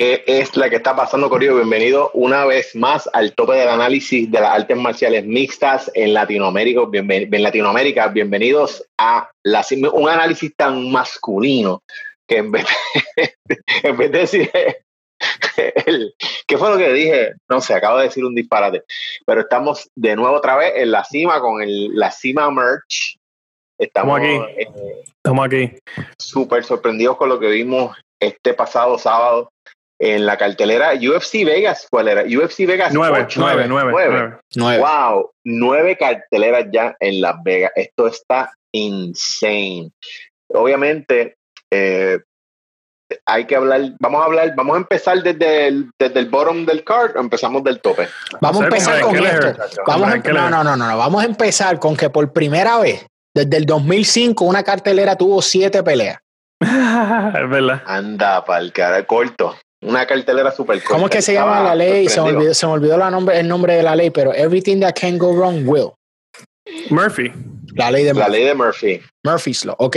[0.00, 1.56] ¿Qué es la que está pasando, Corio?
[1.56, 6.80] Bienvenido una vez más al tope del análisis de las artes marciales mixtas en Latinoamérica.
[6.90, 9.30] en Latinoamérica, bienvenidos a
[9.92, 11.82] un análisis tan masculino
[12.26, 13.34] que en vez de,
[13.82, 14.50] en vez de decir
[16.46, 17.32] ¿Qué fue lo que dije?
[17.50, 18.84] No sé, acabo de decir un disparate.
[19.26, 23.18] Pero estamos de nuevo otra vez en la cima con el, la cima merch.
[23.78, 24.30] Estamos aquí.
[24.30, 24.66] Eh,
[25.14, 25.72] estamos aquí.
[26.16, 29.50] Súper sorprendidos con lo que vimos este pasado sábado
[30.00, 31.86] en la cartelera UFC Vegas.
[31.90, 32.22] ¿Cuál era?
[32.22, 32.92] UFC Vegas.
[32.92, 37.72] Nueve, nueve, nueve, nueve, Wow, nueve carteleras ya en Las Vegas.
[37.76, 39.90] Esto está insane.
[40.48, 41.36] Obviamente,
[41.70, 42.18] eh,
[43.26, 46.82] hay que hablar, vamos a hablar, vamos a empezar desde el, desde el bottom del
[46.82, 48.08] card o empezamos del tope.
[48.40, 49.54] Vamos a empezar con esto.
[49.86, 53.56] Vamos a, no, no, no, no, vamos a empezar con que por primera vez, desde
[53.58, 56.18] el 2005, una cartelera tuvo siete peleas.
[56.60, 57.82] es verdad.
[57.84, 59.56] Anda, para el cara corto.
[59.82, 60.94] Una cartelera súper corta.
[60.94, 62.08] ¿Cómo es que se llama la ley?
[62.08, 64.80] Se me olvidó, se me olvidó la nombre, el nombre de la ley, pero everything
[64.80, 65.92] that can go wrong will.
[66.90, 67.32] Murphy.
[67.74, 68.20] La ley de Murphy.
[68.20, 69.00] La ley de Murphy.
[69.24, 69.96] Murphy's Law, ok.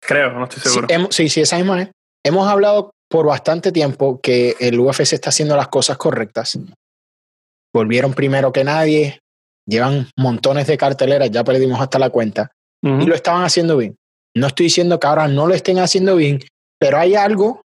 [0.00, 0.88] Creo, no estoy seguro.
[1.10, 1.88] Sí, sí, esa misma es.
[2.24, 6.58] Hemos hablado por bastante tiempo que el UFC está haciendo las cosas correctas.
[7.74, 9.20] Volvieron primero que nadie,
[9.66, 13.96] llevan montones de carteleras, ya perdimos hasta la cuenta, y lo estaban haciendo bien.
[14.36, 16.40] No estoy diciendo que ahora no lo estén haciendo bien,
[16.78, 17.62] pero hay algo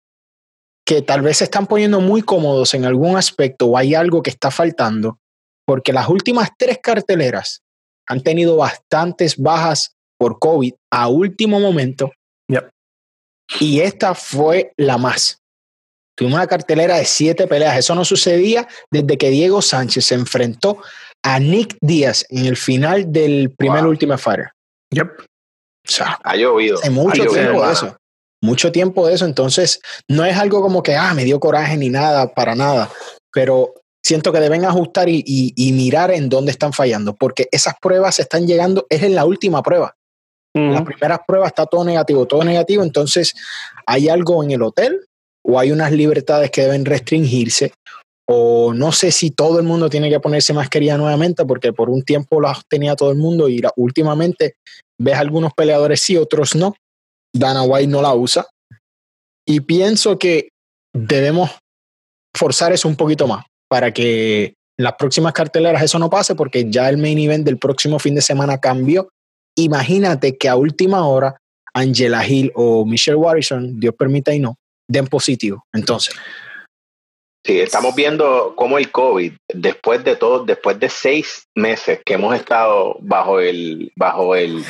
[0.86, 4.30] que tal vez se están poniendo muy cómodos en algún aspecto o hay algo que
[4.30, 5.18] está faltando,
[5.66, 7.62] porque las últimas tres carteleras
[8.08, 12.10] han tenido bastantes bajas por COVID a último momento
[13.60, 15.38] y esta fue la más.
[16.16, 17.78] Tuvimos una cartelera de siete peleas.
[17.78, 20.78] Eso no sucedía desde que Diego Sánchez se enfrentó
[21.22, 24.50] a Nick Díaz en el final del primer Ultimate Fighter.
[24.90, 25.20] Yep.
[25.20, 26.78] O sea, ha llovido.
[26.78, 27.96] Hace mucho tiempo de eso.
[28.42, 29.24] Mucho tiempo de eso.
[29.24, 32.90] Entonces, no es algo como que, ah, me dio coraje ni nada, para nada.
[33.32, 38.18] Pero siento que deben ajustar y, y mirar en dónde están fallando, porque esas pruebas
[38.18, 39.94] están llegando, es en la última prueba.
[40.54, 42.82] Las primeras pruebas está todo negativo, todo negativo.
[42.82, 43.34] Entonces,
[43.86, 45.06] ¿hay algo en el hotel
[45.42, 47.72] o hay unas libertades que deben restringirse?
[48.28, 52.02] O no sé si todo el mundo tiene que ponerse mascarilla nuevamente, porque por un
[52.02, 54.56] tiempo las tenía todo el mundo y últimamente
[55.00, 56.74] ves algunos peleadores sí, otros no.
[57.32, 58.46] Dana White no la usa.
[59.46, 60.48] Y pienso que
[60.94, 61.50] debemos
[62.36, 66.70] forzar eso un poquito más para que en las próximas carteleras eso no pase, porque
[66.70, 69.08] ya el main event del próximo fin de semana cambió
[69.56, 71.36] Imagínate que a última hora
[71.74, 74.56] Angela Hill o Michelle Warrison, Dios permita y no,
[74.88, 75.64] den positivo.
[75.72, 76.14] Entonces.
[77.44, 82.36] Sí, estamos viendo cómo el COVID, después de todo, después de seis meses que hemos
[82.36, 84.64] estado bajo el, bajo el,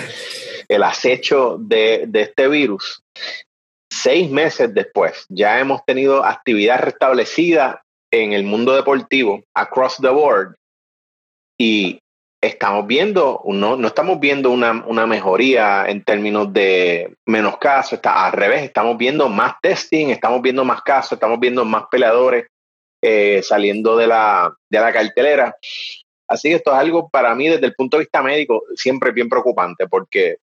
[0.74, 3.02] el acecho de, este virus,
[3.90, 10.56] seis meses después ya hemos tenido actividad restablecida en el mundo deportivo, across the board,
[11.58, 11.98] y
[12.42, 18.26] estamos viendo, no, no estamos viendo una, una, mejoría en términos de menos casos, está
[18.26, 22.46] al revés, estamos viendo más testing, estamos viendo más casos, estamos viendo más peleadores
[23.02, 25.54] eh, saliendo de la, de la cartelera.
[26.26, 29.28] Así que esto es algo para mí desde el punto de vista médico siempre bien
[29.28, 30.38] preocupante porque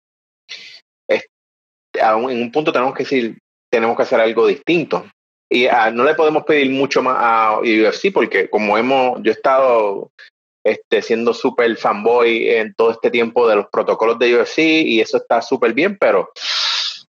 [1.94, 3.38] en un punto tenemos que decir,
[3.72, 5.06] tenemos que hacer algo distinto.
[5.52, 9.36] Y ah, no le podemos pedir mucho más a UFC porque como hemos, yo he
[9.36, 10.12] estado
[10.64, 15.18] este, siendo súper fanboy en todo este tiempo de los protocolos de UFC y eso
[15.18, 16.30] está súper bien, pero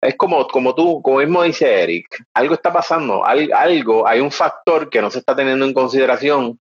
[0.00, 4.88] es como, como tú, como mismo dice Eric, algo está pasando, algo, hay un factor
[4.88, 6.60] que no se está teniendo en consideración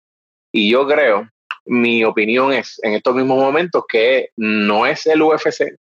[0.51, 1.29] y yo creo,
[1.67, 5.77] mi opinión es en estos mismos momentos que no es el UFC,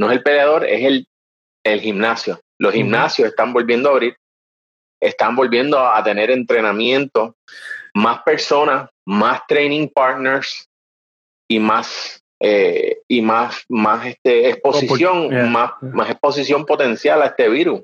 [0.00, 1.06] no es el peleador, es el,
[1.62, 2.40] el gimnasio.
[2.58, 4.16] Los gimnasios están volviendo a abrir,
[5.00, 7.36] están volviendo a tener entrenamiento,
[7.94, 10.68] más personas más training partners
[11.50, 17.82] y más eh, y más más este exposición más, más exposición potencial a este virus.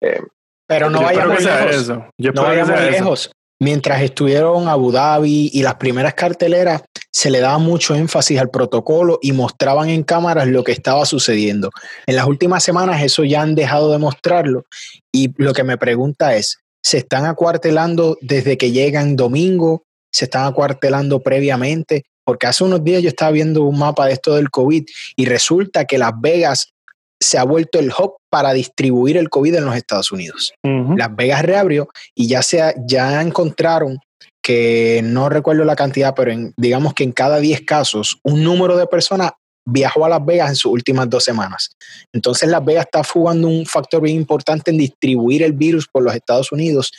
[0.00, 0.22] Eh,
[0.68, 1.88] pero no vayamos lejos.
[1.88, 3.30] no vayamos lejos
[3.60, 9.18] mientras estuvieron Abu Dhabi y las primeras carteleras se le daba mucho énfasis al protocolo
[9.22, 11.70] y mostraban en cámaras lo que estaba sucediendo.
[12.06, 14.64] En las últimas semanas eso ya han dejado de mostrarlo
[15.12, 19.86] y lo que me pregunta es, ¿se están acuartelando desde que llegan domingo?
[20.16, 24.34] se están acuartelando previamente, porque hace unos días yo estaba viendo un mapa de esto
[24.34, 26.72] del COVID y resulta que Las Vegas
[27.20, 30.52] se ha vuelto el hub para distribuir el COVID en los Estados Unidos.
[30.62, 33.98] Las Vegas reabrió y ya, se, ya encontraron
[34.42, 38.86] que no recuerdo la cantidad, pero digamos que en cada 10 casos, un número de
[38.86, 39.30] personas
[39.66, 41.70] viajó a Las Vegas en sus últimas dos semanas.
[42.12, 46.14] Entonces Las Vegas está jugando un factor bien importante en distribuir el virus por los
[46.14, 46.92] Estados Unidos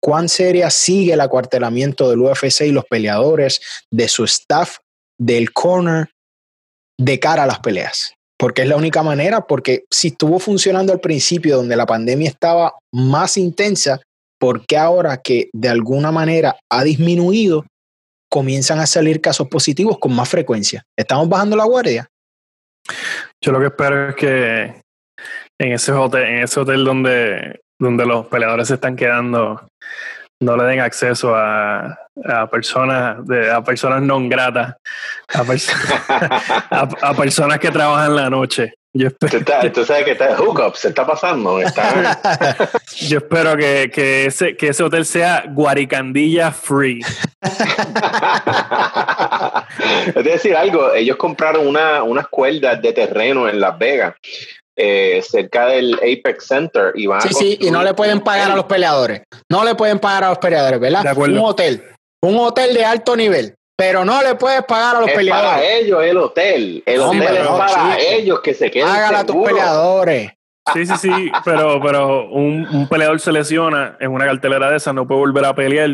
[0.00, 3.60] cuán seria sigue el acuartelamiento del UFC y los peleadores,
[3.90, 4.78] de su staff,
[5.20, 6.08] del corner,
[6.98, 8.14] de cara a las peleas.
[8.38, 12.74] Porque es la única manera, porque si estuvo funcionando al principio donde la pandemia estaba
[12.92, 14.00] más intensa,
[14.38, 17.66] ¿por qué ahora que de alguna manera ha disminuido,
[18.30, 20.84] comienzan a salir casos positivos con más frecuencia?
[20.96, 22.08] ¿Estamos bajando la guardia?
[23.42, 24.82] Yo lo que espero es que
[25.60, 29.66] en ese hotel, en ese hotel donde, donde los peleadores se están quedando,
[30.40, 34.74] no le den acceso a, a personas de, a personas non gratas,
[35.34, 35.42] a,
[37.02, 38.74] a, personas que trabajan la noche.
[38.94, 39.40] Yo espero,
[39.72, 41.60] ¿Tú, sabes que está hookup, se está pasando.
[43.08, 47.00] yo espero que, que, ese, que ese hotel sea Guaricandilla free.
[50.14, 54.14] es decir, algo, ellos compraron una, unas cuerdas de terreno en Las Vegas
[54.80, 58.54] eh, cerca del Apex Center y van sí, sí, y no le pueden pagar a
[58.54, 59.22] los peleadores.
[59.50, 61.18] No le pueden pagar a los peleadores, ¿verdad?
[61.18, 61.82] Un hotel.
[62.22, 63.54] Un hotel de alto nivel.
[63.76, 65.50] Pero no le puedes pagar a los es peleadores.
[65.50, 66.82] Para ellos el hotel.
[66.86, 68.86] El hotel es para ellos que se queden.
[68.86, 70.32] Págale a tus peleadores.
[70.72, 74.94] Sí, sí, sí, pero, pero un, un, peleador se lesiona en una cartelera de esas,
[74.94, 75.90] no puede volver a pelear.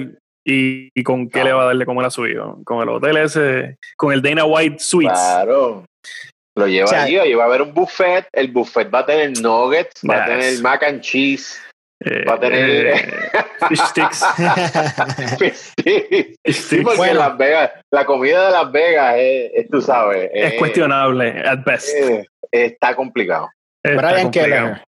[0.47, 2.59] ¿Y, y con qué le va a darle comer a su hijo?
[2.65, 5.19] Con el hotel ese, con el Dana White Suites.
[5.19, 5.85] Claro.
[6.57, 10.01] Lo lleva o allí, va a haber un buffet, el buffet va a tener nuggets,
[10.09, 11.59] va a tener mac and cheese,
[12.01, 13.13] eh, va a tener eh,
[13.69, 14.25] fish sticks.
[15.39, 16.85] fish sticks.
[16.97, 20.31] porque Las Vegas, la comida de Las Vegas es, tú sabes.
[20.33, 21.89] Es, cuestionable, at best.
[22.53, 23.49] está complicado.
[23.83, 24.83] Brian Keller.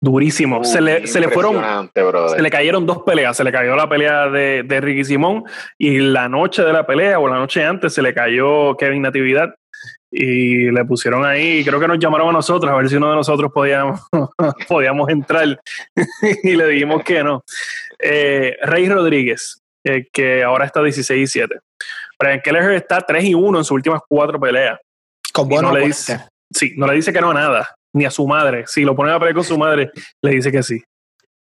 [0.00, 0.64] Durísimo.
[0.64, 1.90] se, le, se le fueron.
[2.28, 3.36] Se le cayeron dos peleas.
[3.36, 5.44] Se le cayó la pelea de, de Ricky Simón
[5.76, 9.54] y la noche de la pelea o la noche antes se le cayó Kevin Natividad
[10.10, 13.16] y le pusieron ahí, creo que nos llamaron a nosotros a ver si uno de
[13.16, 14.00] nosotros podíamos,
[14.68, 15.60] podíamos entrar
[16.42, 17.44] y le dijimos que no.
[17.98, 21.58] Eh, Rey Rodríguez, eh, que ahora está 16 y 7.
[22.18, 24.78] Brian Kelleher está 3 y 1 en sus últimas cuatro peleas.
[25.32, 26.18] Con bueno no le dice,
[26.50, 28.64] Sí, no le dice que no a nada, ni a su madre.
[28.66, 29.90] Si lo ponen a pelear con su madre,
[30.22, 30.82] le dice que sí.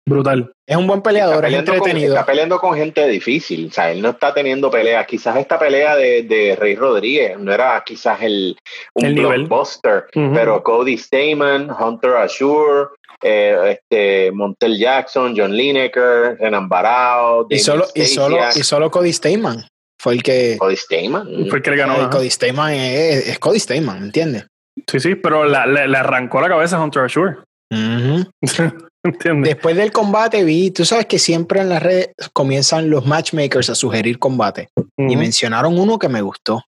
[0.05, 0.51] Brutal.
[0.67, 2.13] Es un buen peleador, es entretenido.
[2.13, 5.05] está peleando con gente difícil, o sea, él no está teniendo peleas.
[5.07, 8.57] Quizás esta pelea de, de Rey Rodríguez no era quizás el,
[8.95, 16.67] un el blockbuster, pero Cody Stamen, Hunter Ashur, eh, este, Montel Jackson, John Lineker, Renan
[16.67, 19.63] Barao, y solo, y, solo, y solo Cody Stamen
[19.97, 20.57] fue el que.
[20.59, 21.47] Cody Stamen.
[21.47, 22.09] Fue el que le ganó.
[22.09, 24.47] Cody Stamen es, Cody Stamen, ¿entiendes?
[24.85, 27.43] Sí, sí, pero le arrancó la cabeza a Hunter Ashur.
[29.03, 33.75] Después del combate vi, tú sabes que siempre en las redes comienzan los matchmakers a
[33.75, 36.63] sugerir combate y mencionaron uno que me gustó.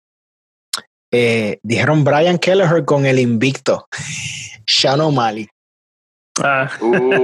[1.11, 3.87] Eh, dijeron Brian Kelleher con el invicto,
[4.65, 5.47] Sean O'Malley.
[6.41, 6.71] Ah.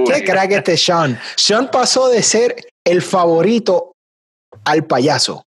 [0.06, 1.18] ¿Qué crack este Sean?
[1.34, 2.54] Sean pasó de ser
[2.84, 3.96] el favorito
[4.64, 5.44] al payaso.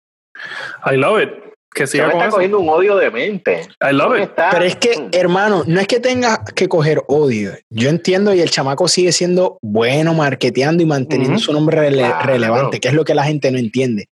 [0.90, 1.39] I love it
[1.72, 3.68] que siga está cogiendo un odio de mente.
[3.80, 4.30] I love it.
[4.50, 7.52] Pero es que, hermano, no es que tenga que coger odio.
[7.70, 11.90] Yo entiendo y el chamaco sigue siendo bueno, marketeando y manteniendo su nombre
[12.22, 14.08] relevante, que es lo que la gente no entiende.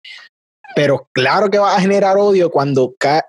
[0.75, 3.23] Pero claro que va a generar odio cuando caes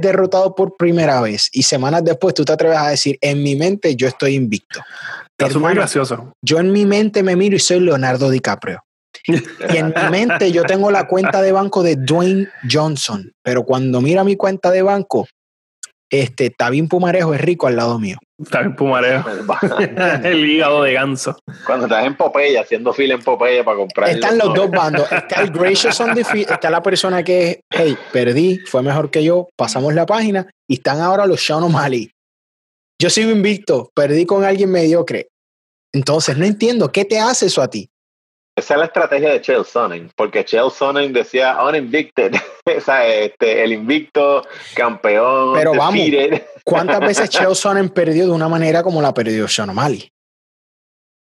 [0.00, 3.94] derrotado por primera vez y semanas después tú te atreves a decir, en mi mente
[3.96, 4.80] yo estoy invicto.
[5.36, 6.32] Es muy gracioso.
[6.40, 8.82] Yo en mi mente me miro y soy Leonardo DiCaprio.
[9.26, 14.00] Y en mi mente yo tengo la cuenta de banco de Dwayne Johnson, pero cuando
[14.00, 15.26] mira mi cuenta de banco,
[16.12, 18.18] este Tabín Pumarejo es rico al lado mío.
[18.50, 19.30] Tabín Pumarejo.
[20.24, 21.38] el hígado de ganso.
[21.64, 24.10] Cuando estás en Popeye, haciendo fila en Popeye para comprar.
[24.10, 25.10] Están los dos bandos.
[25.10, 29.48] Está el Gracious on está la persona que es, hey, perdí, fue mejor que yo,
[29.56, 32.10] pasamos la página, y están ahora los Sean O'Malley.
[33.00, 35.28] Yo sigo invicto, perdí con alguien mediocre.
[35.94, 37.88] Entonces, no entiendo, ¿qué te hace eso a ti?
[38.54, 42.34] Esa es la estrategia de Chael Sonnen, porque Chael Sonnen decía uninvicted,
[42.66, 44.42] este, el invicto,
[44.74, 45.54] campeón.
[45.54, 46.00] Pero vamos,
[46.64, 50.12] ¿cuántas veces Chael Sonnen perdió de una manera como la perdió Sean O'Malley?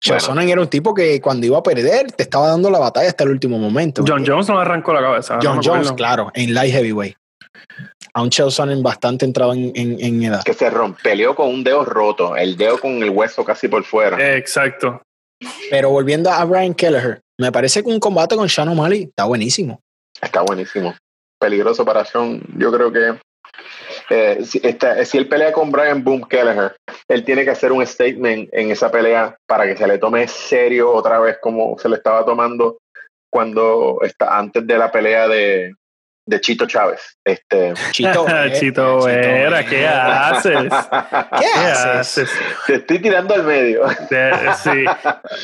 [0.04, 3.08] Chael Sonnen era un tipo que cuando iba a perder te estaba dando la batalla
[3.08, 4.04] hasta el último momento.
[4.06, 5.40] John Jones no arrancó la cabeza.
[5.42, 7.16] John Jones, claro, en light heavyweight.
[8.14, 10.44] A un Chael Sonnen bastante entrado en, en, edad.
[10.44, 14.36] Que se rompelió con un dedo roto, el dedo con el hueso casi por fuera.
[14.36, 15.02] Exacto.
[15.70, 19.82] Pero volviendo a Brian Kelleher, me parece que un combate con Sean O'Malley está buenísimo.
[20.22, 20.94] Está buenísimo.
[21.40, 22.42] Peligroso para Sean.
[22.58, 23.20] Yo creo que
[24.10, 24.60] eh, si,
[25.06, 26.76] si, él pelea con Brian Boom Kelleher,
[27.08, 30.92] él tiene que hacer un statement en esa pelea para que se le tome serio
[30.92, 32.80] otra vez como se le estaba tomando
[33.32, 35.74] cuando está antes de la pelea de,
[36.26, 37.18] de Chito Chávez.
[37.26, 40.72] Este, Chito, Chito Vera, ¿qué haces?
[41.40, 42.32] ¿Qué, haces?
[42.68, 43.84] Te estoy tirando al medio.
[43.90, 44.86] sí.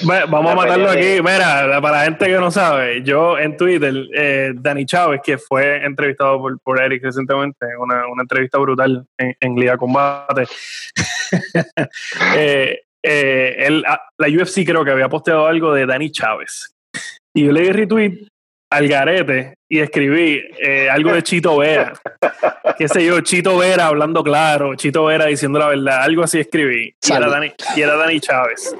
[0.03, 1.21] Vamos a matarlo aquí.
[1.21, 5.85] Mira, para la gente que no sabe, yo en Twitter, eh, Dani Chávez, que fue
[5.85, 10.43] entrevistado por, por Eric recientemente, una, una entrevista brutal en, en Liga Combate.
[12.35, 16.73] eh, eh, él, ah, la UFC creo que había posteado algo de Dani Chávez.
[17.33, 18.27] Y yo le di retweet
[18.69, 21.93] al garete y escribí eh, algo de Chito Vera.
[22.77, 26.93] Qué sé yo, Chito Vera hablando claro, Chito Vera diciendo la verdad, algo así escribí.
[27.01, 28.75] Y era, Dani, y era, Dani, Chávez.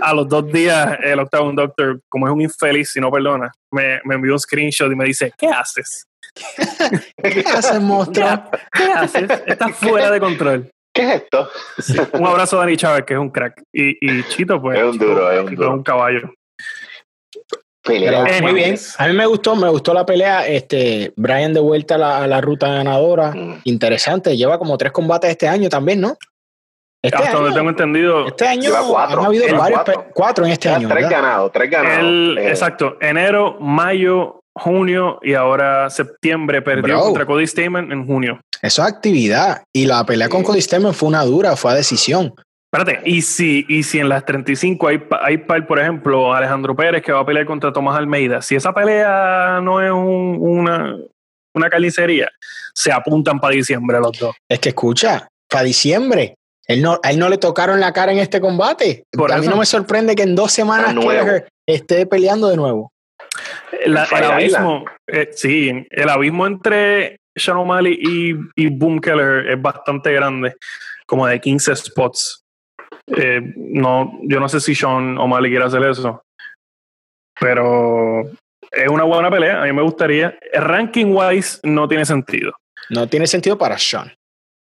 [0.00, 4.00] A los dos días, el Octagon Doctor, como es un infeliz, si no perdona, me,
[4.04, 6.06] me envió un screenshot y me dice: ¿Qué haces?
[7.22, 8.50] ¿Qué haces, monstruo?
[8.72, 9.30] ¿Qué haces?
[9.46, 10.70] Estás fuera de control.
[10.94, 11.48] ¿Qué es esto?
[12.12, 13.62] Un abrazo a Dani Chávez, que es un crack.
[13.72, 14.78] Y, y Chito, pues.
[14.78, 15.68] Es un duro, es un duro.
[15.68, 16.34] Es un caballo.
[18.42, 18.76] Muy bien.
[18.98, 20.46] A mí me gustó, me gustó la pelea.
[20.46, 23.32] Este, Brian de vuelta a la, ruta ganadora.
[23.32, 23.60] Mm.
[23.64, 24.36] Interesante.
[24.36, 26.16] Lleva como tres combates este año también, ¿no?
[27.02, 28.28] Este Hasta donde tengo entendido.
[28.28, 29.22] Este año cuatro.
[29.22, 29.80] ha habido varios.
[30.14, 30.46] Cuatro.
[30.46, 30.88] en este año.
[30.88, 32.38] Tres ganados, tres ganados.
[32.38, 32.48] Eh.
[32.48, 32.96] Exacto.
[33.00, 38.40] Enero, mayo, junio y ahora septiembre perdió contra Cody Stamen en junio.
[38.60, 39.64] Eso es actividad.
[39.72, 42.34] Y la pelea con Cody Stamen fue una dura, fue a decisión.
[42.74, 47.12] Espérate, y si, y si en las 35 hay, hay por ejemplo, Alejandro Pérez que
[47.12, 50.96] va a pelear contra Tomás Almeida, si esa pelea no es una,
[51.54, 52.30] una carnicería,
[52.72, 54.34] se apuntan para diciembre los dos.
[54.48, 56.36] Es que escucha, para diciembre.
[56.66, 59.04] Él no, a él no le tocaron la cara en este combate.
[59.30, 60.94] a mí no me sorprende que en dos semanas
[61.66, 62.90] esté peleando de nuevo.
[63.84, 70.10] el abismo, eh, sí, el abismo entre Sean O'Malley y, y Boom Keller es bastante
[70.12, 70.54] grande,
[71.04, 72.41] como de 15 spots.
[73.16, 76.22] Eh, no, yo no sé si Sean O'Malley quiere hacer eso,
[77.38, 78.22] pero
[78.70, 79.62] es una buena pelea.
[79.62, 80.36] A mí me gustaría.
[80.52, 82.52] El ranking wise no tiene sentido.
[82.90, 84.12] No tiene sentido para Sean.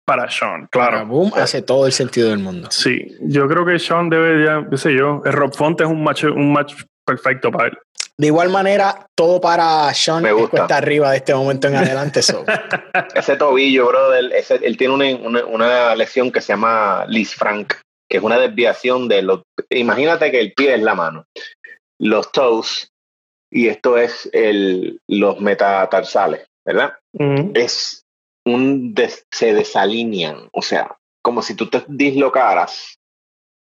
[0.06, 0.92] Para Sean, claro.
[0.92, 2.68] Para Boom hace todo el sentido del mundo.
[2.70, 6.02] Sí, yo creo que Sean debe ya, qué sé yo, el Rob Font es un
[6.04, 6.74] match, un match
[7.06, 7.78] perfecto para él.
[8.16, 12.20] De igual manera, todo para Sean está arriba de este momento en adelante.
[13.14, 14.30] ese tobillo, brother,
[14.62, 17.74] él tiene una, una, lesión que se llama Liz Frank,
[18.08, 19.42] que es una desviación de los...
[19.70, 21.24] Imagínate que el pie es la mano,
[21.98, 22.90] los toes,
[23.50, 26.94] y esto es el, los metatarsales, ¿verdad?
[27.54, 28.04] Es
[28.44, 28.94] un...
[29.30, 32.96] se desalinean, o sea, como si tú te dislocaras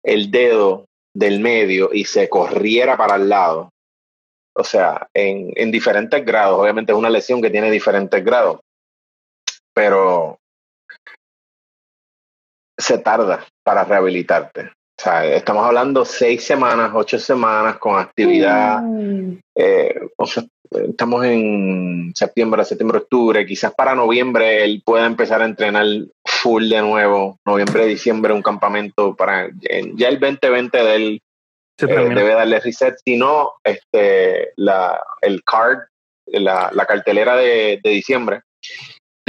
[0.05, 3.71] el dedo del medio y se corriera para el lado
[4.59, 6.61] o sea, en, en diferentes grados.
[6.61, 8.59] Obviamente es una lesión que tiene diferentes grados,
[9.73, 10.41] pero
[12.79, 14.71] se tarda para rehabilitarte.
[14.99, 18.81] O sea, estamos hablando seis semanas, ocho semanas con actividad.
[18.81, 19.39] Mm.
[19.55, 23.47] Eh, o sea, estamos en septiembre, septiembre, octubre.
[23.47, 25.87] Quizás para noviembre él pueda empezar a entrenar
[26.25, 27.39] full de nuevo.
[27.47, 29.49] Noviembre, diciembre, un campamento para.
[29.95, 31.23] Ya el 2020 de él
[31.81, 32.97] eh, debe darle reset.
[33.05, 35.79] Si no, este, la, el card,
[36.27, 38.43] la, la cartelera de, de, diciembre,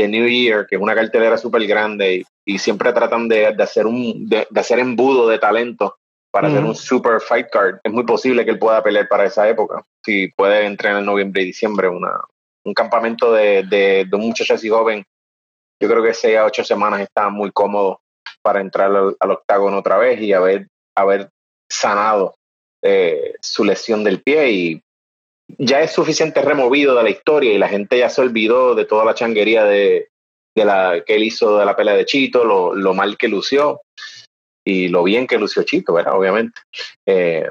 [0.01, 3.63] de New Year, que es una cartelera súper grande y, y, siempre tratan de, de
[3.63, 5.97] hacer un de, hacer embudo de talento
[6.31, 7.79] para hacer un super fight card.
[7.83, 9.83] Es muy posible que él pueda pelear para esa época.
[10.05, 12.21] Si puede entrenar en noviembre y diciembre, una,
[12.63, 15.03] un campamento de, de, de un muchacho así joven,
[15.81, 18.01] yo creo que seis a ocho semanas está muy cómodo
[18.43, 21.29] para entrar al, al octágono otra vez y haber, haber
[21.67, 22.35] sanado
[22.83, 24.81] eh, su lesión del pie y
[25.57, 29.05] ya es suficiente removido de la historia y la gente ya se olvidó de toda
[29.05, 30.09] la changuería de,
[30.55, 33.81] de la que él hizo de la pelea de Chito, lo, mal que lució
[34.65, 36.15] y lo bien que lució Chito, ¿verdad?
[36.15, 36.61] Obviamente.
[37.07, 37.49] Eh,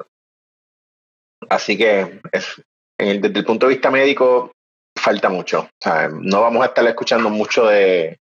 [1.49, 2.63] así que es,
[2.99, 4.53] desde el punto de vista médico
[4.97, 5.69] falta mucho.
[6.13, 8.19] No vamos a estar escuchando mucho de,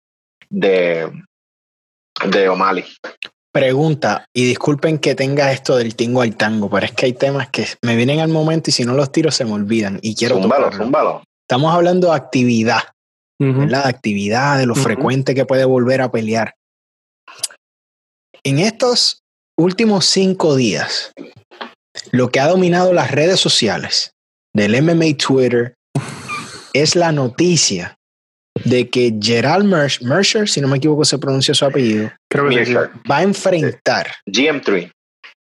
[0.50, 1.11] de,
[2.26, 2.85] de O'Malley.
[3.54, 7.50] Pregunta, y disculpen que tenga esto del tingo al tango, pero es que hay temas
[7.50, 10.42] que me vienen al momento y si no los tiro se me olvidan y quiero
[10.42, 12.80] zúmbalo, Estamos hablando de actividad,
[13.38, 13.87] ¿verdad?
[13.87, 16.56] actividad, de lo frecuente que puede volver a pelear.
[18.42, 19.23] En estos
[19.56, 21.12] últimos cinco días,
[22.11, 24.14] lo que ha dominado las redes sociales
[24.52, 25.76] del MMA Twitter
[26.73, 27.99] es la noticia
[28.64, 29.64] de que Gerald
[30.02, 32.11] Mercer, si no me equivoco se pronuncia su apellido,
[33.11, 34.90] va a enfrentar GM3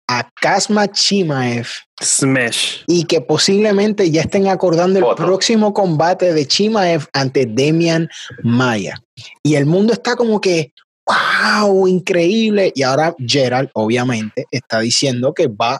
[0.09, 1.67] a Kazma Chimaev
[2.01, 8.09] Smash y que posiblemente ya estén acordando el próximo combate de Chimaev ante Demian
[8.41, 8.95] Maya.
[9.43, 10.73] Y el mundo está como que,
[11.05, 12.71] wow, increíble.
[12.73, 15.79] Y ahora Gerald, obviamente, está diciendo que va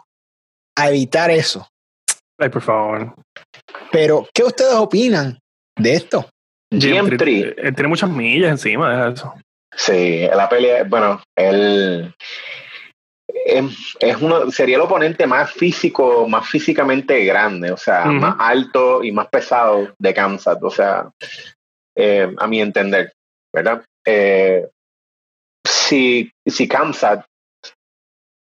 [0.76, 1.68] a evitar eso.
[2.38, 3.16] Ay, por favor.
[3.92, 5.40] Pero, ¿qué ustedes opinan
[5.76, 6.30] de esto?
[6.72, 7.56] GM3.
[7.58, 9.34] Él tiene muchas millas encima de eso.
[9.76, 12.14] Sí, la pelea, bueno, él
[13.46, 19.12] es, uno, sería el oponente más físico, más físicamente grande, o sea, más alto y
[19.12, 21.10] más pesado de Kansas, o sea,
[21.96, 23.14] eh, a mi entender,
[23.54, 23.84] ¿verdad?
[24.06, 24.68] Eh,
[25.66, 27.24] si, si Kansas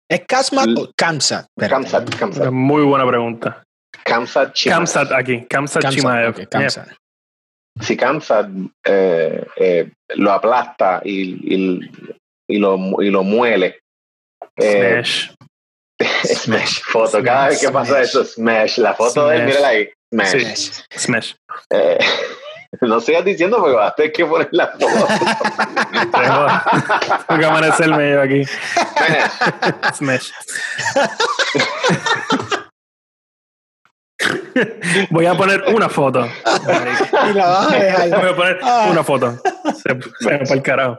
[0.08, 1.46] ¿Es Kasmat o Kamsat?
[1.58, 2.50] Kamsat, Kamsat.
[2.52, 3.64] Muy buena pregunta.
[4.04, 4.78] Kamsat Chimaev.
[4.78, 6.34] Kamsat aquí, Kamsat, Chimaev.
[7.80, 8.48] Si Kamsat
[8.84, 11.80] eh, eh, lo aplasta y, y,
[12.48, 13.80] y, lo, y lo muele.
[14.56, 15.30] Eh, smash.
[16.24, 16.80] smash.
[16.82, 17.22] Foto.
[17.22, 18.78] Cada vez que pasa eso, smash.
[18.78, 19.88] La foto de él, mírala ahí.
[20.12, 20.70] Smash.
[20.96, 21.34] smash.
[21.70, 21.98] Eh,
[22.80, 24.86] no sigas diciendo porque vas a tener que poner la foto.
[27.26, 28.42] Tengo que amanecer medio aquí.
[29.94, 30.30] Smash.
[35.10, 36.26] Voy a poner una foto.
[36.26, 38.08] Y la vas a dejar.
[38.20, 38.88] Voy a poner ah.
[38.90, 39.38] una foto.
[39.74, 40.98] Se, se va para el carajo.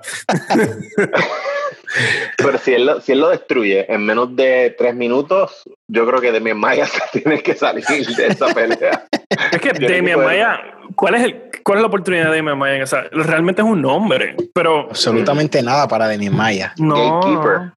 [2.37, 6.21] Pero si él, lo, si él lo destruye en menos de tres minutos, yo creo
[6.21, 9.07] que Demian Maya tiene que salir de esa pelea.
[9.51, 10.59] Es que Demian Maya,
[10.95, 12.83] ¿cuál es, el, ¿cuál es la oportunidad de Demian Maya?
[12.83, 14.87] O sea, realmente es un nombre, pero...
[14.89, 16.73] Absolutamente nada para Demian Maya.
[16.77, 17.21] No.
[17.21, 17.73] Gatekeeper.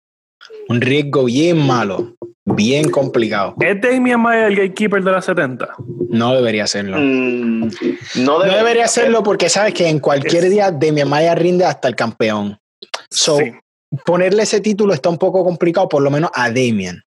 [0.69, 3.55] Un riesgo bien malo, bien complicado.
[3.61, 5.69] ¿Es Damian Maya el gatekeeper de la 70?
[6.09, 6.97] No debería serlo.
[6.99, 7.71] Mm,
[8.17, 12.59] no, debería serlo porque sabes que en cualquier día Demian Maya rinde hasta el campeón.
[13.11, 13.53] So, sí
[14.05, 17.03] ponerle ese título está un poco complicado, por lo menos a Damian.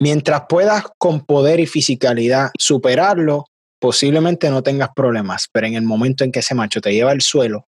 [0.00, 3.46] Mientras puedas con poder y fisicalidad superarlo,
[3.80, 7.20] posiblemente no tengas problemas, pero en el momento en que ese macho te lleva al
[7.20, 7.66] suelo,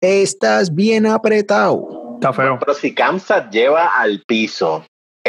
[0.00, 2.14] estás bien apretado.
[2.14, 2.58] Está feo.
[2.58, 4.84] Pero si Kamsat lleva al piso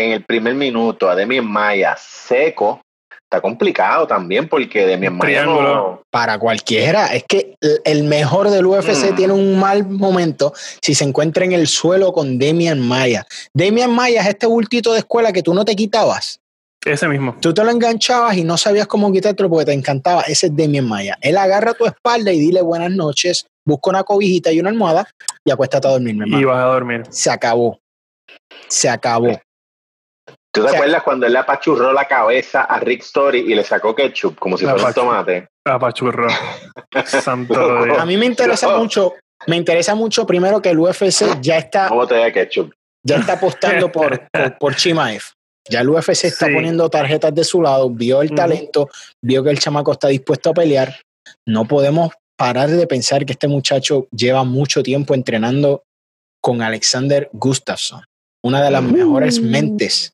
[0.05, 2.81] en el primer minuto a Demian Maya seco,
[3.23, 9.11] está complicado también porque de mi hermano para cualquiera es que el mejor del UFC
[9.11, 9.15] mm.
[9.15, 10.51] tiene un mal momento
[10.81, 13.25] si se encuentra en el suelo con Demian Maya.
[13.53, 16.39] Demian Maya es este bultito de escuela que tú no te quitabas.
[16.83, 17.35] Ese mismo.
[17.41, 20.87] Tú te lo enganchabas y no sabías cómo quitártelo porque te encantaba ese es Demian
[20.87, 21.17] Maya.
[21.21, 25.07] Él agarra tu espalda y dile buenas noches busca una cobijita y una almohada
[25.45, 27.03] y acuéstate a dormir y vas a dormir.
[27.09, 27.79] Se acabó.
[28.67, 29.39] Se acabó
[30.51, 33.93] ¿Tú te acuerdas cuando él le apachurró la cabeza a Rick Story y le sacó
[33.93, 35.47] ketchup como si fuera un tomate?
[35.65, 36.27] Apachurró.
[37.05, 39.13] Santo A mí me interesa mucho,
[39.45, 41.87] me interesa mucho primero que el UFC ya está.
[41.87, 42.73] ¿Cómo te da ketchup?
[43.05, 44.27] Ya está apostando por,
[44.59, 45.21] por, Chimaev.
[45.69, 48.89] Ya el UFC está poniendo tarjetas de su lado, vio el talento,
[49.21, 50.95] vio que el chamaco está dispuesto a pelear.
[51.45, 55.83] No podemos parar de pensar que este muchacho lleva mucho tiempo entrenando
[56.41, 58.03] con Alexander Gustafsson,
[58.43, 60.13] una de las mejores mentes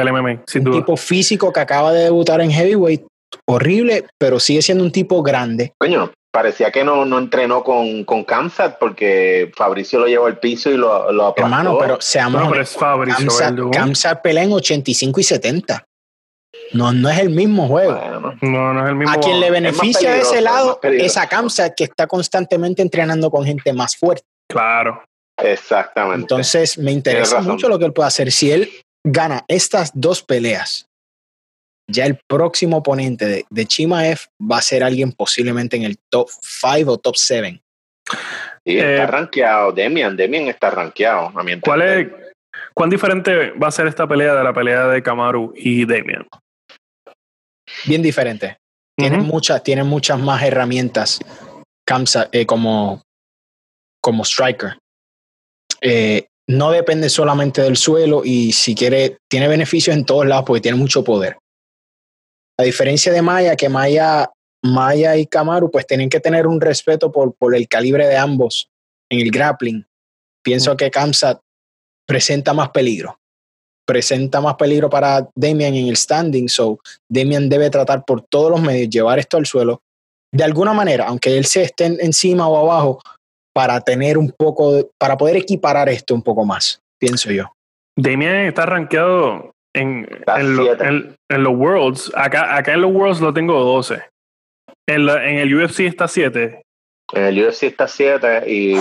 [0.00, 3.06] del MMA, sin un tipo físico que acaba de debutar en heavyweight,
[3.46, 5.72] horrible, pero sigue siendo un tipo grande.
[5.78, 10.70] Coño, parecía que no, no entrenó con, con Kamsat porque Fabricio lo llevó al piso
[10.70, 11.54] y lo, lo aplastó.
[11.54, 15.84] Hermano, pero seamos no, pero es Fabricio, Kamsat, Kamsat pelea en 85 y 70.
[16.72, 17.98] No, no es el mismo juego.
[18.42, 19.14] no, no es el mismo.
[19.14, 23.44] A quien le beneficia de ese lado es a Kamsat que está constantemente entrenando con
[23.44, 24.24] gente más fuerte.
[24.48, 25.02] Claro.
[25.38, 26.20] Exactamente.
[26.20, 28.32] Entonces me interesa mucho lo que él puede hacer.
[28.32, 28.70] Si él
[29.06, 30.88] gana estas dos peleas,
[31.88, 36.28] ya el próximo oponente de, de Chimaev va a ser alguien posiblemente en el top
[36.42, 37.62] 5 o top 7.
[38.64, 39.72] Sí, está eh, rankeado.
[39.72, 41.32] Demian, Demian está rankeado.
[41.60, 42.08] ¿Cuál es,
[42.74, 46.26] ¿Cuán diferente va a ser esta pelea de la pelea de Kamaru y Demian?
[47.84, 48.56] Bien diferente.
[48.96, 51.20] Tienen, muchas, tienen muchas más herramientas
[51.86, 53.02] Kamsa, eh, como,
[54.00, 54.78] como striker.
[55.80, 60.60] Eh, no depende solamente del suelo y si quiere, tiene beneficios en todos lados porque
[60.60, 61.38] tiene mucho poder.
[62.58, 64.30] A diferencia de Maya, que Maya,
[64.62, 68.70] Maya y Kamaru pues tienen que tener un respeto por, por el calibre de ambos
[69.10, 69.86] en el grappling.
[70.42, 71.40] Pienso que Kamsat
[72.06, 73.18] presenta más peligro.
[73.84, 78.60] Presenta más peligro para Damian en el standing, so Damian debe tratar por todos los
[78.60, 79.82] medios llevar esto al suelo.
[80.32, 83.00] De alguna manera, aunque él se esté encima o abajo,
[83.56, 87.54] para tener un poco, para poder equiparar esto un poco más, pienso yo.
[87.96, 92.12] Damian está rankeado en, en, los Worlds.
[92.14, 94.02] Acá, acá en los Worlds lo tengo 12.
[94.86, 96.60] En, en el UFC está 7.
[97.14, 98.76] En el UFC está 7 y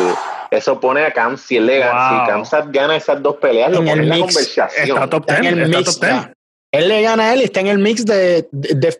[0.51, 3.93] eso pone a Cam si él le gana, si gana esas dos peleas, lo pone
[3.93, 4.67] en la conversación.
[4.75, 6.35] Está top 10, en el está top 10
[6.77, 8.47] él le gana a él y está en el mix de,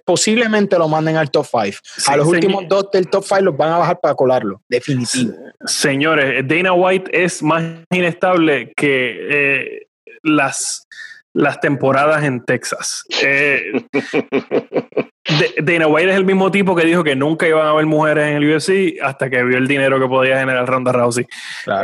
[0.04, 1.78] posiblemente lo manden al top 5.
[2.08, 5.34] a los últimos dos del top 5 los van a bajar para colarlo, definitivo.
[5.66, 9.88] Señores, Dana White es más inestable que eh,
[10.24, 10.88] las,
[11.34, 13.04] las temporadas en Texas.
[13.22, 13.86] Eh,
[15.64, 18.38] Dana White es el mismo tipo que dijo que nunca iban a haber mujeres en
[18.38, 21.26] el UFC hasta que vio el dinero que podía generar Ronda Rousey.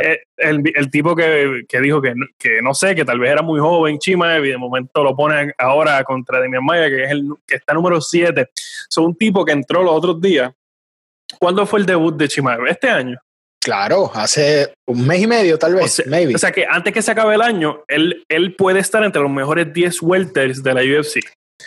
[0.00, 3.98] Eh, el, tipo que, dijo que, que, no sé, que tal vez era muy joven,
[3.98, 7.74] Chimaev, y de momento lo pone ahora contra Demian Maya, que es el que está
[7.74, 8.48] número 7.
[8.88, 10.52] Son un tipo que entró los otros días.
[11.38, 12.66] ¿Cuándo fue el debut de Chimaev?
[12.66, 13.18] ¿Este año?
[13.60, 17.00] Claro, hace un mes y medio tal vez, o sea, O sea que antes que
[17.00, 20.80] se acabe el año, él, él puede estar entre los mejores 10 welters de la
[20.80, 21.20] UFC.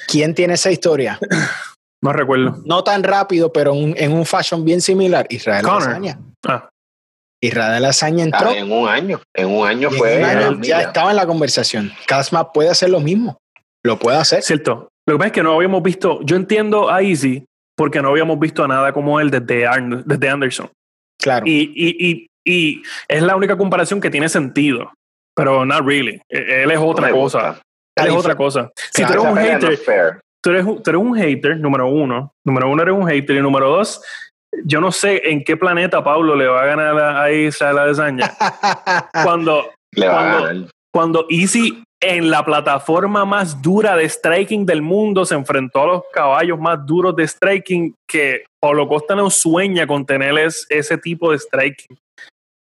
[0.08, 1.20] ¿Quién tiene esa historia?
[2.04, 2.62] no recuerdo.
[2.66, 5.26] No tan rápido, pero en un fashion bien similar.
[5.30, 6.20] Israel Lasaña.
[6.48, 6.70] Ah.
[7.42, 8.52] Israel Lasaña entró.
[8.52, 9.22] en un año.
[9.34, 10.22] En un año fue.
[10.62, 11.92] ya estaba en la conversación.
[12.08, 13.38] Casma puede hacer lo mismo.
[13.84, 14.42] Lo puede hacer.
[14.42, 14.90] Cierto.
[15.08, 16.20] Lo que pasa es que no habíamos visto.
[16.24, 17.46] Yo entiendo a Easy
[17.78, 19.68] porque no habíamos visto nada como él desde,
[20.06, 20.72] desde Anderson.
[21.22, 21.46] Claro.
[21.46, 24.92] Y, y, y, y, es la única comparación que tiene sentido.
[25.36, 26.22] Pero not really.
[26.30, 27.62] E, él es otra cosa.
[27.96, 28.72] Es otra cosa.
[28.92, 32.34] Si tú eres un hater, tú eres, tú eres un hater, número uno.
[32.46, 33.38] Número uno eres un hater.
[33.38, 34.02] Y número dos,
[34.64, 38.34] yo no sé en qué planeta Pablo le va a ganar a Israel Adesanya.
[39.24, 40.72] cuando, le va cuando, a ganar.
[40.92, 46.04] cuando Easy en la plataforma más dura de striking del mundo se enfrentó a los
[46.14, 51.40] caballos más duros de striking que Pablo Costa no sueña con tener ese tipo de
[51.40, 51.98] striking.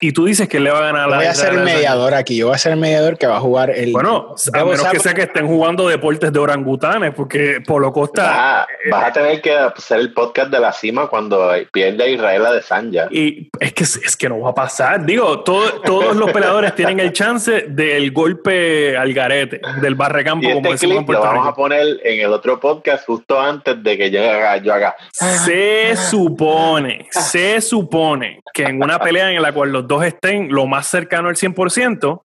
[0.01, 2.37] Y tú dices que le va a ganar la Voy a ser el mediador aquí.
[2.37, 3.91] Yo voy a ser el mediador que va a jugar el.
[3.91, 8.65] Bueno, a menos que sea que estén jugando deportes de orangutanes, porque Polo Costa.
[8.89, 12.63] vas a tener que hacer el podcast de la cima cuando pierde Israel a de
[12.63, 13.09] Sanja.
[13.11, 15.05] Y es que, es que no va a pasar.
[15.05, 20.59] Digo, todos los peleadores tienen el chance del golpe al garete, del barrecampo, y como
[20.59, 23.99] este decimos en Puerto lo vamos a poner en el otro podcast justo antes de
[23.99, 24.59] que yo haga.
[24.59, 24.95] Yo haga.
[25.11, 30.67] Se supone, se supone que en una pelea en la cual los dos estén lo
[30.67, 32.23] más cercano al 100%,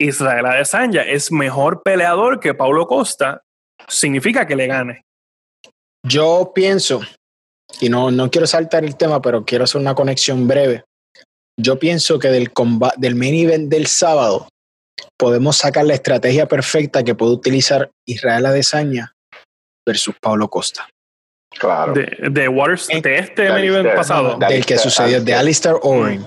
[0.00, 3.42] Israel Adesanya es mejor peleador que Paulo Costa,
[3.88, 5.02] significa que le gane.
[6.04, 7.00] Yo pienso,
[7.80, 10.84] y no, no quiero saltar el tema, pero quiero hacer una conexión breve.
[11.60, 14.48] Yo pienso que del, combate, del main event del sábado
[15.18, 19.12] podemos sacar la estrategia perfecta que puede utilizar Israel Adesanya
[19.86, 20.88] versus Paulo Costa.
[21.50, 21.92] Claro.
[21.92, 24.38] De, de Waters, de este main event pasado.
[24.38, 26.26] Del que sucedió, de Alistair Owen.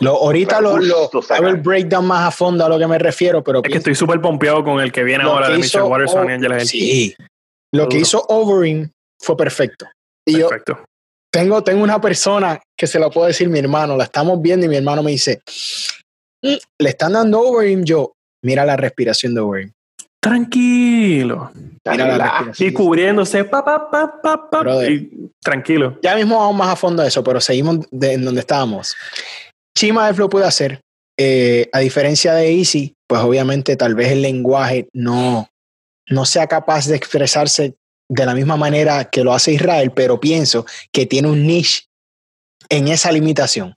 [0.00, 3.42] Lo, ahorita lo, lo hago el breakdown más a fondo a lo que me refiero,
[3.42, 3.62] pero.
[3.62, 6.60] Es que estoy súper pompeado con el que viene ahora de Michelle Watterson y Angela
[6.60, 7.14] Sí.
[7.72, 9.86] Lo que hizo Overing fue perfecto.
[10.26, 10.78] Y perfecto.
[10.78, 10.84] Yo
[11.34, 14.68] tengo, tengo una persona que se lo puedo decir mi hermano, la estamos viendo y
[14.68, 15.42] mi hermano me dice,
[16.42, 19.72] mm, le están dando Overing, yo, mira la respiración de Overing.
[20.20, 21.50] Tranquilo.
[21.84, 22.68] Mira la respiración.
[22.68, 24.64] Y cubriéndose, pa, pa, pa, pa, pa
[25.42, 25.98] tranquilo.
[26.02, 28.96] Ya mismo vamos más a fondo de eso, pero seguimos en donde estábamos.
[29.84, 30.80] Chimaev lo puede hacer.
[31.18, 35.50] Eh, a diferencia de Easy, pues obviamente tal vez el lenguaje no,
[36.08, 37.74] no sea capaz de expresarse
[38.08, 41.82] de la misma manera que lo hace Israel, pero pienso que tiene un niche
[42.70, 43.76] en esa limitación.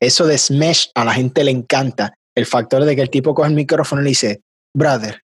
[0.00, 2.14] Eso de Smash a la gente le encanta.
[2.34, 4.40] El factor de que el tipo coge el micrófono y le dice,
[4.74, 5.20] brother,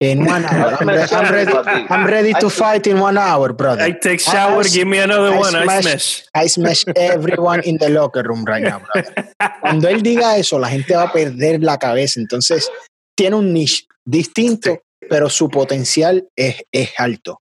[0.00, 0.76] in one hour.
[0.80, 1.52] I'm, ready,
[1.90, 3.82] I'm ready to fight in one hour, brother.
[3.82, 6.24] I take shower, give me another one, I smash.
[6.34, 9.34] I smash everyone in the locker room right now, brother.
[9.60, 12.20] Cuando él diga eso, la gente va a perder la cabeza.
[12.20, 12.70] Entonces,
[13.16, 17.40] tiene un niche distinto, pero su potencial es, es alto.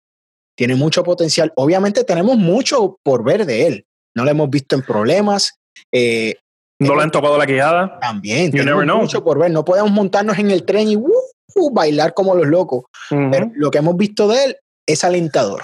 [0.57, 1.51] Tiene mucho potencial.
[1.57, 3.85] Obviamente tenemos mucho por ver de él.
[4.15, 5.59] No lo hemos visto en problemas.
[5.91, 6.35] Eh,
[6.79, 7.99] no le han tocado la quejada.
[7.99, 8.51] También.
[8.51, 9.51] tenemos mucho por ver.
[9.51, 11.11] No podemos montarnos en el tren y uh,
[11.55, 12.85] uh, bailar como los locos.
[13.09, 15.63] Pero lo que hemos visto de él es alentador.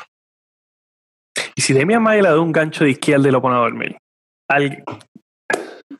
[1.55, 3.97] Y si Demian Maia le da un gancho de izquierda y lo pone a dormir,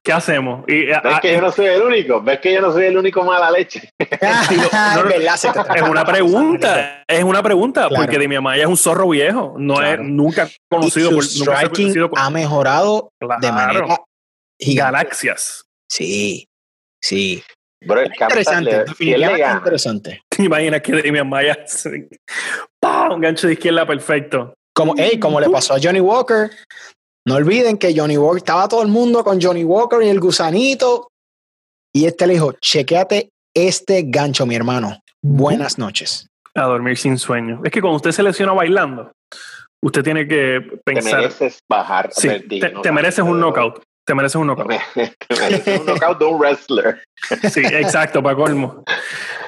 [0.04, 0.63] ¿qué hacemos?
[0.67, 2.21] Y, ¿Ves que yo no soy el único?
[2.21, 3.89] ¿Ves que yo no soy el único mala leche?
[3.99, 9.99] es una pregunta, es una pregunta, porque Demian Maya es un zorro viejo, no es
[9.99, 13.97] nunca conocido por striking ha mejorado de manera
[14.60, 15.65] galaxias.
[15.89, 16.47] Sí,
[17.01, 17.43] sí.
[17.84, 20.22] Bro, interesante, definitivamente interesante.
[20.30, 21.65] ¿Te imaginas que Damian Maya
[23.12, 24.54] un gancho de izquierda perfecto?
[24.74, 26.52] Como, hey, como le pasó a Johnny Walker.
[27.28, 31.10] No olviden que Johnny Walker estaba todo el mundo con Johnny Walker y el gusanito.
[31.94, 35.02] Y este le dijo: chequeate este gancho, mi hermano.
[35.22, 36.28] Buenas noches.
[36.56, 37.62] A dormir sin sueño.
[37.63, 39.12] Es que cuando usted se lesiona bailando,
[39.84, 41.12] usted tiene que pensar.
[41.12, 42.10] Te mereces bajar.
[42.12, 43.84] Sí, te, mereces un knockout.
[44.05, 44.67] Te mereces un knockout.
[44.93, 47.01] Te mereces un knockout de un wrestler.
[47.49, 48.83] Sí, exacto, para colmo.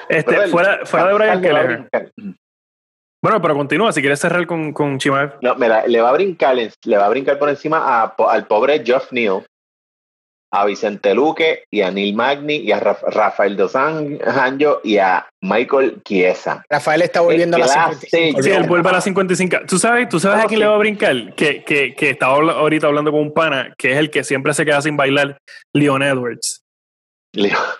[0.08, 1.88] Este, fuera, fuera de Brian Keller.
[3.22, 5.38] Bueno, pero continúa, si quieres cerrar con, con Chimaev.
[5.40, 9.10] No, mira, le va a brincar, le va a brincar por encima al pobre Jeff
[9.12, 9.44] Neal
[10.54, 16.00] a Vicente Luque y a Neil Magni y a Rafael Dos Anjos y a Michael
[16.04, 16.64] Chiesa.
[16.70, 18.40] Rafael está volviendo a la 55.
[18.40, 19.56] Sí, él vuelve a la 55.
[19.66, 21.34] ¿Tú sabes, tú sabes a quién le va a brincar?
[21.34, 24.64] Que, que, que estaba ahorita hablando con un pana, que es el que siempre se
[24.64, 25.38] queda sin bailar,
[25.74, 26.62] Leon Edwards.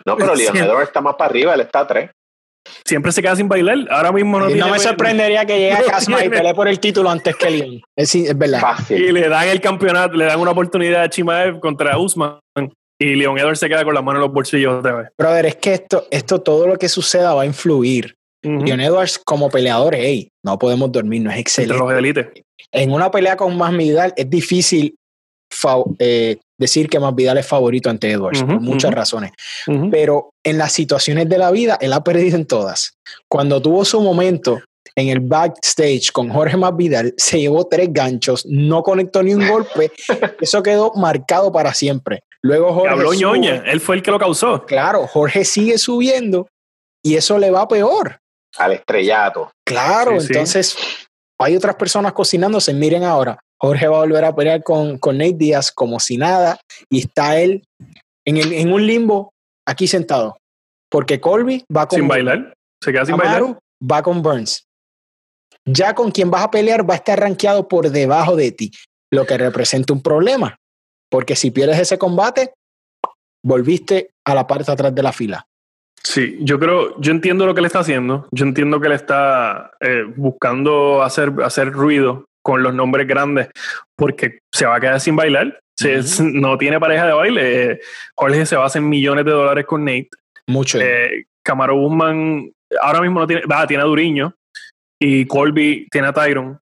[0.04, 2.10] No, pero Leon Edwards está más para arriba, él está a tres
[2.84, 3.78] siempre se queda sin bailar.
[3.90, 7.10] Ahora mismo no, no me sorprendería que llegue a casa y pelee por el título
[7.10, 7.82] antes que Leon.
[7.96, 8.60] Es, es verdad.
[8.90, 12.38] Y le dan el campeonato, le dan una oportunidad a Chimaev contra Usman.
[12.98, 15.08] Y Leon Edwards se queda con las manos en los bolsillos otra vez.
[15.18, 18.14] Brother, es que esto, esto todo lo que suceda va a influir.
[18.42, 21.78] Leon Edwards como peleador, hey, no podemos dormir, no es excelente.
[21.78, 22.26] los élites.
[22.70, 24.96] En una pelea con más Vidal es difícil
[25.98, 29.32] eh, decir que más Vidal es favorito ante Edwards, por muchas razones.
[29.90, 32.96] Pero en las situaciones de la vida, él ha perdido en todas.
[33.28, 34.60] Cuando tuvo su momento
[34.96, 39.90] en el backstage con Jorge Masvidal, se llevó tres ganchos, no conectó ni un golpe.
[40.40, 42.22] Eso quedó marcado para siempre.
[42.42, 42.90] Luego Jorge.
[42.90, 44.64] Habló ñoña, él fue el que lo causó.
[44.66, 46.48] Claro, Jorge sigue subiendo
[47.02, 48.20] y eso le va peor.
[48.56, 49.50] Al estrellato.
[49.66, 50.76] Claro, entonces
[51.40, 52.72] hay otras personas cocinándose.
[52.72, 56.60] Miren ahora, Jorge va a volver a pelear con, con Nate Díaz como si nada
[56.90, 57.62] y está él
[58.26, 59.32] en, el, en un limbo
[59.66, 60.36] aquí sentado.
[60.90, 61.98] Porque Colby va con.
[61.98, 62.52] Sin bailar.
[62.82, 63.58] Se queda sin bailar.
[63.90, 64.66] Va con Burns.
[65.66, 68.70] Ya con quien vas a pelear va a estar rankeado por debajo de ti,
[69.10, 70.56] lo que representa un problema.
[71.10, 72.52] Porque si pierdes ese combate,
[73.42, 75.46] volviste a la parte atrás de la fila.
[76.02, 78.28] Sí, yo creo, yo entiendo lo que le está haciendo.
[78.30, 83.48] Yo entiendo que le está eh, buscando hacer, hacer ruido con los nombres grandes
[83.96, 85.58] porque se va a quedar sin bailar.
[86.20, 87.80] no tiene pareja de baile.
[88.14, 90.10] Jorge se va a hacer millones de dólares con Nate.
[90.46, 90.78] Mucho.
[90.80, 94.34] Eh, Camaro Guzmán ahora mismo no tiene, va, tiene a Duriño
[95.00, 96.58] y Colby tiene a Tyron.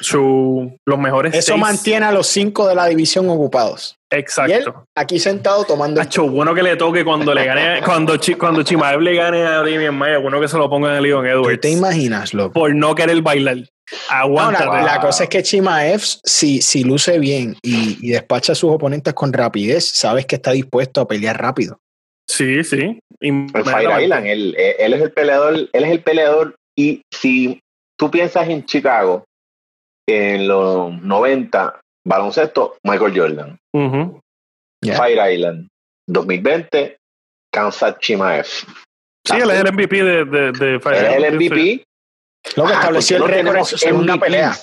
[0.00, 1.34] Su, los mejores.
[1.34, 3.96] Eso mantiene a los cinco de la división ocupados.
[4.10, 4.84] Exacto.
[4.94, 6.00] aquí sentado tomando.
[6.28, 10.18] Bueno que le toque cuando le gane, cuando, cuando Chimaev le gane a Damian Maya,
[10.18, 11.60] bueno que se lo ponga en el Leon Edwards.
[11.60, 12.52] ¿Te imaginas, loco?
[12.52, 13.56] Por no querer bailar.
[14.10, 14.66] Aguanta.
[14.82, 19.32] la, cosa es que Chimaev, si, si luce bien y, despacha a sus oponentes con
[19.32, 21.78] rapidez, sabes que está dispuesto a pelear rápido.
[22.26, 22.98] Sí, sí.
[23.20, 26.54] Fire Island, él, él, es el peleador, él es el peleador.
[26.76, 27.60] Y si
[27.98, 29.24] tú piensas en Chicago,
[30.06, 33.58] en los 90, baloncesto, Michael Jordan.
[34.82, 35.68] Fire Island,
[36.06, 36.96] 2020,
[37.52, 38.46] Kansas Chimaev.
[38.46, 41.24] Sí, él es el MVP de, de, Fire Island.
[41.24, 41.84] el MVP
[42.56, 44.56] lo que ah, estableció el récord en su segunda pelea.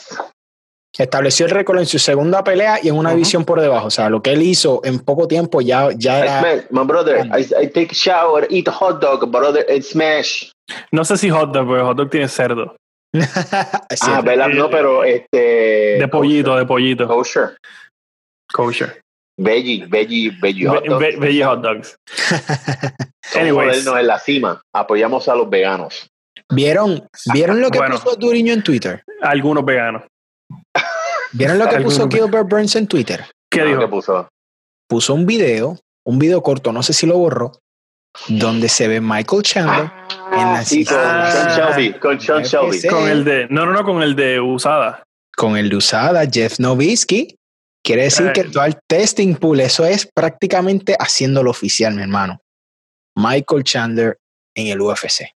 [0.98, 3.88] Estableció el récord en su segunda pelea y en una división por debajo.
[3.88, 6.66] O sea, lo que él hizo en poco tiempo ya, ya era.
[6.70, 10.52] my brother, I, I, take a shower, eat a hot dog, brother, and smash.
[10.92, 12.76] No sé si hot dog, porque hot dog tiene cerdo.
[14.02, 14.50] ah, ¿verdad?
[14.50, 15.98] No, pero este.
[16.00, 17.08] De pollito, de pollito.
[17.08, 17.58] Kosher.
[18.52, 19.02] Kosher.
[19.38, 21.20] Veggie, veggie, veggie hot dogs.
[21.20, 21.98] veggie hot dogs.
[23.36, 23.84] Anyways.
[23.84, 24.62] no en la cima.
[24.74, 26.08] Apoyamos a los veganos.
[26.50, 29.04] ¿Vieron, ¿vieron lo que puso Duriño en Twitter?
[29.22, 30.04] Algunos veganos.
[31.32, 33.26] ¿Vieron lo que puso Gilbert Burns en Twitter?
[33.50, 33.80] ¿Qué dijo?
[33.80, 34.28] ¿Qué puso?
[34.88, 37.52] Puso un video, un video corto, no sé si lo borró,
[38.28, 39.92] donde se ve Michael Chandler
[40.32, 42.88] en la sí, con Sean Shelby, con Sean Shelby.
[42.88, 45.04] Con el de, no, no, no, con el de Usada.
[45.36, 47.36] Con el de Usada, Jeff Novisky.
[47.84, 52.42] Quiere decir que todo el testing pool, eso es prácticamente haciéndolo oficial, mi hermano.
[53.16, 54.18] Michael Chandler
[54.56, 55.36] en el UFC.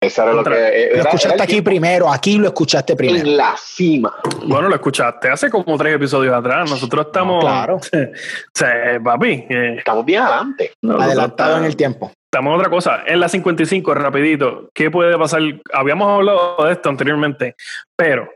[0.00, 0.50] Eso era lo que.
[0.50, 3.26] Eh, lo escuchaste aquí primero, aquí lo escuchaste primero.
[3.26, 4.14] En la cima.
[4.46, 6.70] Bueno, lo escuchaste hace como tres episodios atrás.
[6.70, 7.44] Nosotros estamos.
[7.44, 7.80] claro.
[8.54, 8.64] Sí,
[9.02, 9.46] papi.
[9.48, 10.72] Eh, estamos bien adelante.
[10.82, 12.12] Adelantado en el tiempo.
[12.30, 13.02] Estamos en otra cosa.
[13.06, 15.40] En la 55, rapidito, ¿qué puede pasar?
[15.72, 17.56] Habíamos hablado de esto anteriormente,
[17.96, 18.30] pero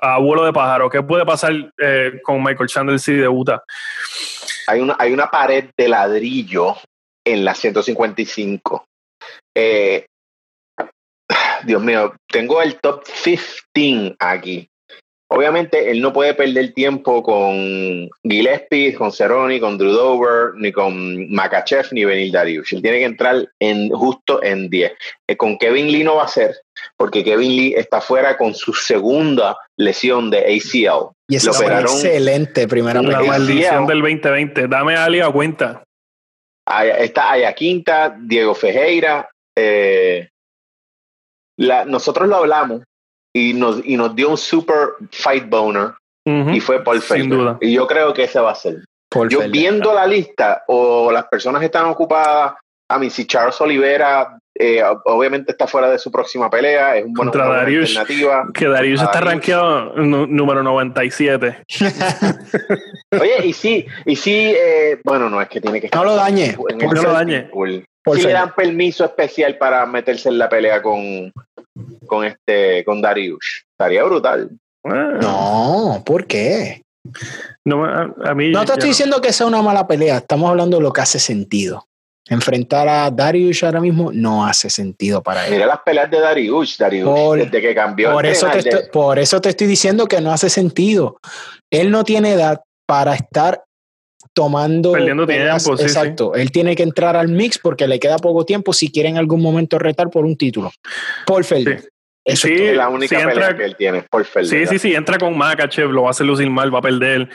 [0.00, 3.62] abuelo de pájaro, ¿qué puede pasar eh, con Michael Chandler si debuta?
[4.66, 6.76] Hay una, hay una pared de ladrillo
[7.24, 8.84] en la 155.
[9.54, 10.06] Eh,
[11.64, 14.68] Dios mío, tengo el top 15 aquí.
[15.34, 21.32] Obviamente, él no puede perder tiempo con Gillespie, con Cerrone, con Drew Dover, ni con
[21.32, 22.70] Makachev, ni Benil Darius.
[22.74, 24.92] Él tiene que entrar en, justo en 10.
[25.26, 26.54] Eh, con Kevin Lee no va a ser,
[26.98, 31.14] porque Kevin Lee está fuera con su segunda lesión de ACL.
[31.28, 34.68] Y es excelente primera La maldición del 2020.
[34.68, 35.82] Dame a Ali a cuenta.
[36.98, 40.28] está Aya Quinta, Diego Fejeira, eh,
[41.86, 42.82] nosotros lo hablamos
[43.34, 45.92] y nos, y nos dio un super fight boner
[46.24, 47.56] y fue Paul Felder.
[47.60, 48.84] Y yo creo que ese va a ser.
[49.28, 52.54] yo viendo la lista o las personas están ocupadas,
[52.88, 57.14] a mí si Charles Olivera eh, obviamente está fuera de su próxima pelea, es un
[57.14, 57.98] buen Contra Darius,
[58.52, 61.64] Que Darius está rankeado número 97.
[63.20, 66.00] Oye, y sí, y sí, eh, bueno, no es que tiene que estar.
[66.00, 66.54] No lo dañe.
[66.78, 67.50] No lo dañe.
[68.14, 71.32] Si le dan permiso especial para meterse en la pelea con,
[72.06, 73.64] con este, con Darius.
[73.70, 74.50] Estaría brutal.
[74.84, 75.18] Ah.
[75.20, 76.82] No, ¿por qué?
[77.64, 80.82] No, a, mí, no te estoy diciendo que sea una mala pelea, estamos hablando de
[80.82, 81.86] lo que hace sentido.
[82.28, 85.54] Enfrentar a Darius ahora mismo no hace sentido para él.
[85.54, 88.12] Mira las peleas de Darius, Darius desde que cambió.
[88.12, 91.18] Por eso, te estoy, por eso te estoy diciendo que no hace sentido.
[91.70, 93.64] Él no tiene edad para estar
[94.32, 94.92] tomando.
[94.92, 96.34] Perdiendo tiempo, Exacto.
[96.34, 99.42] Él tiene que entrar al mix porque le queda poco tiempo si quiere en algún
[99.42, 100.72] momento retar por un título.
[101.26, 101.88] Paul Felder.
[102.26, 104.66] sí, es la única pelea que él tiene, Paul Felder.
[104.66, 107.28] Sí, sí, sí, entra con Makachev, lo va a hacer lucir mal, va a perder.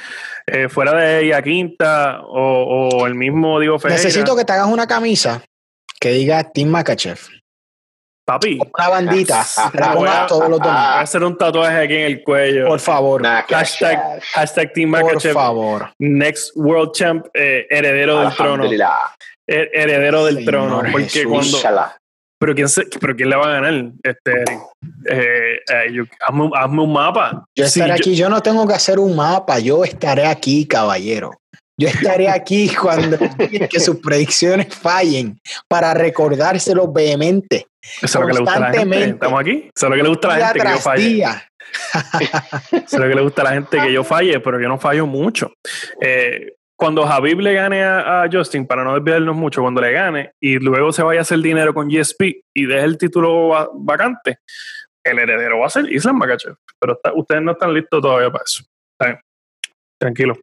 [0.46, 4.04] Eh, fuera de ella Quinta o, el mismo Diego Ferreira.
[4.04, 5.44] Necesito que te hagas una camisa
[6.00, 7.20] que diga Team Makachev.
[8.28, 8.60] Papi.
[8.78, 9.46] Una bandita.
[10.28, 12.68] todos los Voy a hacer un tatuaje aquí en el cuello.
[12.68, 13.26] Por favor.
[13.26, 15.32] hashtag, hashtag Team Makachev.
[15.32, 15.90] Por favor.
[16.00, 18.66] Next World Champ, eh, heredero del trono.
[19.48, 20.84] heredero del trono.
[20.92, 21.58] Porque cuando.
[22.40, 22.68] Pero quién,
[23.00, 24.44] pero quién le va a ganar, este,
[25.10, 27.46] eh, eh hazme, un mapa.
[27.56, 31.32] Yo estaré aquí, yo no tengo que hacer un mapa, yo estaré aquí, caballero.
[31.80, 33.18] Yo estaré aquí cuando
[33.70, 37.68] que sus predicciones fallen para recordárselo vehemente.
[38.02, 39.04] Eso es lo que le gusta a la gente.
[39.04, 39.70] Estamos aquí.
[39.76, 41.24] Eso es lo que le gusta a la gente que yo falle.
[42.72, 44.80] Eso es lo que le gusta a la gente que yo falle, pero yo no
[44.80, 45.54] fallo mucho.
[46.02, 50.60] Eh, cuando Javib le gane a, Justin, para no desviarnos mucho, cuando le gane y
[50.60, 54.40] luego se vaya a hacer dinero con GSP y deje el título vacante,
[55.04, 56.56] el heredero va a ser Islam Makachev.
[56.80, 58.64] Pero ustedes no están listos todavía para eso.
[60.00, 60.40] Tranquilo.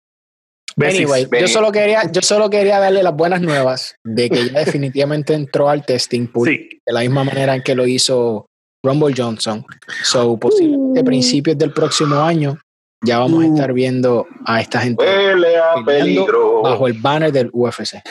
[0.76, 5.34] Anyway, yo solo, quería, yo solo quería darle las buenas nuevas de que ya definitivamente
[5.34, 8.46] entró al testing pool de la misma manera en que lo hizo
[8.84, 9.64] Rumble Johnson.
[10.02, 11.04] So, posiblemente uh.
[11.04, 12.58] principios del próximo año
[13.04, 13.54] ya vamos a uh.
[13.54, 15.04] estar viendo a esta gente
[16.62, 18.02] bajo el banner del UFC.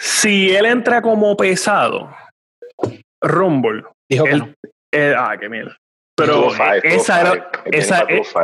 [0.00, 2.10] Si él entra como pesado,
[3.22, 3.84] Rumble.
[4.08, 4.54] Dijo que no.
[5.18, 5.76] ah, qué mierda.
[6.16, 6.48] Pero
[6.82, 8.42] esa era, esa, esa,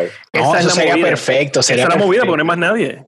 [0.58, 1.62] es la sería perfecto.
[1.62, 3.06] Sería esa es la movida, porque no hay más nadie.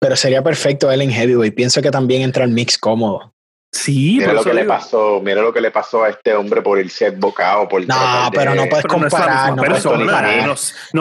[0.00, 1.54] Pero sería perfecto él en heavyweight.
[1.54, 3.32] Pienso que también entra el mix cómodo.
[3.72, 6.80] Sí, mira lo que le pasó, mira lo que le pasó a este hombre por
[6.80, 10.56] irse advocado por No, pero no puedes comparar, no, puedes comparar.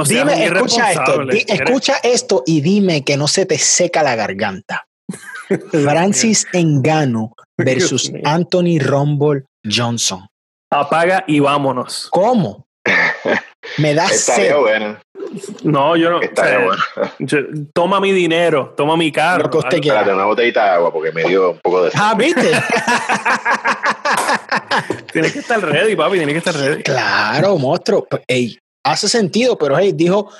[0.07, 4.85] dime, escucha esto, escucha esto y dime que no se te seca la garganta.
[5.71, 10.27] Francis Engano versus Anthony Rumble Johnson.
[10.71, 12.07] Apaga y vámonos.
[12.11, 12.67] ¿Cómo?
[13.77, 14.53] Me da sed.
[15.63, 16.19] No, yo no.
[17.73, 19.49] toma mi dinero, toma mi carro.
[19.49, 20.01] Que usted quiera.
[20.13, 21.91] una botellita de agua porque me dio un poco de.
[21.95, 22.51] Ah, ¿viste?
[25.13, 26.83] tienes que estar ready, papi, tienes que estar ready.
[26.83, 28.05] Claro, monstruo.
[28.09, 30.31] Pues, ey, hace sentido, pero hey, dijo,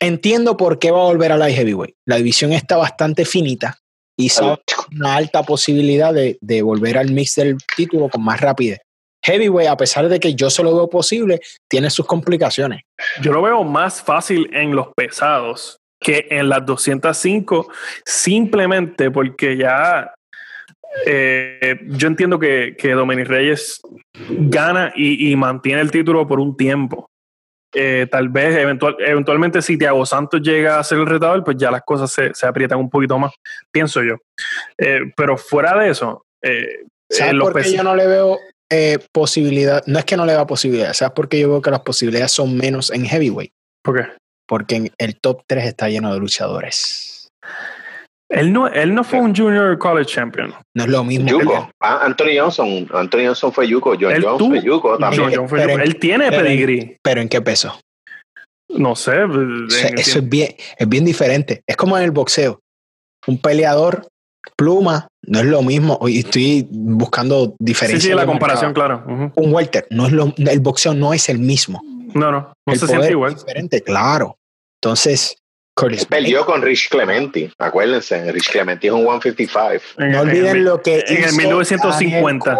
[0.00, 1.96] entiendo por qué va a volver a la heavyweight.
[2.06, 3.78] La división está bastante finita
[4.18, 4.60] y sabe
[4.92, 8.80] una alta posibilidad de, de volver al mix del título con más rapidez
[9.22, 12.82] heavyweight, a pesar de que yo se lo veo posible, tiene sus complicaciones.
[13.20, 17.70] Yo lo veo más fácil en los pesados que en las 205,
[18.04, 20.14] simplemente porque ya
[21.06, 23.80] eh, yo entiendo que, que Dominic Reyes
[24.28, 27.06] gana y, mantiene el título por un tiempo.
[27.72, 31.70] Eh, tal vez eventual, eventualmente si Thiago Santos llega a ser el retador, pues ya
[31.70, 33.32] las cosas se, se aprietan un poquito más,
[33.70, 34.16] pienso yo.
[34.76, 36.24] Eh, pero fuera de eso,
[37.08, 38.38] ¿Sabes por qué yo no le veo
[38.70, 41.70] eh, posibilidad, no es que no le da posibilidad, ¿sabes por qué yo veo que
[41.70, 43.52] las posibilidades son menos en heavyweight?
[43.82, 44.08] ¿Por qué?
[44.46, 47.28] Porque en el top 3 está lleno de luchadores.
[48.30, 50.54] Él no, él no fue un junior college champion.
[50.76, 51.28] No es lo mismo.
[51.28, 51.68] Yuko.
[51.80, 52.88] Ah, Anthony Johnson.
[52.92, 53.96] Anthony Johnson fue Yuko.
[54.00, 55.80] John Jones fue Yuko también.
[55.80, 56.96] él tiene pedigree.
[57.02, 57.78] Pero ¿en qué peso?
[58.68, 59.24] No sé.
[59.96, 61.62] eso es bien, es bien diferente.
[61.66, 62.60] Es como en el boxeo.
[63.26, 64.06] Un peleador
[64.60, 65.96] pluma, no es lo mismo.
[66.02, 68.02] Hoy estoy buscando diferencias.
[68.02, 69.02] Sí, sí, la comparación, claro.
[69.34, 71.80] Un welter, no es lo, el boxeo no es el mismo.
[72.12, 73.34] No, no, no se siente igual.
[73.36, 74.36] diferente, claro.
[74.82, 75.34] Entonces,
[75.74, 79.82] Curtis Perdió con Rich Clementi, acuérdense, Rich Clementi es un 155.
[79.96, 82.58] No olviden lo que en el 1950.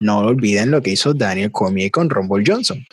[0.00, 2.84] No olviden lo que hizo Daniel Cormier con Rumble Johnson.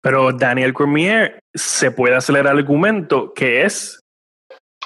[0.00, 4.00] Pero Daniel Cormier se puede hacer el argumento que es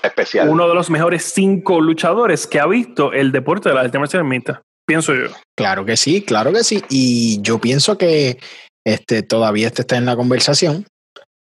[0.08, 0.48] especial.
[0.48, 4.24] Uno de los mejores cinco luchadores que ha visto el deporte de la arte marcial
[4.24, 5.28] mixta, pienso yo.
[5.57, 6.82] Claro que sí, claro que sí.
[6.88, 8.38] Y yo pienso que
[8.84, 10.86] este, todavía este está en la conversación.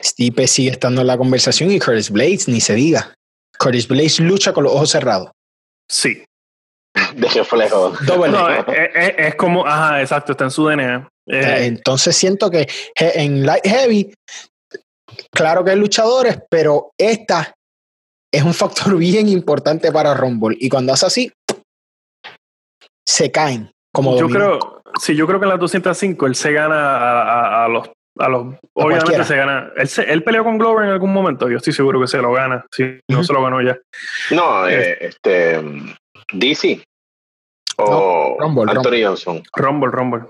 [0.03, 3.15] Stipe sigue estando en la conversación y Curtis Blades, ni se diga.
[3.59, 5.31] Curtis Blades lucha con los ojos cerrados.
[5.89, 6.25] Sí.
[7.15, 7.95] de reflejo.
[8.07, 11.09] No, es, como, ajá, exacto, está en su DNA.
[11.29, 14.13] Eh, entonces siento que en Light Heavy,
[15.31, 17.55] claro que hay luchadores, pero esta
[18.33, 20.57] es un factor bien importante para Rumble.
[20.59, 21.33] Y cuando hace así,
[23.07, 23.71] se caen.
[23.95, 27.91] Como yo creo, sí, yo creo que en las 205 él se gana a, los
[28.19, 29.71] a los obviamente se gana.
[29.77, 31.51] Él, él, peleó con Glover en algún momento.
[31.51, 32.65] Yo estoy seguro que se lo gana.
[32.75, 33.79] Si no se lo ganó ya.
[34.31, 35.63] No, eh, este
[36.33, 36.83] DC
[37.77, 39.43] o Anthony Johnson.
[39.55, 40.25] Rumble, Rumble.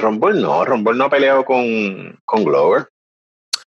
[0.00, 2.86] Rumble no, Rumble no ha peleado con, con Glover.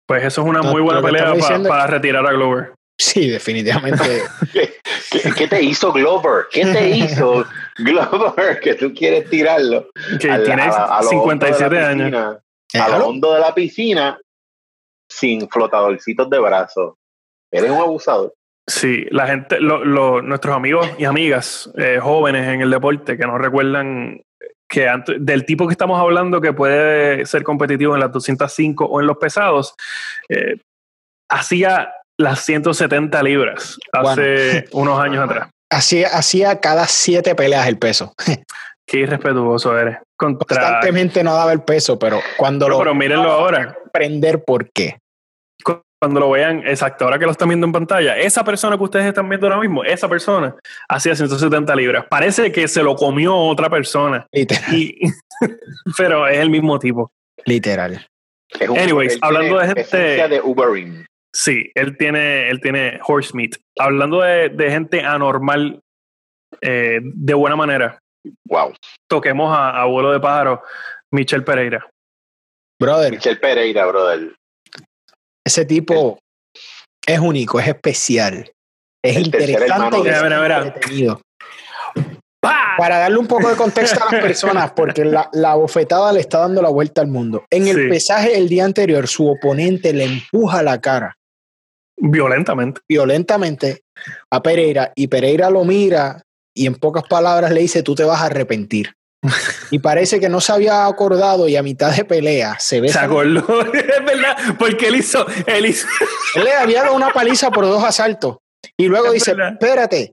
[0.07, 1.35] Pues eso es una muy buena pelea
[1.69, 2.75] para retirar a Glover.
[2.99, 4.23] Sí, definitivamente.
[5.37, 6.47] ¿Qué, te hizo Glover?
[6.51, 7.45] ¿Qué te hizo
[7.77, 9.89] Glover que tú quieres tirarlo?
[10.21, 10.71] Que tiene
[11.09, 12.39] 57 años.
[12.75, 14.19] A lo hondo de la piscina
[15.09, 16.95] sin flotadorcitos de brazos.
[17.51, 18.35] Eres un abusador.
[18.67, 24.23] Sí, la gente, nuestros amigos y amigas eh, jóvenes en el deporte que no recuerdan
[24.69, 24.89] que
[25.19, 29.19] del tipo que estamos hablando que puede ser competitivo en las 205 o en los
[29.19, 29.75] pesados,
[30.29, 30.57] eh,
[31.29, 31.93] hacía
[32.23, 35.49] las 170 libras hace unos años atrás.
[35.71, 38.13] Hacía, hacía cada siete peleas el peso.
[38.87, 39.99] Qué irrespetuoso eres.
[40.17, 42.79] Constantemente no daba el peso, pero cuando lo.
[42.79, 43.77] Pero mírenlo ahora.
[43.87, 44.99] Aprender por qué.
[46.01, 49.07] Cuando lo vean, exacto, ahora que lo están viendo en pantalla, esa persona que ustedes
[49.07, 50.57] están viendo ahora mismo, esa persona
[50.89, 52.07] hacía 170 libras.
[52.11, 54.27] Parece que se lo comió otra persona.
[54.33, 54.91] Literal.
[55.97, 57.13] pero es el mismo tipo.
[57.45, 58.05] Literal.
[58.61, 60.29] Anyways, hablando de gente.
[60.29, 61.07] de Ubering.
[61.35, 63.53] Sí, él tiene, él tiene horse meat.
[63.79, 65.81] Hablando de, gente anormal
[66.61, 67.99] eh, de buena manera.
[68.47, 68.75] Wow.
[69.09, 70.63] Toquemos a, abuelo de pájaro,
[71.11, 71.89] Michel Pereira.
[72.81, 73.13] Brother.
[73.13, 74.35] Michel Pereira, brother.
[75.45, 76.19] Ese tipo
[77.07, 78.51] es único, es especial.
[79.05, 81.21] Es interesante y entretenido.
[82.79, 86.41] Para darle un poco de contexto a las personas, porque la, la, bofetada le está
[86.41, 87.45] dando la vuelta al mundo.
[87.51, 91.17] En el pesaje el día anterior, su oponente le empuja la cara
[91.97, 92.81] Violentamente.
[92.89, 93.83] Violentamente
[94.31, 96.23] a Pereira y Pereira lo mira
[96.55, 98.95] y en pocas palabras le dice, tú te vas a arrepentir.
[99.71, 102.89] y parece que no se había acordado y a mitad de pelea se ve...
[102.89, 105.25] Se acordó, es verdad, porque él hizo...
[105.47, 105.87] Él, hizo...
[106.35, 108.39] él le había dado una paliza por dos asaltos
[108.77, 110.13] y luego dice, espérate,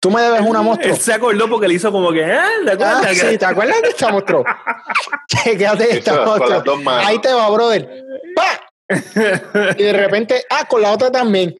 [0.00, 0.92] tú me debes una monstruo.
[0.92, 3.06] Él se acordó porque le hizo como que, ah, ¿te acuerdas?
[3.06, 4.44] Ah, sí, ¿te acuerdas de esta monstruo?
[5.44, 6.80] Quédate esta monstruo.
[6.88, 8.04] Ahí te va, brother.
[8.34, 8.67] ¡Pah!
[8.88, 11.56] Y de repente, ah, con la otra también.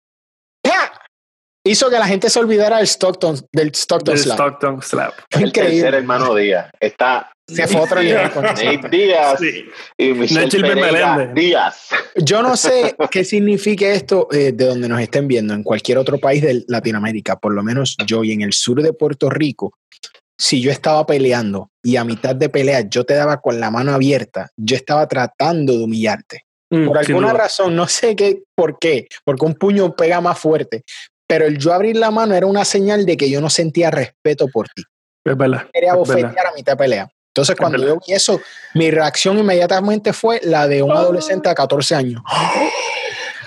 [1.64, 4.38] Hizo que la gente se olvidara del Stockton, del Stockton Slap.
[4.38, 5.14] Stockton Slap.
[5.30, 6.70] El tercer hermano Díaz.
[6.80, 9.40] Está se fue otro nivel con Nate Díaz
[9.96, 11.88] y Michelle Díaz.
[12.16, 16.18] Yo no sé qué significa esto eh, de donde nos estén viendo en cualquier otro
[16.18, 19.72] país de Latinoamérica, por lo menos yo y en el sur de Puerto Rico,
[20.38, 23.92] si yo estaba peleando y a mitad de pelea yo te daba con la mano
[23.92, 26.47] abierta, yo estaba tratando de humillarte.
[26.70, 30.84] Mm, por alguna razón, no sé qué, por qué, porque un puño pega más fuerte,
[31.26, 34.48] pero el yo abrir la mano era una señal de que yo no sentía respeto
[34.48, 34.82] por ti.
[35.24, 35.66] Es verdad.
[35.72, 37.08] Quería bofetear a mitad de pelea.
[37.28, 38.40] Entonces, cuando yo vi eso,
[38.74, 42.22] mi reacción inmediatamente fue la de un adolescente de 14 años.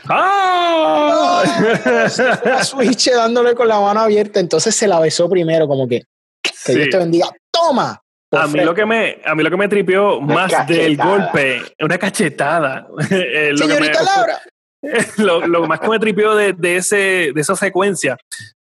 [0.07, 1.43] ¡Ah!
[2.63, 4.39] switch dándole con la mano abierta.
[4.39, 6.03] Entonces se la besó primero, como que,
[6.41, 7.28] que Dios te bendiga.
[7.51, 8.01] ¡Toma!
[8.32, 11.98] A mí, lo que me, a mí lo que me tripió más del golpe, una
[11.98, 12.88] cachetada.
[13.12, 14.42] Eh, Señorita Laura.
[15.18, 16.96] Lo, lo, más que me tripió de, de, ese,
[17.36, 18.18] de esa secuencia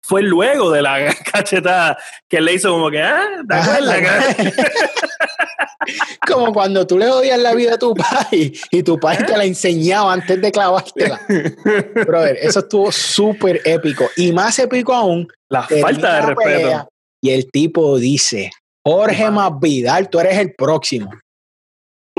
[0.06, 1.98] fue luego de la cachetada
[2.28, 3.26] que le hizo como que, ah,
[6.26, 9.44] Como cuando tú le odias la vida a tu padre y tu padre te la
[9.44, 11.20] enseñaba antes de clavártela.
[12.06, 14.08] Brother, eso estuvo súper épico.
[14.16, 15.26] Y más épico aún.
[15.48, 16.88] La falta de respeto.
[17.20, 18.52] Y el tipo dice,
[18.86, 21.10] Jorge Masvidal, tú eres el próximo.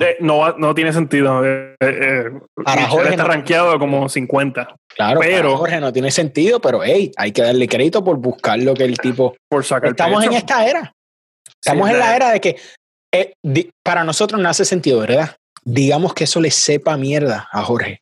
[0.01, 1.41] Eh, no, no tiene sentido.
[1.45, 2.25] Eh, eh,
[2.61, 4.75] para Jorge está rankeado como 50.
[4.93, 8.73] Claro, pero Jorge no tiene sentido, pero hey, hay que darle crédito por buscar lo
[8.73, 9.37] que el tipo.
[9.49, 10.91] Por sacar Estamos en esta era.
[11.47, 12.57] Estamos en la era de que
[13.81, 15.37] para nosotros no hace sentido, ¿verdad?
[15.63, 18.01] Digamos que eso le sepa mierda a Jorge.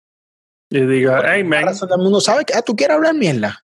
[0.72, 1.66] Y diga, hey, man.
[1.78, 3.64] Todo el mundo sabe que ah, tú quieres hablar mierda.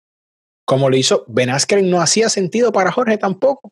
[0.64, 3.72] Como lo hizo Ben Askren, no hacía sentido para Jorge tampoco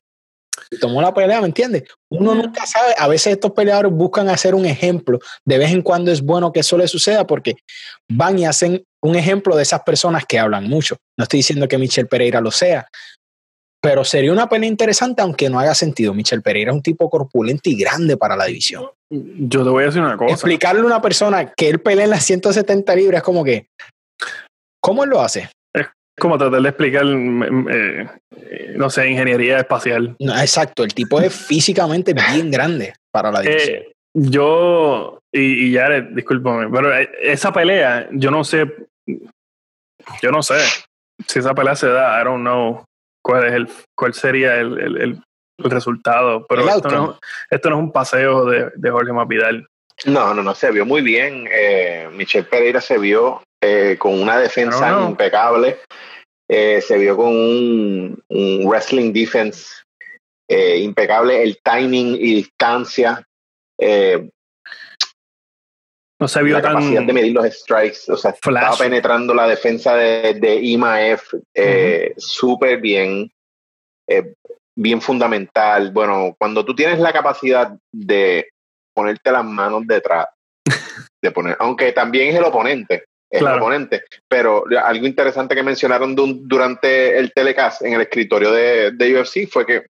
[0.80, 1.84] tomó la pelea, ¿me entiendes?
[2.12, 6.12] Uno nunca sabe, a veces estos peleadores buscan hacer un ejemplo, de vez en cuando
[6.12, 7.55] es bueno que eso le suceda porque
[8.10, 10.97] van y hacen un ejemplo de esas personas que hablan mucho.
[11.18, 12.88] No estoy diciendo que Michel Pereira lo sea,
[13.82, 16.14] pero sería una pelea interesante aunque no haga sentido.
[16.14, 18.86] Michel Pereira es un tipo corpulento y grande para la división.
[19.10, 20.34] Yo te voy a decir una cosa.
[20.34, 23.68] Explicarle a una persona que él pelea en las 170 libras como que,
[24.82, 25.49] ¿cómo él lo hace?
[26.20, 28.07] Como tratar de explicar, mm, mm, eh,
[28.76, 30.15] no sé, ingeniería espacial.
[30.20, 33.78] exacto, el tipo es físicamente bien grande para la división.
[33.78, 38.65] Eh, yo, y, y ya, discúlpame, pero eh, esa pelea, yo no sé,
[40.22, 40.59] yo no sé
[41.28, 42.86] si esa pelea se da, I don't know
[43.22, 47.82] cuál, es el, cuál sería el, el, el resultado, pero esto no, esto no, es
[47.82, 49.67] un paseo de, de Jorge Mapidal.
[50.05, 51.47] No, no, no, se vio muy bien.
[51.51, 55.80] Eh, Michelle Pereira se vio eh, con una defensa impecable.
[56.49, 59.68] Eh, se vio con un, un wrestling defense
[60.49, 63.24] eh, impecable, el timing y distancia.
[66.22, 68.64] No se vio la tan capacidad de medir los strikes, o sea, Flash.
[68.64, 73.32] estaba penetrando la defensa de, de IMAF eh, súper bien,
[74.76, 75.91] bien fundamental.
[75.91, 78.49] Bueno, cuando tú tienes la capacidad de
[78.93, 80.28] ponerte las manos detrás,
[81.22, 83.57] de poner, aunque también es el oponente, el Claro.
[83.57, 89.19] oponente, pero algo interesante que mencionaron du- durante el telecast en el escritorio de, de
[89.19, 89.86] UFC fue que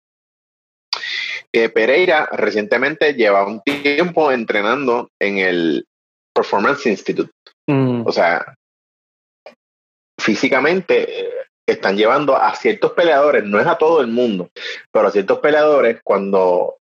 [1.53, 5.87] eh, Pereira recientemente lleva un tiempo entrenando en el
[6.33, 7.31] Performance Institute.
[7.67, 8.55] Mm, O sea,
[10.21, 11.31] físicamente eh,
[11.67, 14.51] están llevando a ciertos peleadores, no es a todo el mundo,
[14.93, 16.77] pero a ciertos peleadores cuando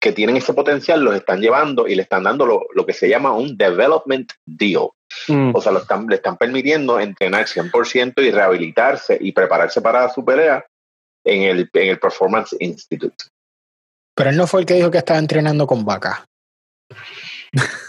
[0.00, 3.08] que tienen ese potencial los están llevando y le están dando lo, lo que se
[3.08, 4.90] llama un development deal.
[5.28, 5.52] mm.
[5.54, 10.24] O sea, lo están, le están permitiendo entrenar 100% y rehabilitarse y prepararse para su
[10.24, 10.64] pelea
[11.24, 13.24] en el, en el Performance Institute.
[14.14, 16.24] Pero él no fue el que dijo que estaba entrenando con vaca.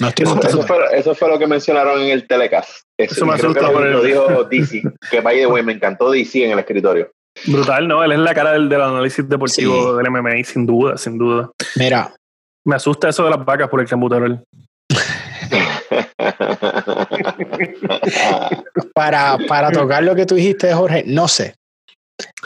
[0.00, 2.84] No estoy Eso, fue, eso fue lo que mencionaron en el telecast.
[2.98, 6.44] Eso me creo que asusta lo, dijo DC, que by the way, me encantó DC
[6.44, 7.12] en el escritorio.
[7.46, 8.02] Brutal, ¿no?
[8.04, 9.96] Él es la cara del, del análisis deportivo Sí.
[9.98, 11.50] del MMA, sin duda, sin duda.
[11.76, 12.14] Mira,
[12.64, 14.42] Me asusta eso de las vacas por el clenbuterol.
[18.94, 21.54] para, para tocar lo que tú dijiste, Jorge, no sé.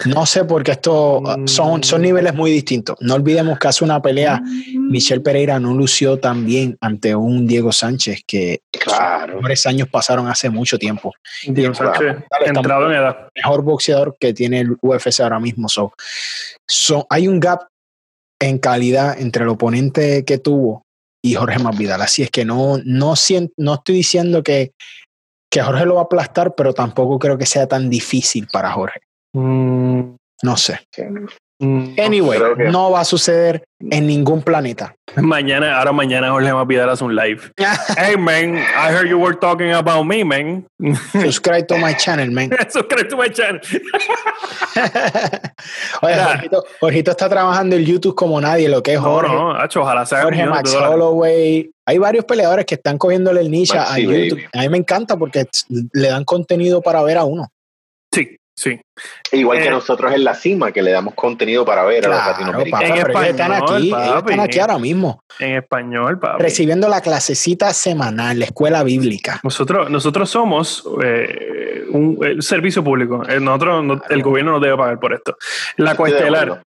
[0.07, 2.97] No sé porque esto uh, son, son niveles muy distintos.
[3.01, 4.41] No olvidemos que hace una pelea,
[4.75, 9.37] Michelle Pereira no lució tan bien ante un Diego Sánchez que Claro.
[9.37, 11.13] mejores años pasaron hace mucho tiempo.
[11.47, 11.75] Diego.
[11.75, 12.17] Sánchez,
[12.47, 13.29] entrado en edad.
[13.35, 15.69] Mejor boxeador que tiene el UFC ahora mismo.
[15.69, 15.93] So,
[16.67, 17.63] so- hay un gap
[18.41, 20.83] en calidad entre el oponente que tuvo
[21.23, 22.01] y Jorge Masvidal.
[22.01, 24.73] Así es que no, no, sien- no estoy diciendo que,
[25.51, 29.01] que Jorge lo va a aplastar, pero tampoco creo que sea tan difícil para Jorge.
[29.35, 30.81] Mm, No sé.
[30.93, 31.03] Sí.
[31.61, 31.95] mm.
[31.99, 34.95] Anyway, que- no va a suceder en ningún planeta.
[35.17, 37.51] Mañana, ahora mañana Jorge Masvidal hace un live.
[37.99, 40.67] Hey man, I heard you were talking about me, man.
[41.13, 42.51] Subscribe to my channel, man.
[42.71, 43.61] Suscríbete a mi channel.
[46.03, 46.15] Oye.
[46.15, 49.35] Jorgito, Jorgito está trabajando en YouTube como nadie, lo que es No, Jorge.
[49.35, 50.75] no, Hacho, ojalá sea Jorge Max.
[50.75, 51.71] Holloway.
[51.87, 54.37] Hay varios peleadores que están cogiéndole el niche a Maxi YouTube.
[54.37, 54.47] Baby.
[54.55, 55.47] A mí me encanta porque
[55.93, 57.49] le dan contenido para ver a uno.
[58.59, 58.81] Sí.
[59.31, 62.17] Igual Eh, que nosotros en la cima, que le damos contenido para ver a los
[62.19, 62.99] Claro, latinoamericanos.
[63.13, 66.43] papá, En están aquí, ellos están aquí ahora mismo, En español, papi.
[66.43, 69.39] recibiendo la clasecita semanal, la escuela bíblica.
[69.45, 73.23] Nosotros, nosotros somos eh, un servicio público.
[73.29, 75.37] Eh, Nosotros, no- el gobierno no debe pagar por esto.
[75.77, 76.61] La acuerdo.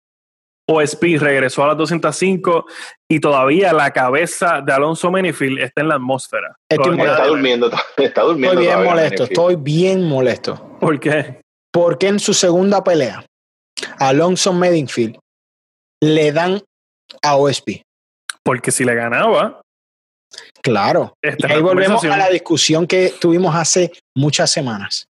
[0.69, 2.65] OSP regresó a las 205
[3.11, 6.55] y todavía la cabeza de Alonso Menifield está en la atmósfera.
[6.69, 7.67] Estoy Está durmiendo,
[7.97, 8.61] está durmiendo.
[8.61, 10.77] Estoy bien todavía, molesto, estoy bien molesto.
[10.79, 11.41] ¿Por qué?
[11.73, 13.25] Porque en su segunda pelea,
[13.99, 15.19] Alonso Medinfield
[16.03, 16.63] le dan
[17.23, 17.83] a OSP.
[18.43, 19.61] Porque si le ganaba,
[20.63, 21.15] Claro.
[21.23, 25.07] Y ahí volvemos a la discusión que tuvimos hace muchas semanas.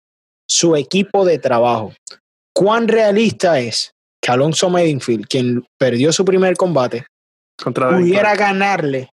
[0.48, 1.92] Su equipo de trabajo.
[2.54, 3.92] ¿Cuán realista es
[4.22, 7.06] que Alonso Medinfield, quien perdió su primer combate,
[7.62, 9.10] contra pudiera ganarle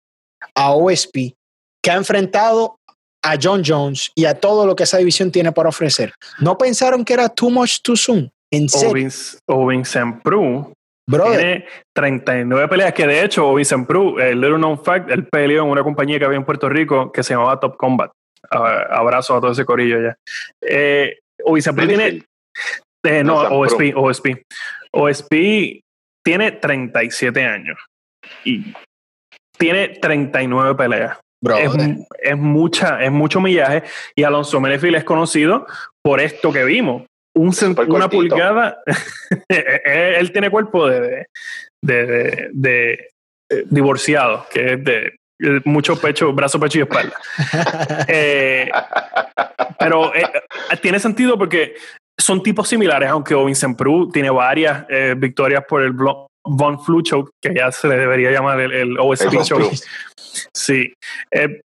[0.55, 1.35] a OSP,
[1.83, 2.77] que ha enfrentado
[3.27, 6.13] a John Jones y a todo lo que esa división tiene para ofrecer?
[6.39, 8.31] ¿No pensaron que era too much too soon?
[8.51, 9.11] En serio,
[10.23, 10.73] Prue
[11.07, 11.39] brother.
[11.39, 15.71] tiene 39 peleas, que de hecho Ovincent Prue, el little known fact, él peleó en
[15.71, 18.11] una compañía que había en Puerto Rico que se llamaba Top Combat.
[18.49, 20.17] Abrazo a todo ese corillo ya.
[20.61, 22.23] Eh, Ovincent Prue tiene.
[23.05, 24.43] Eh, no, OSP, OSP.
[24.93, 25.81] OSP
[26.25, 27.79] tiene 37 años
[28.45, 28.73] y
[29.59, 31.19] tiene 39 peleas.
[31.59, 31.71] Es,
[32.23, 33.83] es mucha, es mucho millaje
[34.15, 35.67] y Alonso Menefield es conocido
[36.03, 37.03] por esto que vimos.
[37.35, 37.53] Un
[37.97, 38.79] una pulgada.
[39.49, 41.27] él tiene cuerpo de, de,
[41.83, 42.93] de- de- de,
[43.51, 45.07] eh, divorciado, que es de
[45.41, 47.15] eh, mucho pecho, brazo, pecho y espalda.
[48.09, 48.71] Eh,
[49.79, 50.25] pero eh,
[50.81, 51.75] tiene sentido porque
[52.19, 57.03] son tipos similares, aunque Vincent Prue tiene varias eh, victorias por el Blo- Von Flu
[57.03, 59.45] Show, que ya se le debería llamar el, el OSP El.
[59.45, 59.71] Flu.
[60.55, 60.93] Sí.
[61.31, 61.61] Eh,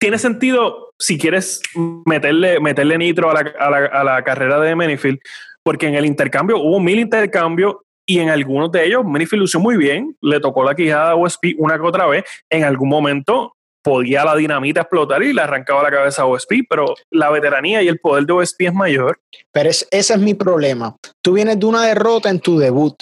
[0.00, 1.62] tiene sentido si quieres
[2.04, 5.18] meterle, meterle nitro a la, a la, a la carrera de Menifield,
[5.62, 9.76] porque en el intercambio hubo mil intercambios y en algunos de ellos Menifield lució muy
[9.76, 14.24] bien, le tocó la quijada a OSP una que otra vez, en algún momento podía
[14.24, 18.00] la dinamita explotar y le arrancaba la cabeza a OSP, pero la veteranía y el
[18.00, 19.20] poder de OSP es mayor.
[19.52, 20.96] Pero ese es mi problema.
[21.22, 22.94] Tú vienes de una derrota en tu debut.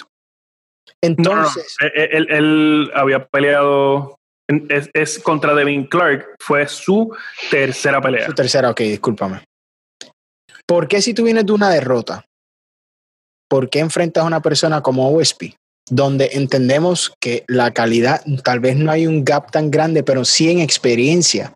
[1.03, 1.75] Entonces.
[1.81, 4.17] E, e, Él, había peleado.
[4.93, 6.35] Es, contra Devin Clark.
[6.39, 7.15] Fue su
[7.51, 8.25] tercera pelea.
[8.25, 9.43] Su tercera, ok, discúlpame.
[10.65, 12.25] ¿Por qué si tú vienes de una derrota?
[13.49, 15.53] ¿Por qué enfrentas a una persona como OSP?
[15.89, 20.49] donde entendemos que la calidad, tal vez no hay un gap tan grande, pero sí
[20.49, 21.53] en experiencia.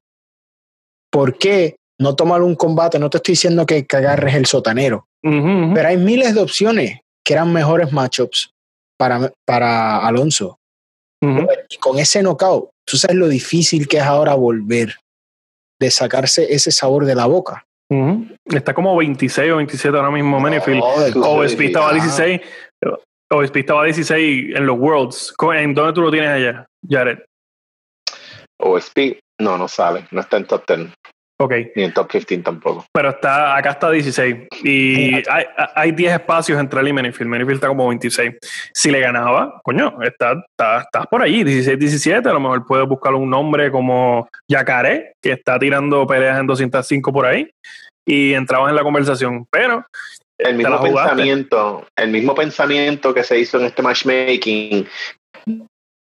[1.10, 3.00] ¿Por qué no tomar un combate?
[3.00, 7.54] No te estoy diciendo que, agarres el sotanero, pero hay miles de opciones que eran
[7.54, 8.52] mejores matchups
[8.98, 10.58] para, para Alonso.
[11.70, 14.96] Y con ese knockout, tú sabes lo difícil que es ahora volver
[15.80, 17.66] de sacarse ese sabor de la boca.
[18.46, 20.82] Está como 26 o 27 ahora mismo, Menefield.
[21.18, 22.42] o estaba 16.
[23.30, 25.34] OSP estaba 16 en los Worlds.
[25.56, 27.20] ¿En dónde tú lo tienes allá, Jared?
[28.60, 30.08] OSP, no, no sale.
[30.12, 30.90] No está en top 10.
[31.40, 31.54] Ok.
[31.76, 32.86] Ni en top 15 tampoco.
[32.92, 34.48] Pero está, acá está 16.
[34.64, 37.30] Y hay, hay 10 espacios entre él y Menifield.
[37.30, 38.38] Menifield está como 26.
[38.74, 42.28] Si le ganaba, coño, estás está, está por allí, 16, 17.
[42.28, 47.14] A lo mejor puedes buscar un nombre como Yacaré, que está tirando peleas en 205
[47.14, 47.50] por ahí.
[48.06, 49.46] Y entrabas en la conversación.
[49.52, 49.86] Pero
[50.40, 54.88] el mismo pensamiento, el mismo pensamiento que se hizo en este matchmaking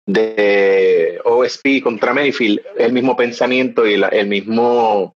[0.08, 5.15] de OSP contra Mayfield, el mismo pensamiento y el mismo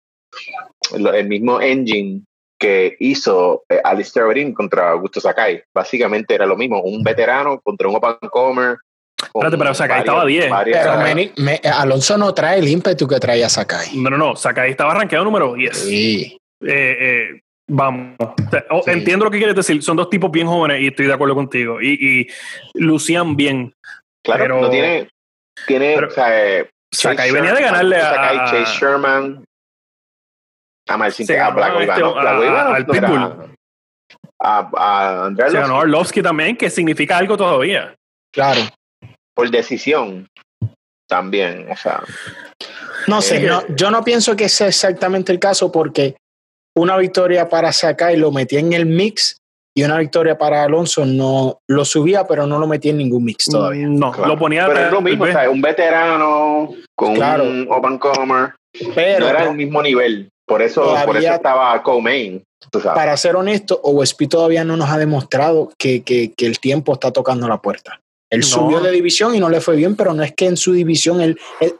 [0.93, 2.21] el mismo engine
[2.59, 5.63] que hizo eh, Alistair Overeem contra Augusto Sakai.
[5.73, 8.77] Básicamente era lo mismo, un veterano contra un open comer.
[9.21, 10.51] Espérate, pero Sakai estaba 10.
[10.65, 13.95] Pero Alonso no trae el ímpetu que traía Sakai.
[13.95, 14.35] No, no, no.
[14.35, 15.77] Sakai estaba arranqueado número 10.
[15.77, 16.37] Sí.
[16.61, 18.17] Eh, eh, Vamos,
[18.87, 19.83] entiendo lo que quieres decir.
[19.83, 21.79] Son dos tipos bien jóvenes y estoy de acuerdo contigo.
[21.79, 22.27] Y, y
[22.73, 23.73] lucían bien.
[24.23, 25.07] Claro, pero, no tiene.
[25.67, 28.45] tiene o sea, eh, Sakai venía de ganarle a.
[28.49, 29.43] Chase Sherman.
[30.89, 33.55] A Marcin a Black este, al Pitbull.
[34.41, 35.51] A, a Andrés.
[35.51, 37.93] Se ganó Arlovsky también, que significa algo todavía.
[38.33, 38.61] Claro.
[39.35, 40.27] Por decisión.
[41.07, 42.01] También, o sea.
[43.07, 46.17] No sé, no, yo no pienso que sea exactamente el caso porque
[46.75, 49.37] una victoria para Sakai lo metía en el mix
[49.75, 53.45] y una victoria para Alonso no lo subía, pero no lo metía en ningún mix
[53.45, 53.87] todavía.
[53.87, 54.65] No, lo ponía.
[54.67, 58.55] Pero es lo mismo, o sea, un veterano con un open comer,
[58.95, 60.29] pero no era el mismo nivel.
[60.49, 62.43] Por eso, por eso estaba co-main.
[62.81, 67.11] Para ser honesto, OSP todavía no nos ha demostrado que, que, que el tiempo está
[67.11, 68.01] tocando la puerta.
[68.31, 70.73] Él subió de división y no le fue bien, pero no es que en su
[70.73, 71.75] división él, él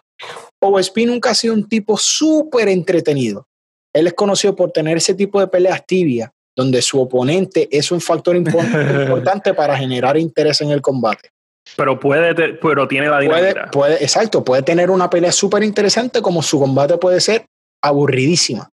[0.61, 3.47] OSP nunca ha sido un tipo súper entretenido.
[3.91, 7.99] Él es conocido por tener ese tipo de peleas tibias, donde su oponente es un
[7.99, 11.29] factor importante para generar interés en el combate.
[11.75, 13.71] Pero puede, pero tiene la dinámica.
[13.71, 17.45] Puede, exacto, puede tener una pelea súper interesante como su combate puede ser
[17.83, 18.69] aburridísima.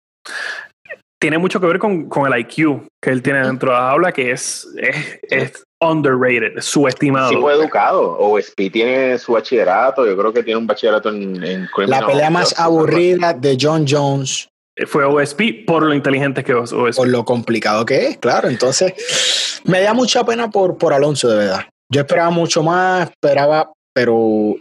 [1.19, 4.11] Tiene mucho que ver con, con el IQ que él tiene dentro de la habla,
[4.11, 7.29] que es, es, es underrated, subestimado.
[7.29, 8.17] Sí, fue educado.
[8.17, 12.29] O SP tiene su bachillerato, yo creo que tiene un bachillerato en, en La pelea
[12.29, 14.49] más aburrida de John Jones
[14.87, 16.97] fue OSP por lo inteligente que es OSP.
[16.97, 18.49] Por lo complicado que es, claro.
[18.49, 21.61] Entonces, me da mucha pena por, por Alonso, de verdad.
[21.91, 24.55] Yo esperaba mucho más, esperaba, pero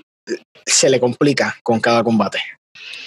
[0.64, 2.38] se le complica con cada combate.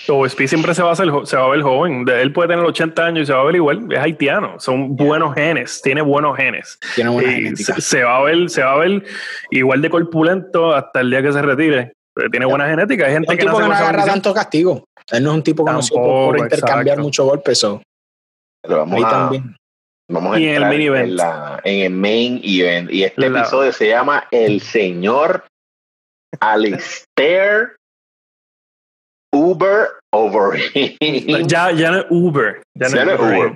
[0.09, 2.05] OSP siempre se va, a hacer, se va a ver joven.
[2.07, 3.91] Él puede tener 80 años y se va a ver igual.
[3.91, 4.59] Es haitiano.
[4.59, 5.81] Son buenos genes.
[5.81, 6.79] Tiene buenos genes.
[6.95, 7.75] Tiene buena genética.
[7.79, 9.03] Se, va a ver, se va a ver
[9.51, 11.93] igual de corpulento hasta el día que se retire.
[12.31, 13.05] Tiene buena genética.
[13.05, 14.85] Hay gente que, no agarra tanto castigo.
[15.11, 17.65] Él no es un tipo conocido por, intercambiar mucho golpes.
[18.61, 19.55] Pero vamos a, también.
[20.09, 21.19] Vamos a entrar en, el
[21.63, 22.91] en, el main event.
[22.91, 25.43] Y este episodio se llama El Señor
[26.39, 27.75] Alistair
[29.31, 30.59] Uber Over.
[31.47, 32.61] ya, ya no es Uber.
[32.75, 33.53] Ya no, es Uber.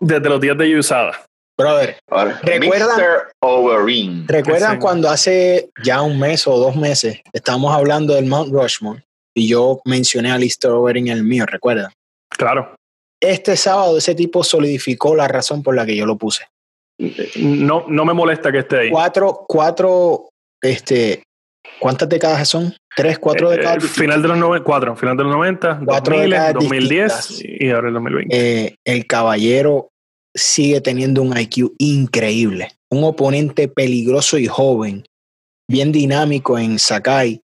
[0.00, 1.24] Desde los días de Usada.
[1.56, 1.96] Brother,
[2.42, 9.04] ¿recuerdan, ¿recuerdan cuando hace ya un mes o dos meses estábamos hablando del Mount Rushmore?
[9.34, 11.92] y yo mencioné a Lister Over en el mío, ¿recuerda?
[12.30, 12.74] Claro.
[13.20, 16.46] Este sábado ese tipo solidificó la razón por la que yo lo puse.
[17.36, 18.90] No, no me molesta que esté ahí.
[18.90, 20.28] Cuatro, cuatro,
[20.62, 21.22] este,
[21.78, 22.74] ¿cuántas décadas son?
[22.96, 23.84] ¿Tres, cuatro eh, décadas?
[23.84, 26.16] final de los 90, cuatro, final de los 90, cuatro
[26.54, 28.36] 2010 y ahora el 2020.
[28.36, 29.90] Eh, el caballero
[30.34, 32.72] sigue teniendo un IQ increíble.
[32.90, 35.04] Un oponente peligroso y joven,
[35.68, 37.40] bien dinámico en Sakai,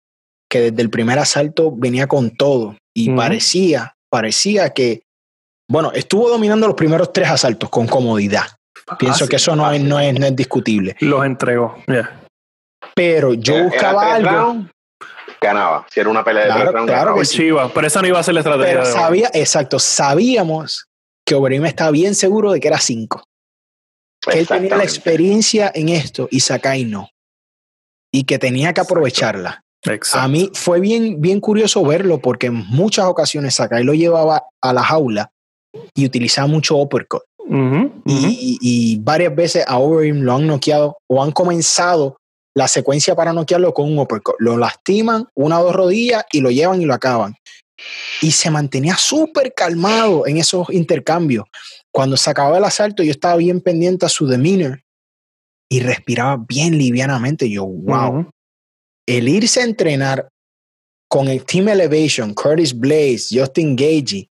[0.50, 5.02] que desde el primer asalto venía con todo y parecía, parecía que,
[5.70, 8.44] bueno, estuvo dominando los primeros tres asaltos con comodidad.
[8.98, 10.96] Pienso que eso no es, no, es, discutible.
[11.00, 11.76] Los entregó,
[12.98, 14.66] Pero yo buscaba algo.
[15.40, 15.86] ganaba.
[15.88, 17.50] Si era una pelea de claro, claro que sí.
[17.72, 18.72] pero esa no iba a ser la estrategia.
[18.72, 20.88] Pero sabía, exacto, sabíamos
[21.24, 23.22] que Overeem estaba bien seguro de que era cinco.
[24.20, 27.08] Que él tenía la experiencia en esto y Sakai no.
[28.12, 29.62] Y que tenía que aprovecharla.
[30.14, 34.72] A mí fue bien, bien curioso verlo porque en muchas ocasiones Sakai lo llevaba a
[34.72, 35.30] la jaula
[35.94, 37.22] y utilizaba mucho uppercut.
[38.04, 42.16] Y, varias veces a Overeem lo han noqueado o han comenzado
[42.54, 44.36] la secuencia para noquearlo con un uppercut.
[44.38, 47.34] Lo lastiman una o dos rodillas y lo llevan y lo acaban.
[48.20, 51.46] Y se mantenía súper calmado en esos intercambios.
[51.92, 54.82] Cuando se acababa el asalto, yo estaba bien pendiente a su demeanor
[55.68, 57.48] y respiraba bien livianamente.
[57.48, 58.30] Yo, wow.
[59.06, 60.28] El irse a entrenar
[61.08, 64.28] con el Team Elevation, Curtis Blaze, Justin Gagey,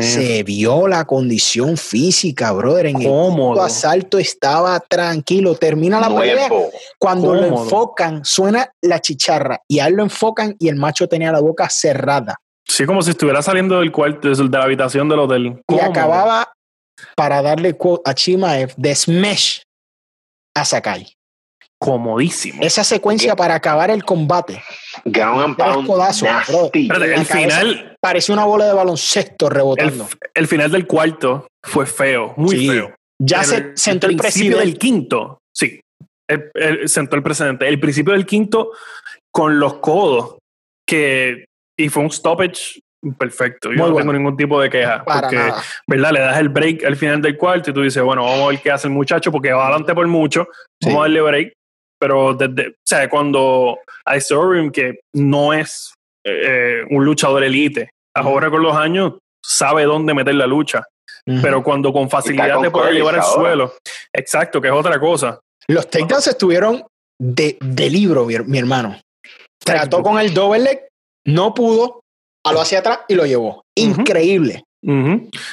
[0.00, 2.86] se vio la condición física, brother.
[2.86, 5.54] En el asalto estaba tranquilo.
[5.54, 6.48] Termina la pelea.
[6.98, 11.32] Cuando lo enfocan, suena la chicharra y a él lo enfocan y el macho tenía
[11.32, 12.36] la boca cerrada.
[12.68, 15.62] Sí, como si estuviera saliendo del cuarto, de la habitación del hotel.
[15.68, 16.52] Y acababa
[17.14, 19.60] para darle a Chimaev de smash
[20.54, 21.15] a Sakai.
[21.78, 22.62] Comodísimo.
[22.62, 24.62] Esa secuencia para acabar el combate.
[25.04, 25.90] Ground and
[26.74, 27.96] el final.
[28.00, 30.08] Pareció una bola de baloncesto rebotando.
[30.34, 32.94] El, final del cuarto fue feo, muy feo.
[33.18, 35.38] Ya se sentó el, principio del quinto.
[35.54, 35.80] Sí.
[36.26, 37.68] El, sentó el precedente.
[37.68, 38.72] El principio del quinto
[39.30, 40.38] con los codos
[40.86, 41.44] que.
[41.78, 42.80] Y fue un stoppage
[43.18, 43.70] perfecto.
[43.70, 45.04] Yo no tengo ningún tipo de queja.
[45.04, 45.52] porque,
[45.86, 46.12] ¿verdad?
[46.12, 48.60] Le das el break al final del cuarto y tú dices, bueno, vamos a ver
[48.60, 50.48] qué hace el muchacho porque va adelante por mucho.
[50.82, 51.52] Vamos a darle break
[52.06, 53.80] pero desde, o sea, cuando
[54.16, 54.32] Ice
[54.72, 55.92] que no es
[56.24, 60.84] eh, un luchador elite, ahora con los años sabe dónde meter la lucha,
[61.42, 63.74] pero cuando con facilidad te puede llevar al suelo,
[64.12, 65.40] exacto, que es otra cosa.
[65.66, 66.84] Los takedowns estuvieron
[67.20, 69.00] de, de libro, mi, hermano.
[69.58, 70.86] Trató con el double leg,
[71.26, 72.02] no pudo,
[72.48, 73.64] lo hacia atrás y lo llevó.
[73.76, 74.62] Increíble.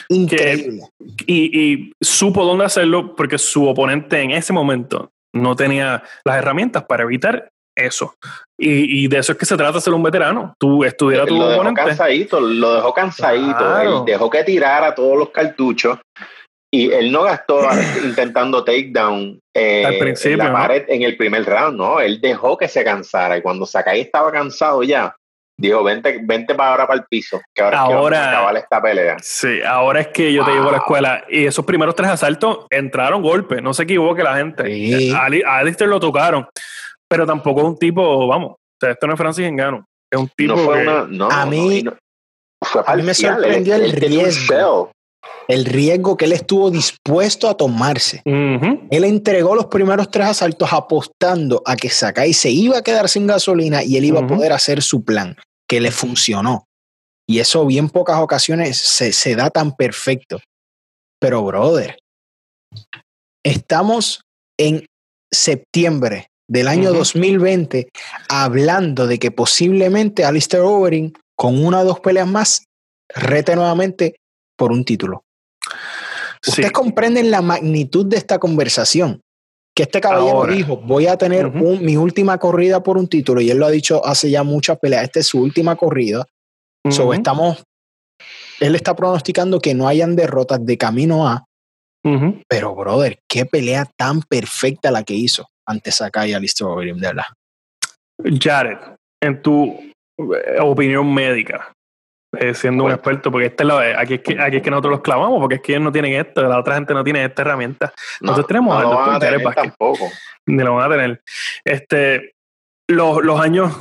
[0.09, 0.83] Increíble.
[1.25, 6.84] y, y, supo dónde hacerlo porque su oponente en ese momento no tenía las herramientas
[6.84, 8.15] para evitar eso.
[8.57, 10.53] Y, de eso es que se trata de ser un veterano.
[10.59, 13.81] Tú estudiar tu lo dejó cansadito, lo dejó cansadito.
[13.81, 15.99] Él dejó que tirara todos los cartuchos
[16.73, 17.61] y él no gastó
[18.03, 19.84] intentando takedown eh,
[20.23, 21.99] en la pared en el primer round, no.
[21.99, 25.15] Él dejó que se cansara y cuando Sakai estaba cansado ya,
[25.57, 28.59] dijo, vente, vente para ahora para el piso, que ahora, ahora es que vamos a
[28.59, 29.15] esta pelea.
[29.21, 31.23] Sí, ahora es que yo te llevo a la escuela.
[31.29, 35.11] Y esos primeros tres asaltos entraron golpes, no se equivoque la gente.
[35.13, 35.25] A,
[35.57, 36.47] Alistair lo tocaron,
[37.07, 41.45] pero tampoco es un tipo, vamos, esto no es Francis Engano, es un tipo a
[41.45, 41.83] mí,
[42.85, 44.91] a mí me sorprendió el, riesgo.
[45.47, 48.21] El riesgo que él estuvo dispuesto a tomarse.
[48.26, 53.28] Él entregó los primeros tres asaltos apostando a que Sakai se iba a quedar sin
[53.28, 55.36] gasolina y él iba a poder hacer su plan,
[55.67, 56.65] que le funcionó.
[57.28, 60.39] Y eso bien pocas ocasiones se, da tan perfecto.
[61.19, 61.97] Pero, brother,
[63.43, 64.21] estamos
[64.57, 64.86] en
[65.32, 67.89] septiembre del año 2020
[68.30, 72.65] hablando de que posiblemente Alistair Overing con una o dos peleas más
[73.09, 74.15] rete nuevamente
[74.55, 75.23] por un título.
[76.45, 79.21] Ustedes comprenden la magnitud de esta conversación.
[79.75, 83.57] Que este caballero dijo, voy a tener mi última corrida por un título, y él
[83.57, 86.25] lo ha dicho hace ya muchas peleas, esta es su última corrida.
[86.83, 87.63] estamos,
[88.59, 91.45] él está pronosticando que no hayan derrotas de camino a,
[92.47, 97.23] pero brother, qué pelea tan perfecta la que hizo ante Sakai y Alistair de verdad.
[98.39, 98.77] Jared,
[99.21, 99.79] en tu
[100.17, 101.73] eh, opinión médica,
[102.39, 104.91] eh, siendo un experto, porque esta es la, aquí, es que, aquí es que nosotros
[104.91, 107.41] los clavamos, porque es que ellos no tienen esto, la otra gente no tiene esta
[107.41, 107.93] herramienta.
[108.21, 110.09] Nosotros tenemos no al doctor Tampoco.
[110.47, 111.21] Ni lo van a tener.
[111.63, 112.34] Este,
[112.89, 113.73] los, los años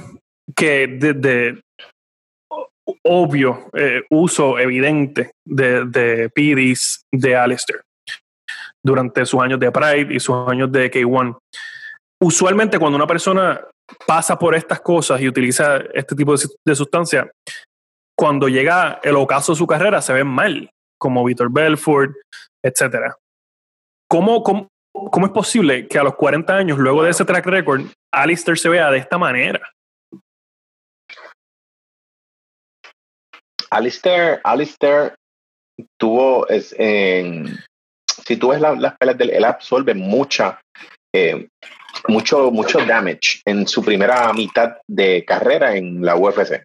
[0.55, 1.63] que desde
[3.05, 7.83] obvio eh, uso evidente de, de PDs de Alistair
[8.85, 11.39] durante sus años de Pride y sus años de K1.
[12.21, 13.61] Usualmente cuando una persona
[14.07, 17.31] pasa por estas cosas y utiliza este tipo de, de sustancia,
[18.23, 22.13] cuando llega el ocaso de su carrera se ven mal, como Víctor Belfort,
[22.63, 23.15] etc.
[24.09, 27.83] ¿Cómo, cómo, cómo es posible que a los 40 años, luego de ese track record,
[28.13, 29.61] Alistair se vea de esta manera?
[33.71, 35.17] Alistair, Alistair
[35.99, 40.61] tuvo, es, si tú ves las pelas del, él absorbe mucha,
[41.13, 41.49] eh,
[42.07, 46.63] mucho, mucho damage en su primera mitad de carrera en la UFC.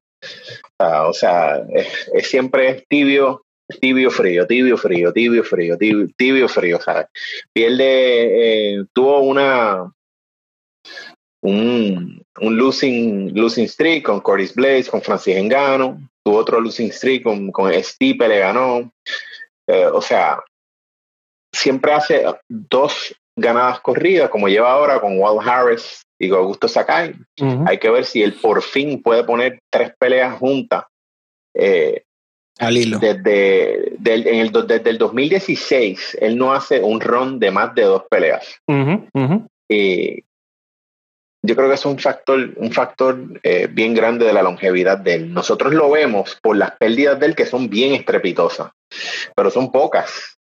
[0.80, 3.43] O sea, es, siempre tibio,
[3.80, 6.80] tibio frío, tibio frío, tibio frío, tibio, frío.
[7.53, 9.91] Pierde, eh, tuvo una
[11.41, 17.51] un, losing, losing streak con Curtis Blaze, con Francis Engano, tuvo otro losing streak con,
[17.51, 18.91] con Stipe, le ganó.
[19.68, 20.43] Eh, o sea,
[21.53, 27.13] siempre hace dos ganadas corridas, como lleva ahora con Walt Harris y con Augusto Sakai.
[27.65, 30.86] Hay que ver si él por fin puede poner tres peleas juntas.
[31.53, 32.03] Eh,
[32.59, 32.99] Al hilo.
[32.99, 38.59] Desde, el, desde el 2016, él no hace un run de más de dos peleas.
[39.70, 40.24] Y
[41.43, 45.13] yo creo que es un factor, un factor eh, bien grande de la longevidad de
[45.15, 45.34] él.
[45.34, 48.72] Nosotros lo vemos por las pérdidas de él que son bien estrepitosas,
[49.36, 50.36] pero son pocas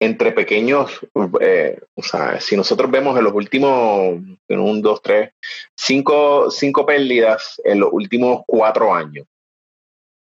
[0.00, 1.00] entre pequeños,
[1.40, 5.32] eh, o sea, si nosotros vemos en los últimos, en un, dos, tres,
[5.76, 9.26] cinco, cinco pérdidas en los últimos cuatro años.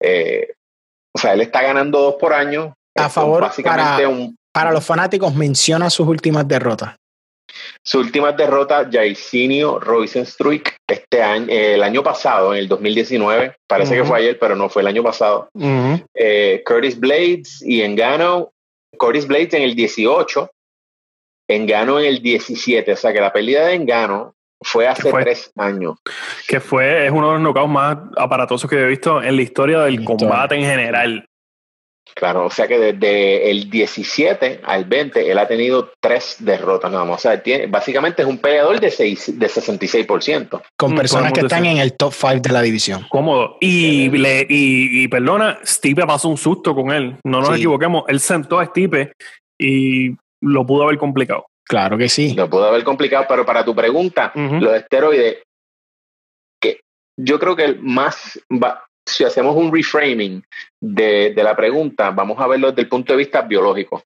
[0.01, 0.53] Eh,
[1.13, 2.73] o sea, él está ganando dos por año.
[2.95, 6.95] A favor, básicamente para, un, para los fanáticos, menciona sus últimas derrotas.
[7.83, 13.95] Su última derrota, Jairzinho Roisenstruik, este año, eh, el año pasado, en el 2019, parece
[13.95, 15.49] que fue ayer, pero no fue el año pasado.
[15.53, 18.51] Curtis Blades y Engano
[18.97, 20.49] Curtis Blades en el 18,
[21.49, 25.97] Engano en el 17, o sea que la pérdida de Engano fue hace tres años.
[26.47, 29.79] Que fue, es uno de los knockouts más aparatosos que he visto en la historia
[29.81, 31.25] del combate en general.
[32.17, 37.05] Claro, o sea que desde el 17 al 20 él ha tenido tres derrotas nada
[37.05, 37.17] más.
[37.17, 40.61] O sea, tiene, básicamente es un peleador de, seis, de 66%.
[40.75, 43.05] Con mm, personas que están en el top 5 de la división.
[43.09, 43.57] Cómodo.
[43.61, 47.17] Y, le, y, perdona, Stipe pasó un susto con él.
[47.23, 48.05] No nos equivoquemos.
[48.07, 49.13] Él sentó a Stipe
[49.59, 51.45] y lo pudo haber complicado.
[51.65, 52.33] Claro que sí.
[52.33, 55.43] Lo pudo haber complicado, pero para tu pregunta, los esteroides,
[56.59, 56.79] que
[57.15, 58.39] yo creo que el más
[59.07, 60.43] si hacemos un reframing
[60.81, 64.03] de, la pregunta, vamos a verlo desde el punto de vista biológico.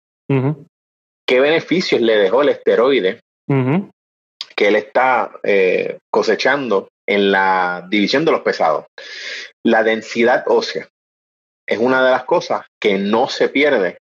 [1.27, 8.31] ¿Qué beneficios le dejó el esteroide que él está eh, cosechando en la división de
[8.31, 8.85] los pesados?
[9.63, 10.87] La densidad ósea
[11.67, 13.97] es una de las cosas que no se pierde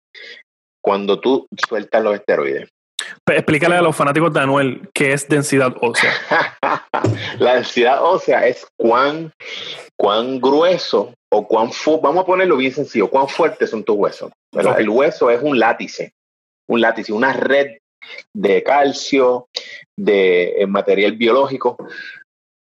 [0.83, 2.69] cuando tú sueltas los esteroides.
[3.27, 6.13] Explícale a los fanáticos de Anuel qué es densidad ósea.
[7.39, 9.33] la densidad ósea es cuán,
[9.97, 11.71] cuán grueso o cuán
[12.03, 14.33] vamos a ponerlo bien sencillo, cuán fuertes son tus huesos.
[14.53, 16.13] El hueso es un látice,
[16.69, 17.79] un látice, una red
[18.35, 19.49] de calcio,
[19.97, 21.77] de material biológico,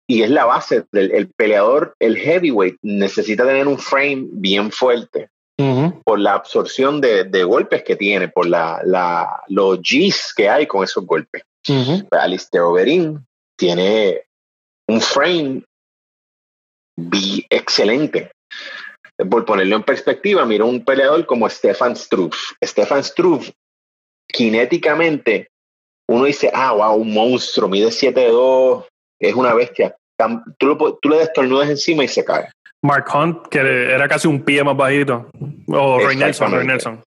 [0.08, 5.31] y es la base del peleador, el heavyweight, necesita tener un frame bien fuerte
[6.04, 11.06] por la absorción de, golpes que tiene, por la, los Gs que hay con esos
[11.06, 11.44] golpes.
[12.10, 13.24] Alistair Overeem
[13.56, 14.22] tiene
[14.88, 15.64] un frame
[17.50, 18.30] excelente.
[19.30, 22.36] Por ponerlo en perspectiva, mira un peleador como Stefan Struve.
[22.64, 23.52] Stefan Struve,
[24.26, 25.48] kinéticamente,
[26.08, 28.86] uno dice, ah, wow, un monstruo, mide 7'2,
[29.20, 29.96] es una bestia.
[30.58, 32.50] Tú, tú le destornudas encima y se cae.
[32.84, 35.30] Mark Hunt, que era casi un pie más bajito.
[35.68, 37.04] O Ray Nelson,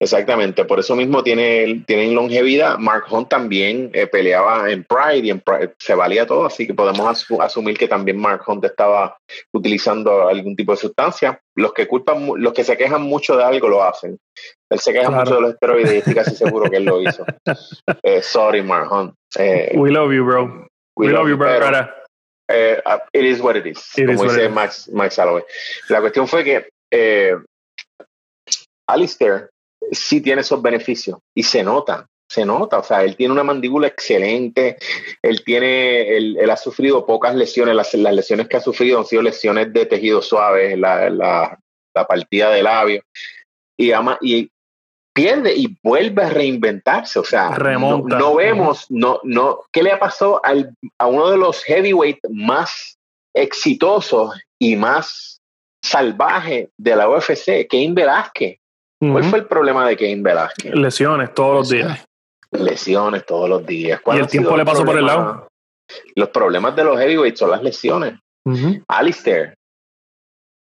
[0.00, 2.78] Exactamente, por eso mismo tiene, tienen longevidad.
[2.78, 5.42] Mark Hunt también eh, peleaba en Pride y en
[5.78, 9.18] se valía todo, así que podemos asumir que también Mark Hunt estaba
[9.52, 11.40] utilizando algún tipo de sustancia.
[11.54, 14.16] Los que culpan, los que se quejan mucho de algo lo hacen.
[14.70, 17.24] Él se queja mucho de los esteroides y estoy casi seguro que él lo hizo.
[18.02, 19.14] Eh, sorry, Mark Hunt.
[19.38, 20.66] Eh, we love you, bro.
[20.96, 21.48] We, love, you, bro.
[22.48, 25.44] Eh, uh, it is what it is, como dice Max, Max Holloway.
[25.88, 27.36] La cuestión fue que eh,
[28.88, 29.50] Alistair
[29.92, 33.88] sí tiene esos beneficios y se nota, se nota, o sea, él tiene una mandíbula
[33.88, 34.78] excelente,
[35.22, 39.22] él tiene, él, ha sufrido pocas lesiones, las, las, lesiones que ha sufrido han sido
[39.22, 41.58] lesiones de tejido suave, la, la,
[41.94, 43.02] la partida de labio,
[43.78, 44.50] y, ama, y
[45.18, 47.18] pierde y vuelve a reinventarse.
[47.18, 47.50] O sea,
[48.18, 52.96] No, vemos, no, no, ¿qué le ha pasado al, a uno de los heavyweight más
[53.34, 55.40] exitosos y más
[55.82, 58.58] salvajes de la UFC, Cain Velázquez?
[59.00, 60.74] ¿Cuál fue el problema de Cain Velázquez?
[60.74, 62.04] Lesiones todos los días.
[62.50, 64.00] Lesiones todos los días.
[64.06, 65.48] ¿Y el tiempo le pasó por el lado?
[66.14, 68.14] Los problemas de los heavyweights son las lesiones.
[68.88, 69.54] Alistair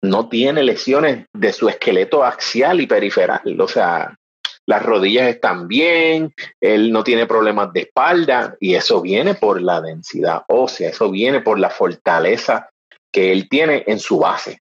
[0.02, 3.60] no tiene lesiones de su esqueleto axial y periferal.
[3.60, 4.16] O sea,
[4.70, 9.80] las rodillas están bien, él no tiene problemas de espalda y eso viene por la
[9.80, 12.70] densidad ósea, eso viene por la fortaleza
[13.12, 14.60] que él tiene en su base.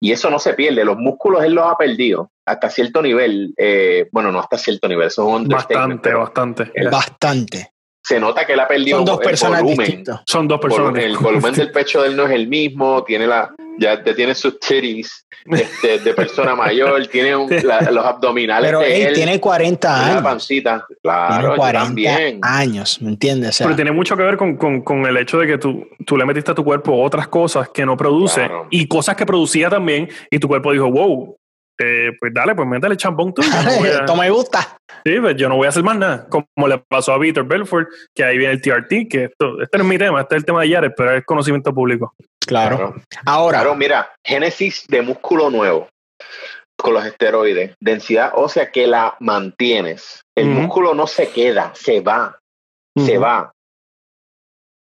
[0.00, 4.08] Y eso no se pierde, los músculos él los ha perdido hasta cierto nivel, eh,
[4.10, 6.72] bueno, no hasta cierto nivel, eso es un Bastante, bastante.
[6.90, 7.72] bastante.
[8.02, 9.86] Se nota que él ha perdido Son dos el personas volumen.
[9.86, 10.20] distintas.
[10.26, 11.02] Son dos personas.
[11.02, 14.58] El volumen del pecho de él no es el mismo, tiene la, ya tiene sus
[14.58, 19.40] titties este, de persona mayor, tiene un- la- los abdominales Pero de él él, tiene
[19.40, 20.22] 40 tiene la años.
[20.24, 20.86] pancita.
[21.02, 22.38] Claro, Tiene yo 40 también.
[22.42, 23.50] años, ¿me entiendes?
[23.50, 25.86] O sea, Pero tiene mucho que ver con, con- con el hecho de que tú,
[26.04, 28.66] tú le metiste a tu cuerpo otras cosas que no produce Claro.
[28.70, 31.36] y cosas que producía también y tu cuerpo dijo, wow,
[31.82, 33.42] eh, pues dale, pues métele champón tú.
[33.84, 34.76] esto me gusta.
[35.04, 36.26] Sí, pues yo no voy a hacer más nada.
[36.28, 39.84] Como le pasó a Víctor Belfort, que ahí viene el TRT, que esto, este no
[39.84, 42.14] es mi tema, este es el tema de Yares, pero es conocimiento público.
[42.46, 42.76] Claro.
[42.76, 42.94] Claro.
[43.26, 45.88] Ahora, Claro, mira, génesis de músculo nuevo
[46.76, 50.22] con los esteroides, densidad ósea que la mantienes.
[50.36, 52.38] El músculo no se queda, se va,
[52.98, 53.52] se va.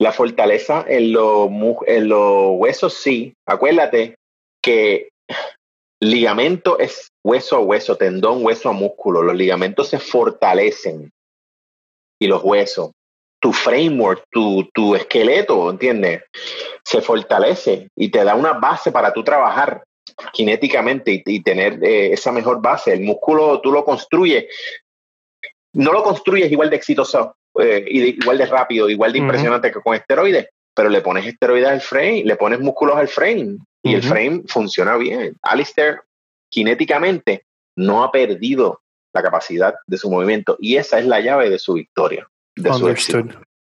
[0.01, 3.32] La fortaleza en los, mu- en los huesos sí.
[3.49, 4.14] Acuérdate
[4.62, 5.09] que
[6.01, 9.23] ligamento es hueso a hueso, tendón, hueso a músculo.
[9.23, 11.11] Los ligamentos se fortalecen
[12.21, 12.93] y los huesos.
[13.41, 16.23] Tu framework, tu, tu esqueleto, ¿entiendes?
[16.85, 19.85] Se fortalece y te da una base para tú trabajar
[20.35, 22.93] cinéticamente y, y tener eh, esa mejor base.
[22.93, 24.47] El músculo tú lo construyes.
[25.75, 29.71] No lo construyes igual de exitoso eh, y de- igual de rápido, igual de impresionante
[29.71, 33.95] que con esteroides, pero le pones esteroides al frame, le pones músculos al frame y
[33.95, 35.37] el frame funciona bien.
[35.43, 36.01] Alistair,
[36.53, 37.45] cinéticamente,
[37.76, 38.83] no ha perdido
[39.14, 42.29] la capacidad de su movimiento y esa es la llave de su victoria.
[42.57, 42.89] De su.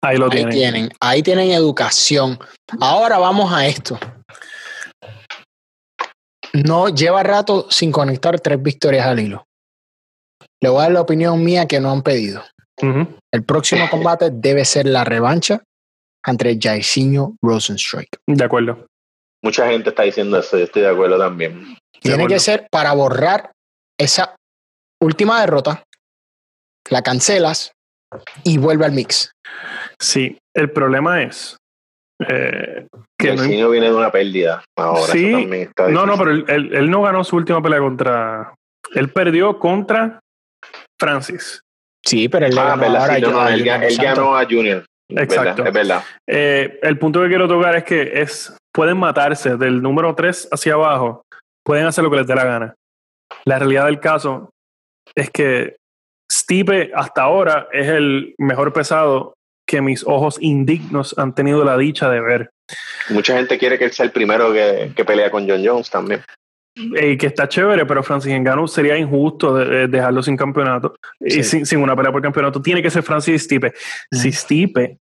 [0.02, 0.90] Ahí lo ahí tienen.
[1.00, 2.38] ahí tienen educación.
[2.80, 4.00] Ahora vamos a esto.
[6.54, 9.46] No lleva rato sin conectar tres victorias al hilo.
[10.62, 12.44] Le voy a dar la opinión mía que no han pedido.
[13.32, 15.64] El próximo combate debe ser la revancha
[16.26, 18.18] entre Jairzinho Rosenstrike.
[18.28, 18.86] De acuerdo.
[19.46, 21.78] Mucha gente está diciendo eso, yo estoy de acuerdo también.
[22.02, 22.34] Tiene acuerdo.
[22.36, 23.52] que ser para borrar
[24.00, 24.36] esa
[25.00, 25.84] última derrota,
[26.90, 27.72] la cancelas
[28.44, 29.32] y vuelve al mix.
[30.00, 31.58] Sí, el problema es
[32.28, 32.88] eh,
[33.20, 35.14] que el no, signo viene de una pérdida ahora.
[35.14, 35.32] Sí.
[35.54, 38.54] está no, no, pero él, él- él no ganó su última pelea contra.
[38.96, 40.20] Él perdió contra
[41.00, 41.62] Francis.
[42.04, 44.86] Sí, pero él Ah, ganó verdad, ahora sí, no, a no, él, ganó a Junior.
[45.08, 45.64] Es Exacto.
[45.64, 46.04] verdad, Es verdad.
[46.28, 50.74] Eh, el punto que quiero tocar es que es pueden matarse del número 3 hacia
[50.74, 51.22] abajo,
[51.66, 52.76] pueden hacer lo que les dé la gana.
[53.46, 54.50] La realidad del caso
[55.16, 55.78] es que
[56.32, 59.34] Stipe hasta ahora es el mejor pesado
[59.68, 62.50] que mis ojos indignos han tenido la dicha de ver.
[63.10, 66.22] Mucha gente quiere que él sea el primero que, que pelea con John Jones también.
[66.76, 70.96] Y que está chévere, pero Francis Ngannou sería injusto de- de dejarlo sin campeonato
[71.26, 71.40] Sí.
[71.40, 72.62] y sin, sin una pelea por campeonato.
[72.62, 73.74] Tiene que ser Francis Stipe.
[74.12, 74.98] Si Stipe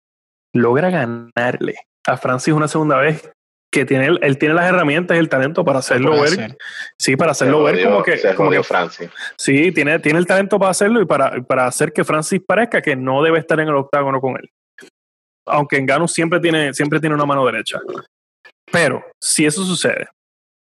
[0.55, 3.31] logra ganarle a Francis una segunda vez,
[3.73, 6.25] que tiene él, él tiene las herramientas y el talento para hacerlo ver.
[6.25, 6.59] hacer.
[6.99, 9.09] Sí, para Se hacerlo ver jodió- como que, se como que Francis.
[9.39, 12.97] sí, tiene, tiene el talento para hacerlo y para, para hacer que Francis parezca que
[12.97, 14.51] no debe estar en el octágono con él.
[15.47, 17.81] Aunque Ngannou siempre tiene, siempre tiene una mano derecha.
[18.73, 20.09] Pero si eso sucede,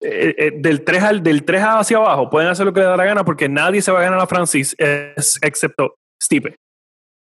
[0.01, 2.95] eh, eh, del 3 al del 3 hacia abajo pueden hacer lo que les da
[2.97, 6.55] la gana porque nadie se va a ganar a Francis es- excepto Stipe.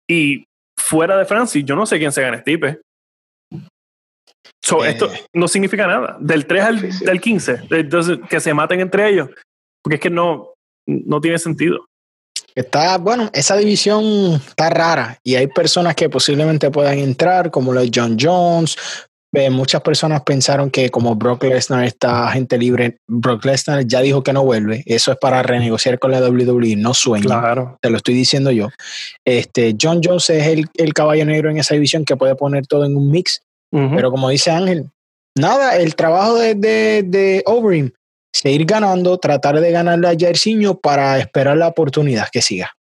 [0.09, 0.43] Y
[0.77, 2.79] fuera de Francis, yo no sé quién se gana Stipe.
[4.69, 4.91] So, Eh.
[4.91, 6.15] Esto no significa nada.
[6.19, 9.29] Del 3 al, al 15, entonces que se maten entre ellos.
[9.81, 10.49] Porque es que no,
[10.85, 11.85] no tiene sentido.
[12.53, 14.03] Está, bueno, esa división
[14.35, 18.77] está rara y hay personas que posiblemente puedan entrar, como los John Jones.
[19.33, 24.23] Eh, muchas personas pensaron que como Brock Lesnar está gente libre, Brock Lesnar ya dijo
[24.23, 24.83] que no vuelve.
[24.85, 27.25] Eso es para renegociar con la WWE, no sueño.
[27.25, 27.77] Claro.
[27.81, 28.69] Te lo estoy diciendo yo.
[29.25, 32.85] Este, John Jones es el, el caballo negro en esa división que puede poner todo
[32.85, 33.41] en un mix.
[33.71, 34.89] Pero como dice Ángel,
[35.35, 37.91] nada, el trabajo de, de, de Overeem,
[38.33, 42.71] seguir ganando, tratar de ganarle a Jairzinho para esperar la oportunidad que siga.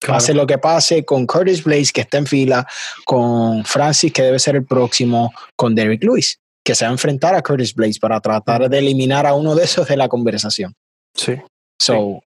[0.00, 0.18] Claro.
[0.18, 2.66] Pase lo que pase con Curtis Blaze, que está en fila,
[3.04, 7.34] con Francis, que debe ser el próximo, con Derrick Lewis, que se va a enfrentar
[7.34, 10.74] a Curtis Blaze para tratar de eliminar a uno de esos de la conversación.
[11.14, 11.40] Sí.
[11.80, 12.20] So,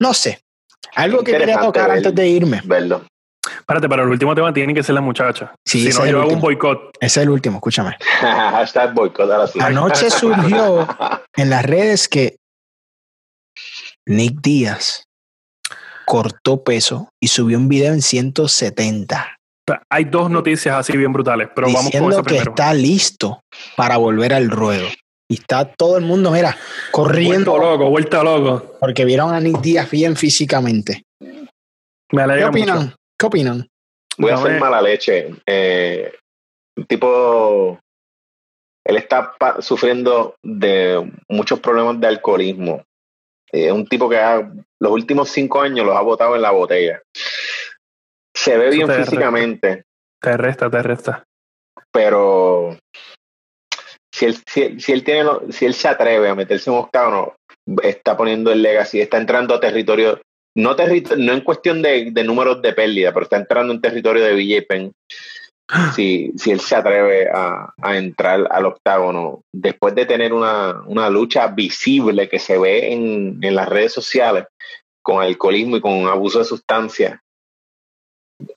[0.00, 0.40] no sé.
[0.94, 2.62] Algo que quería tocar antes de irme.
[2.64, 3.04] Verlo.
[3.68, 5.52] Espérate, pero el último tema tiene que ser la muchacha.
[5.66, 6.90] Sí, si no, yo hago un boicot.
[7.00, 7.96] Ese es el último, escúchame.
[8.20, 9.58] Hashtag boicot, ahora sí.
[9.60, 10.86] Anoche surgió
[11.36, 12.36] en las redes que
[14.06, 15.02] Nick Díaz
[16.04, 19.36] cortó peso y subió un video en 170
[19.90, 22.50] Hay dos noticias así bien brutales, pero vamos con diciendo esa que primero.
[22.52, 23.40] está listo
[23.76, 24.86] para volver al ruedo.
[25.28, 28.76] Y está todo el mundo, mira, Vuelto corriendo loco, vuelta loco.
[28.78, 31.02] porque vieron a Nick Díaz bien físicamente.
[31.20, 31.48] Me
[32.12, 32.78] ¿Qué alegra opinan?
[32.84, 32.96] mucho.
[33.18, 33.68] ¿Qué opinan?
[34.18, 35.34] Voy a hacer mala leche.
[35.46, 36.12] Eh,
[36.76, 37.78] un tipo,
[38.84, 42.84] él está pa- sufriendo de muchos problemas de alcoholismo.
[43.50, 44.50] Es un tipo que ha-
[44.80, 47.02] los últimos cinco años los ha botado en la botella.
[48.34, 49.84] Se ve Eso bien te físicamente.
[50.20, 51.24] Te resta, te resta.
[51.92, 52.76] Pero
[54.12, 57.34] si él, si, él tiene si él se atreve a meterse en un octágono,
[57.82, 60.20] está poniendo el legacy, está entrando a territorio,
[60.56, 64.92] no, no en cuestión de, números de pérdida, pero está entrando en territorio de Villepen.
[65.94, 72.28] Si, si él se atreve a, entrar al octágono, después de tener una, lucha visible
[72.28, 74.46] que se ve en, las redes sociales
[75.02, 77.18] con alcoholismo y con abuso de sustancias,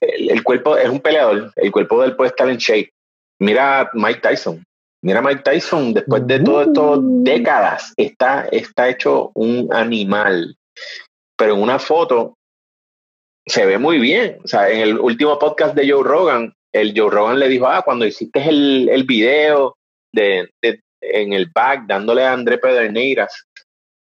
[0.00, 2.92] el, el, cuerpo es un peleador, el cuerpo de él puede estar en shape.
[3.40, 4.62] Mira Mike Tyson,
[5.02, 7.22] Mira, Mike Tyson, después de todas estas uh.
[7.22, 10.56] décadas, está, está hecho un animal.
[11.40, 12.36] Pero en una foto
[13.46, 14.36] se ve muy bien.
[14.44, 17.80] O sea, en el último podcast de Joe Rogan, el Joe Rogan le dijo, ah,
[17.82, 19.78] cuando hiciste el, el video
[20.12, 20.50] de,
[21.00, 23.46] en el back dándole a André Pederneiras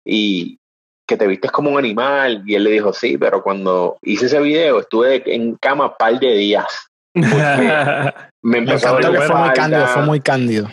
[0.04, 0.58] y
[1.06, 2.42] que te vistes como un animal.
[2.44, 6.18] Y él le dijo, sí, pero cuando hice ese video estuve en cama un par
[6.18, 6.88] de días.
[7.14, 10.68] Me empezó a que fue muy cándido, fue muy cándido.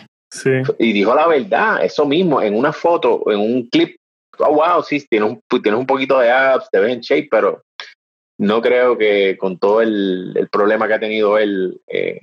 [0.80, 3.96] Y dijo la verdad, eso mismo, en una foto, en un clip,
[4.38, 7.62] oh, wow, sí, tienes un, tienes un poquito de apps, te ves en shape, pero
[8.38, 12.20] no creo que con todo el, problema que ha tenido él, eh,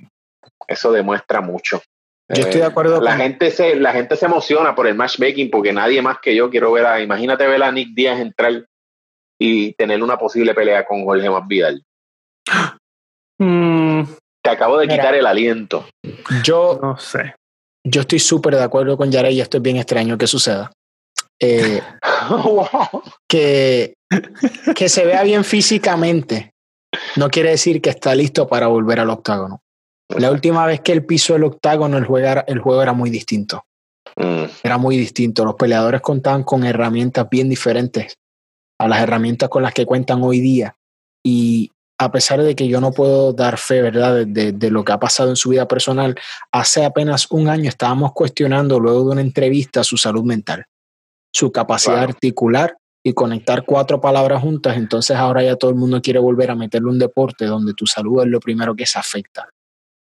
[0.68, 1.82] eso demuestra mucho.
[2.28, 3.02] Yo estoy de acuerdo.
[3.02, 6.48] la, gente se, la gente se emociona por el matchmaking porque nadie más que yo
[6.48, 8.66] quiero ver a, imagínate ver a Nick Díaz entrar
[9.38, 11.82] y tener una posible pelea con Jorge Masvidal.
[13.38, 14.04] Mm.
[14.42, 15.86] Te acabo de quitar el aliento.
[16.42, 17.34] Yo no sé
[17.84, 20.72] yo estoy súper de acuerdo con Yara y esto es bien extraño que suceda.
[21.40, 21.82] Eh,
[23.28, 23.94] que,
[24.74, 26.54] que se vea bien físicamente
[27.16, 29.62] no quiere decir que está listo para volver al octágono.
[30.08, 33.10] La última vez que él pisó el octágono, el juego era, el juego era muy
[33.10, 33.64] distinto.
[34.16, 34.44] Mm.
[34.62, 35.44] Era muy distinto.
[35.44, 38.16] Los peleadores contaban con herramientas bien diferentes
[38.78, 40.76] a las herramientas con las que cuentan hoy día.
[41.24, 44.98] Y a pesar de que yo no puedo dar fe, ¿verdad?, de, lo que ha
[44.98, 46.16] pasado en su vida personal,
[46.52, 50.66] hace apenas un año estábamos cuestionando, luego de una entrevista, su salud mental,
[51.34, 54.76] su capacidad articular y conectar cuatro palabras juntas.
[54.76, 58.22] Entonces ahora ya todo el mundo quiere volver a meterle un deporte donde tu salud
[58.22, 59.48] es lo primero que se afecta.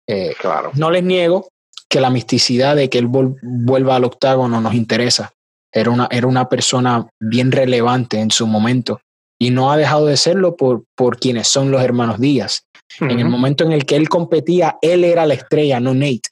[0.06, 0.70] Eh, claro.
[0.74, 1.48] No les niego
[1.88, 5.32] que la misticidad de que él vuelva al octágono nos interesa.
[5.72, 9.00] Era una, era una persona bien relevante en su momento
[9.38, 12.62] y no ha dejado de serlo por, por quienes son los hermanos Díaz.
[13.00, 16.28] En el momento en el que él competía, él era la estrella, no Nate.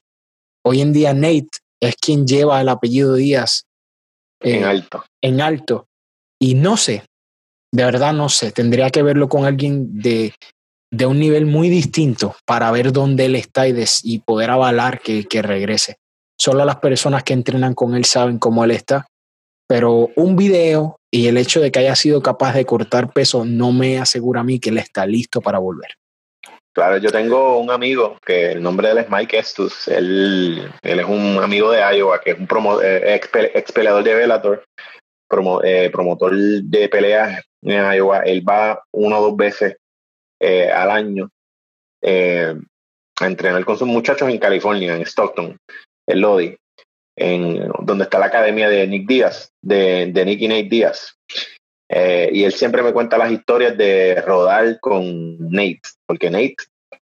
[0.64, 1.48] Hoy en día Nate
[1.80, 3.64] es quien lleva el apellido Díaz
[4.40, 5.04] en eh, alto.
[5.22, 5.86] En alto.
[6.40, 7.04] Y no sé,
[7.72, 10.34] de verdad no sé, tendría que verlo con alguien de,
[10.92, 15.24] de un nivel muy distinto para ver dónde él está y, y poder avalar que,
[15.24, 15.96] que regrese.
[16.38, 19.06] Solo las personas que entrenan con él saben cómo él está,
[19.68, 23.72] pero un video y el hecho de que haya sido capaz de cortar peso no
[23.72, 25.90] me asegura a mí que él está listo para volver.
[26.74, 29.86] Claro, yo tengo un amigo que el nombre de él es Mike Estus.
[29.86, 34.14] Él, él es un amigo de Iowa, que es un promo, eh, ex, peleador de
[34.14, 34.64] Bellator,
[35.62, 38.20] eh, promotor de peleas en Iowa.
[38.20, 39.76] Él va una o dos veces
[40.40, 41.30] eh, al año
[42.02, 45.56] a entrenar con sus muchachos en California, en Stockton,
[46.08, 46.56] en Lodi
[47.16, 51.16] en donde está la academia de Nick Díaz, de, de Nick y Nate Díaz.
[51.88, 56.56] Eh, y él siempre me cuenta las historias de rodar con Nate, porque Nate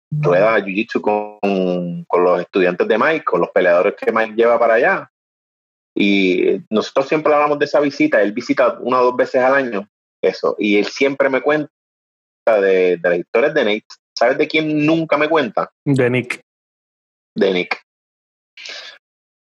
[0.09, 4.73] rueda Jiu-Jitsu con, con, los estudiantes de Mike, con los peleadores que Mike lleva para
[4.73, 5.11] allá.
[5.95, 9.87] Y nosotros siempre hablamos de esa visita, él visita una o dos veces al año,
[10.21, 11.69] eso, y él siempre me cuenta
[12.45, 13.85] de, de las historias de Nate.
[14.17, 15.71] ¿Sabes de quién nunca me cuenta?
[15.85, 16.41] De Nick.
[17.35, 17.81] De Nick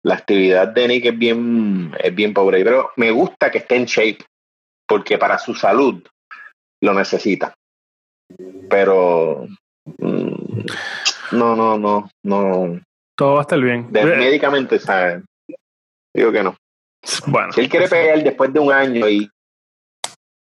[0.03, 3.85] la actividad de Nick es bien, es bien pobre, pero me gusta que esté en
[3.85, 4.19] shape,
[4.89, 6.03] porque para su salud
[6.83, 7.55] lo necesita.
[8.69, 9.47] Pero
[9.99, 10.67] mm,
[11.33, 12.81] no, no, no, no.
[13.17, 13.91] Todo va a estar bien.
[13.93, 15.23] médicamente, ¿sabes?
[16.15, 16.57] Digo que no.
[17.27, 17.53] Bueno.
[17.53, 19.31] Si él quiere pelear después de un año y,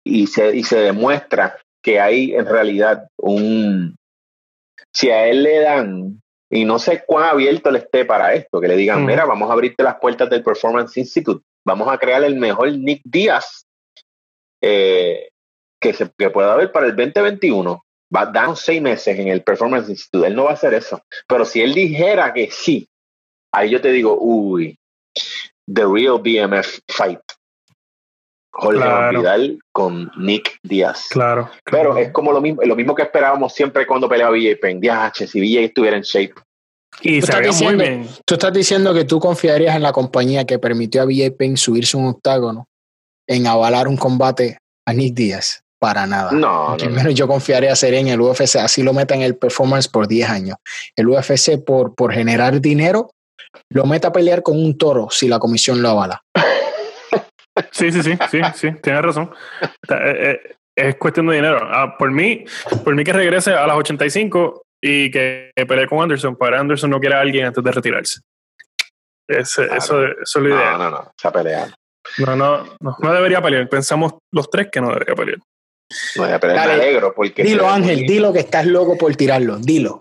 [0.05, 3.95] y, se, y se demuestra que hay en realidad un...
[4.93, 8.67] Si a él le dan y no sé cuán abierto le esté para esto, que
[8.67, 9.05] le digan, mm.
[9.05, 13.01] mira, vamos a abrirte las puertas del Performance Institute, vamos a crear el mejor Nick
[13.03, 13.64] Díaz
[14.61, 15.29] eh,
[15.79, 17.81] que, se, que pueda haber para el 2021.
[18.15, 21.01] Va a dar seis meses en el Performance Institute, él no va a hacer eso.
[21.27, 22.87] Pero si él dijera que sí,
[23.51, 24.77] ahí yo te digo, uy,
[25.71, 27.19] The Real BMF Fight.
[28.57, 31.07] Jorge Vidal con Nick Díaz.
[31.09, 34.81] Claro, Pero es como lo mismo, lo mismo que esperábamos siempre cuando peleaba BJ Penn.
[35.13, 36.35] si BJ estuviera en shape.
[37.01, 38.09] Y ¿Tú, estás diciendo, muy bien.
[38.25, 41.97] tú estás diciendo que tú confiarías en la compañía que permitió a BJ Penn subirse
[41.97, 42.69] un octágono
[43.27, 44.57] en avalar un combate
[44.87, 45.61] a Nick Díaz.
[45.79, 46.31] para nada.
[46.31, 50.07] No, Primero yo confiaría sería en el UFC, así lo meta en el performance por
[50.07, 50.57] 10 años.
[50.95, 53.11] El UFC por, por generar dinero
[53.69, 56.21] lo meta a pelear con un toro si la comisión lo avala.
[57.71, 59.31] Sí, sí, sí, sí, sí, tienes razón.
[59.61, 61.59] Eh, eh, es cuestión de dinero.
[61.61, 62.43] Ah, por mí,
[62.83, 66.99] por mí que regrese a las 85 y que pelee con Anderson, para Anderson no
[66.99, 68.19] quiera a alguien antes de retirarse.
[69.27, 70.77] eso, eso, es lo ideal.
[70.77, 71.71] No, no, no, se ha peleado.
[72.19, 73.67] No, no, no, debería pelear.
[73.69, 75.39] Pensamos los tres que no debería pelear.
[76.15, 77.43] No debería pelear, alegro porque...
[77.43, 79.99] Dilo, Ángel, dilo que estás loco por tirarlo, dilo.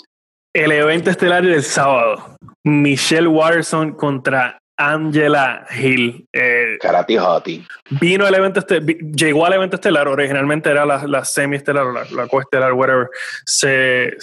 [0.54, 2.36] El evento estelar del sábado.
[2.64, 6.26] Michelle Watson contra Angela Hill.
[6.32, 7.66] Eh, Karate Hottie.
[7.90, 12.26] Vino al evento este, llegó al evento estelar, originalmente era la, la semi-estelar, la, la
[12.28, 13.08] coestelar, whatever.
[13.44, 14.16] Se,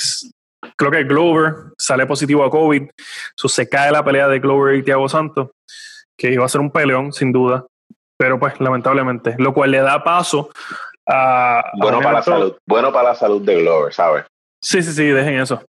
[0.75, 2.83] creo que Glover sale positivo a COVID,
[3.35, 5.49] so se cae la pelea de Glover y Thiago Santos,
[6.17, 7.65] que iba a ser un peleón, sin duda,
[8.21, 10.51] pero pues lamentablemente, lo cual le da paso
[11.09, 11.71] a...
[11.79, 14.25] Bueno para la salud, bueno para la salud de Glover, ¿sabes?
[14.61, 15.63] Sí, sí, sí, dejen eso.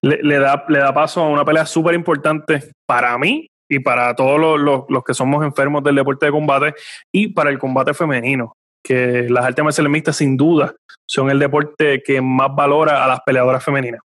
[0.00, 4.40] Le, da, le da paso a una pelea súper importante para mí y para todos
[4.40, 6.74] los, los, que somos enfermos del deporte de combate
[7.12, 10.74] y para el combate femenino, que las artes marciales mixtas sin duda
[11.06, 14.00] son el deporte que más valora a las peleadoras femeninas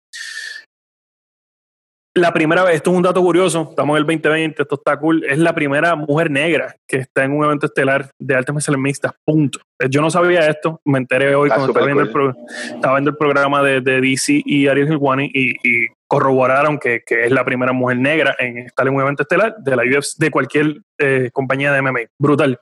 [2.13, 5.23] la primera vez, esto es un dato curioso, estamos en el 2020, esto está cool,
[5.23, 9.13] es la primera mujer negra que está en un evento estelar de artes marciales mixtas,
[9.23, 9.59] punto.
[9.89, 14.67] Yo no sabía esto, me enteré hoy cuando estaba viendo, el programa de, DC y
[14.67, 19.23] Ariel Hilwani y, corroboraron que, es la primera mujer negra en estar en un evento
[19.23, 21.99] estelar de la UFC, de cualquier eh, compañía de MMA.
[22.19, 22.59] Brutal.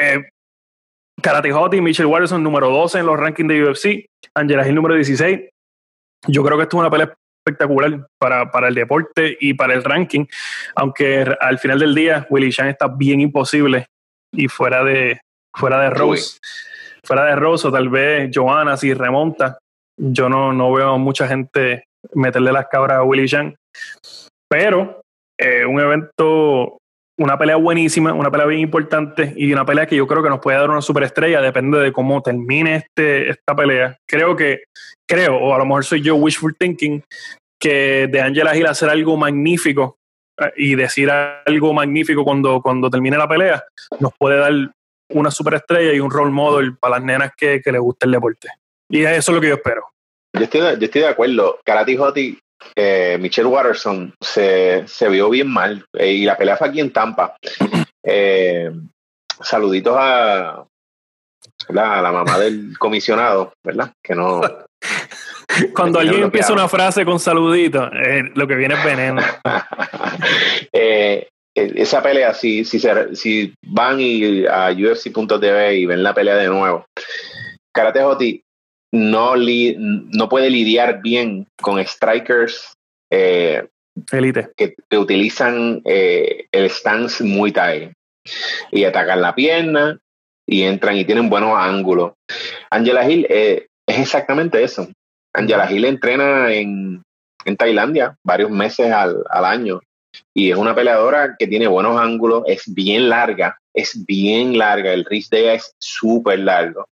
[0.00, 0.22] Eh,
[1.20, 4.94] Karate Hot y Michelle Watterson número 12 en los rankings de UFC, Angela Hill número
[4.94, 5.40] 16.
[6.28, 7.12] Yo creo que esto es una pelea
[7.48, 10.26] espectacular para, para, el deporte y para el ranking,
[10.74, 13.86] aunque al final del día Willy Chan está bien imposible
[14.32, 15.20] y fuera de,
[15.54, 16.38] fuera de Rose,
[17.04, 19.58] fuera de Rose o tal vez Johanna si remonta,
[19.96, 21.84] yo no, no veo mucha gente
[22.14, 23.54] meterle las cabras a Willy Chan,
[24.48, 25.00] pero
[25.38, 26.77] eh, un evento
[27.18, 30.38] una pelea buenísima, una pelea bien importante y una pelea que yo creo que nos
[30.38, 33.98] puede dar una superestrella, depende de cómo termine este, esta pelea.
[34.06, 34.62] Creo que,
[35.06, 37.02] creo, o a lo mejor soy yo wishful thinking,
[37.60, 39.98] que de Angela Hill hacer algo magnífico
[40.38, 43.64] eh, y decir algo magnífico cuando, cuando termine la pelea,
[43.98, 44.52] nos puede dar
[45.10, 48.48] una superestrella y un role model para las nenas que, que les gusta el deporte.
[48.88, 49.82] Y eso es lo que yo espero.
[50.34, 51.58] Yo estoy, yo estoy de acuerdo.
[51.64, 51.96] Karate
[52.74, 56.92] eh, Michelle Watterson se, se, vio bien mal eh, y la pelea fue aquí en
[56.92, 57.36] Tampa.
[58.02, 58.70] Eh,
[59.40, 60.64] saluditos a
[61.68, 63.92] la, la, mamá del comisionado, ¿verdad?
[64.02, 64.40] Que no.
[65.74, 67.90] Cuando alguien empieza una frase con saludito,
[68.34, 69.22] lo que viene es veneno.
[71.54, 72.80] esa pelea, si, si,
[73.14, 76.84] si van y a UFC.tv y ven la pelea de nuevo,
[77.74, 78.42] Karate Hoti
[78.92, 82.74] no, no puede lidiar bien con strikers
[83.10, 83.66] eh,
[84.12, 84.50] Elite.
[84.56, 87.92] Que, utilizan eh, el stance muy tight
[88.70, 89.98] y atacan la pierna
[90.46, 92.12] y entran y tienen buenos ángulos.
[92.70, 94.88] Angela Hill eh, es exactamente eso.
[95.34, 97.02] Angela Hill entrena en,
[97.44, 99.80] en Tailandia varios meses al, al año
[100.34, 105.04] y es una peleadora que tiene buenos ángulos, es bien larga, es bien larga, el
[105.04, 106.86] wrist de ella es súper largo.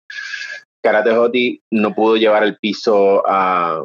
[0.87, 3.85] Karate Hoti no pudo llevar el piso a...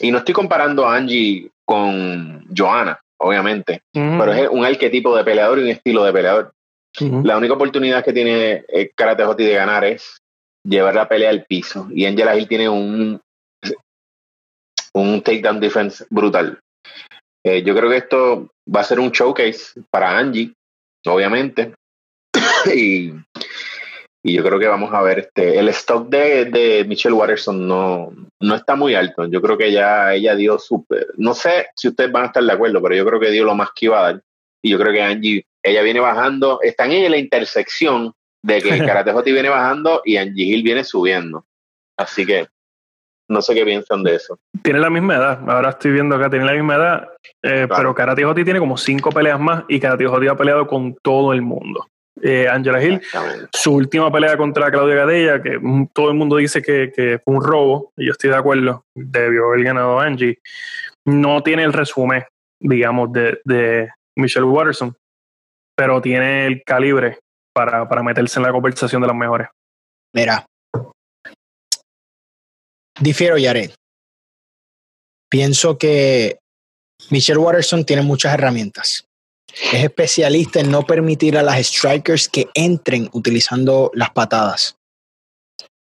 [0.00, 5.58] Y no estoy comparando a Angie con Johanna, obviamente, pero es un arquetipo de peleador
[5.58, 6.52] y un estilo de peleador.
[7.00, 8.64] La única oportunidad que tiene
[8.94, 10.22] Karate Hoti de ganar es
[10.64, 11.86] llevar la pelea al piso.
[11.92, 13.20] Y Angela Hill tiene un,
[14.94, 16.58] un takedown defense brutal.
[17.44, 20.54] Eh, yo creo que esto va a ser un showcase para Angie,
[21.04, 21.74] obviamente.
[22.74, 23.12] y
[24.26, 28.12] y yo creo que vamos a ver este el stock de, de Michelle Watterson no,
[28.40, 29.24] no está muy alto.
[29.26, 32.52] Yo creo que ya ella dio súper, no sé si ustedes van a estar de
[32.52, 34.22] acuerdo, pero yo creo que dio lo más que iba a dar.
[34.60, 39.12] Y yo creo que Angie, ella viene bajando, están en la intersección de que Karate
[39.12, 41.46] Hoti viene bajando y Angie Hill viene subiendo.
[41.96, 42.48] Así que
[43.28, 44.40] no sé qué piensan de eso.
[44.60, 47.08] Tiene la misma edad, ahora estoy viendo acá, tiene la misma edad,
[47.44, 50.96] eh, pero Karate Hoti tiene como cinco peleas más y Karate Hoti ha peleado con
[50.96, 51.86] todo el mundo
[52.22, 53.00] eh, Angela Hill.
[53.52, 55.58] Su última pelea contra Claudia Gadella, que
[55.92, 59.64] todo el mundo dice que, fue un robo, y yo estoy de acuerdo, debió haber
[59.64, 60.38] ganado Angie.
[61.04, 62.24] No tiene el resumen,
[62.60, 64.96] digamos, de, Michelle Watterson,
[65.76, 67.18] pero tiene el calibre
[67.54, 69.48] para, para meterse en la conversación de las mejores.
[70.14, 70.46] Mira,
[72.98, 73.72] difiero, Yared.
[75.28, 76.38] Pienso que
[77.10, 79.04] Michelle Watterson tiene muchas herramientas.
[79.52, 84.76] Es especialista en no permitir a las strikers que entren utilizando las patadas.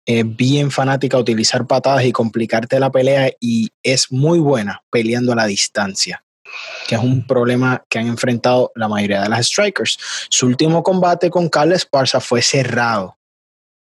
[0.08, 5.32] es bien fanática a utilizar patadas y complicarte la pelea y es muy buena peleando
[5.32, 6.24] a la distancia,
[6.86, 9.98] que es un problema que han enfrentado la mayoría de las strikers.
[10.30, 13.18] Su último combate con Carles Esparza fue cerrado.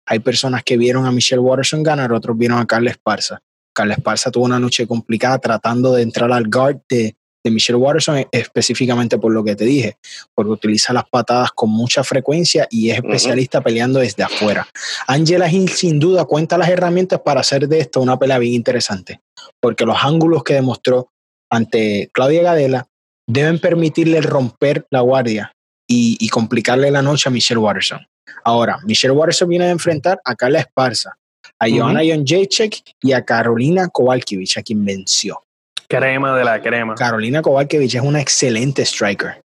[0.07, 3.39] Hay personas que vieron a Michelle Watterson ganar, otros vieron a Carles Esparza.
[3.71, 7.15] Carles Esparza tuvo una noche complicada tratando de entrar al guard de,
[7.45, 9.97] de Michelle Watterson e, específicamente por lo que te dije,
[10.33, 14.67] porque utiliza las patadas con mucha frecuencia y es especialista peleando desde afuera.
[15.07, 19.21] Angela Hill sin duda cuenta las herramientas para hacer de esto una pelea bien interesante,
[19.61, 21.11] porque los ángulos que demostró
[21.51, 22.87] ante Claudia Gadela
[23.27, 25.51] deben permitirle romper la guardia
[25.87, 27.99] y, complicarle la noche a Michelle Watterson.
[28.43, 31.15] Ahora, Michelle Watterson viene a enfrentar a Carla Esparza,
[31.59, 35.44] a Joanna Jonjacek y a Carolina Kowalkiewicz, a quien venció.
[35.87, 36.95] Crema de la crema.
[36.95, 39.41] Carolina Kowalkiewicz es una excelente striker.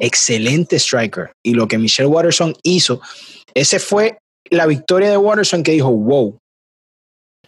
[0.00, 1.32] Excelente striker.
[1.44, 3.00] Y lo que Michelle Watterson hizo,
[3.54, 4.18] ese fue
[4.50, 6.38] la victoria de Watterson que dijo, wow,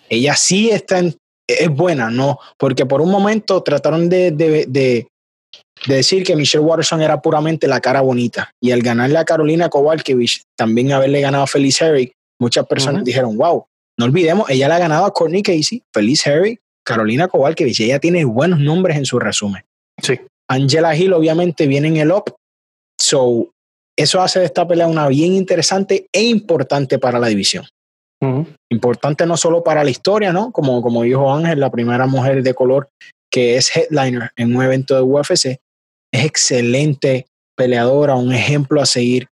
[0.09, 1.17] ella sí está en,
[1.47, 2.39] es buena, ¿no?
[2.59, 5.09] Porque por un momento trataron de, de, de,
[5.87, 8.51] decir que Michelle Watterson era puramente la cara bonita.
[8.61, 13.37] Y al ganarle a Carolina Kowalkiewicz, también haberle ganado a Felice Harry, muchas personas dijeron,
[13.37, 13.65] wow,
[13.99, 18.25] no olvidemos, ella le ha ganado a Courtney Casey, Felice Harry, Carolina Kowalkiewicz, ella tiene
[18.25, 19.65] buenos nombres en su resumen.
[20.03, 20.21] Sí.
[20.49, 22.35] Angela Hill obviamente viene en el up,
[22.99, 23.51] so
[23.97, 27.65] eso hace de esta pelea una bien interesante e importante para la división.
[28.71, 30.53] Importante no solo para la historia, ¿no?
[30.53, 32.91] Como, como dijo Ángel, la primera mujer de color
[33.33, 35.47] que es headliner en un evento de UFC,
[36.13, 37.27] es excelente
[37.57, 39.29] peleadora, un ejemplo a seguir,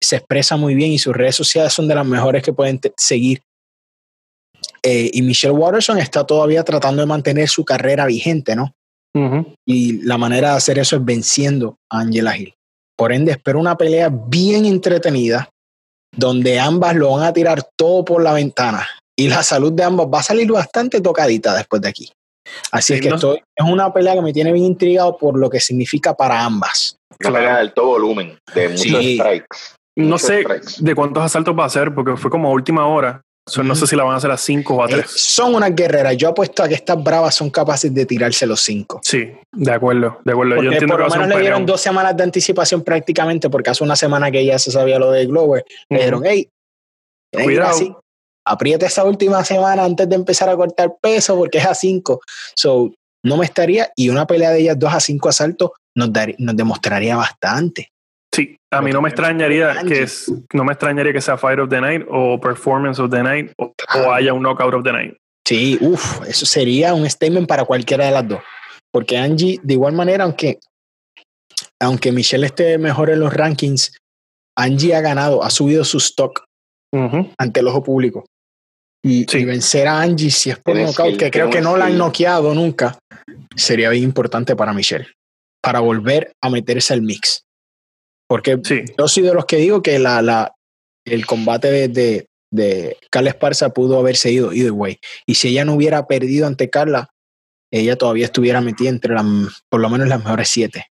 [0.00, 3.40] se expresa muy bien y sus redes sociales son de las mejores que pueden seguir
[4.88, 8.72] eh, y Michelle Watterson está todavía tratando de mantener su carrera vigente, ¿no?
[9.66, 12.54] Y la manera de hacer eso es venciendo a Angela Hill.
[12.96, 15.48] Por ende, espero una pelea bien entretenida,
[16.14, 18.86] donde ambas lo van a tirar todo por la ventana.
[19.18, 22.12] Y la salud de ambas va a salir bastante tocadita después de aquí.
[22.70, 25.58] Así es que esto es una pelea que me tiene bien intrigado por lo que
[25.58, 26.96] significa para ambas.
[27.24, 29.58] Una pelea de alto volumen, de muchos strikes.
[29.96, 30.44] No sé
[30.78, 33.22] de cuántos asaltos va a ser, porque fue como a última hora.
[33.62, 34.98] No sé si la van a hacer a 5 o a 3.
[34.98, 36.16] Eh, son unas guerreras.
[36.16, 39.00] Yo apuesto a que estas bravas son capaces de tirarse los 5.
[39.04, 40.56] Sí, de acuerdo, de acuerdo.
[40.56, 43.94] Yo entiendo por lo menos le dieron dos semanas de anticipación prácticamente, porque hace una
[43.94, 45.64] semana que ya se sabía lo de Glover.
[45.88, 46.50] Le dijeron, hey,
[47.32, 48.02] cuidado.
[48.44, 52.20] aprieta esa última semana antes de empezar a cortar peso, porque es a 5.
[52.56, 52.90] So,
[53.22, 57.16] no me estaría, y una pelea de ellas 2 a 5 asaltos nos, nos demostraría
[57.16, 57.92] bastante.
[58.36, 61.70] Sí, a mí no me extrañaría que es, no me extrañaría que sea Fight of
[61.70, 63.72] the Night o Performance of the Night o,
[64.12, 65.16] haya un Knockout of the Night.
[65.48, 68.40] Sí, uff, eso sería un statement para cualquiera de las dos.
[68.92, 70.58] Porque Angie, de igual manera, aunque,
[71.80, 73.96] aunque Michelle esté mejor en los rankings,
[74.54, 76.44] Angie ha ganado, ha subido su stock
[77.38, 78.26] ante el ojo público.
[79.02, 82.52] Y, vencer a Angie, si es por knockout, que creo que no la han noqueado
[82.52, 82.98] nunca,
[83.54, 85.06] sería bien importante para Michelle,
[85.62, 87.45] para volver a meterse al mix.
[88.28, 88.58] Porque
[88.98, 90.52] yo soy de los que digo que la, la,
[91.04, 94.98] el combate de, de, de Carla Esparza pudo haberse ido either way.
[95.26, 97.08] Y si ella no hubiera perdido ante Carla,
[97.72, 99.24] ella todavía estuviera metida entre las,
[99.68, 100.86] por lo menos las mejores siete.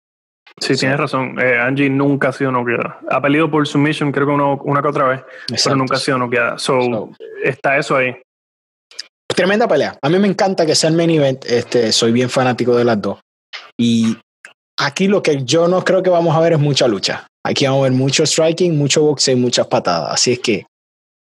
[0.60, 1.40] Sí, tienes razón.
[1.40, 3.00] Eh, Angie nunca ha sido noqueada.
[3.10, 5.22] Ha peleado por submission, creo que una que otra vez,
[5.64, 6.60] pero nunca ha sido noqueada.
[6.60, 7.10] So,
[7.44, 8.16] está eso ahí.
[9.28, 9.98] Tremenda pelea.
[10.00, 11.44] A mí me encanta que sea el main event.
[11.46, 13.20] Este, soy bien fanático de las dos.
[13.80, 14.16] Y
[14.78, 17.28] aquí lo que yo no creo que vamos a ver es mucha lucha.
[17.46, 20.14] Aquí vamos a ver mucho striking, mucho boxeo y muchas patadas.
[20.14, 20.66] Así es que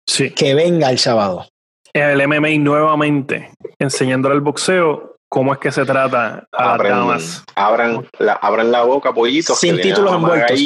[0.07, 0.31] sí.
[0.31, 1.47] que venga el sábado.
[1.93, 7.43] El MMA nuevamente enseñándole el boxeo cómo es que se trata a abran, damas.
[7.55, 9.59] Abran la, abran la boca, pollitos.
[9.59, 10.59] Sin títulos envueltos.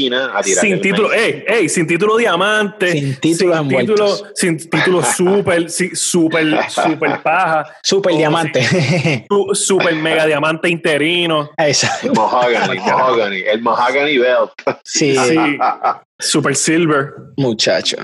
[0.42, 2.90] sin título, ey, ey, sin título diamante.
[2.90, 7.64] Sin títulos sin título, sin título super, super, super paja.
[7.80, 9.24] Super diamante.
[9.52, 11.48] super mega diamante interino.
[11.56, 12.12] Exacto.
[12.12, 13.42] Mahogany, mahogany.
[13.46, 14.50] El mahogany belt.
[14.82, 15.14] Sí.
[15.16, 15.58] sí.
[16.18, 17.12] super silver.
[17.36, 17.98] Muchacho.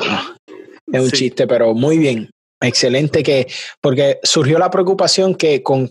[0.93, 2.31] Es un chiste, pero muy bien.
[2.61, 3.49] Excelente que,
[3.81, 5.91] porque surgió la preocupación que con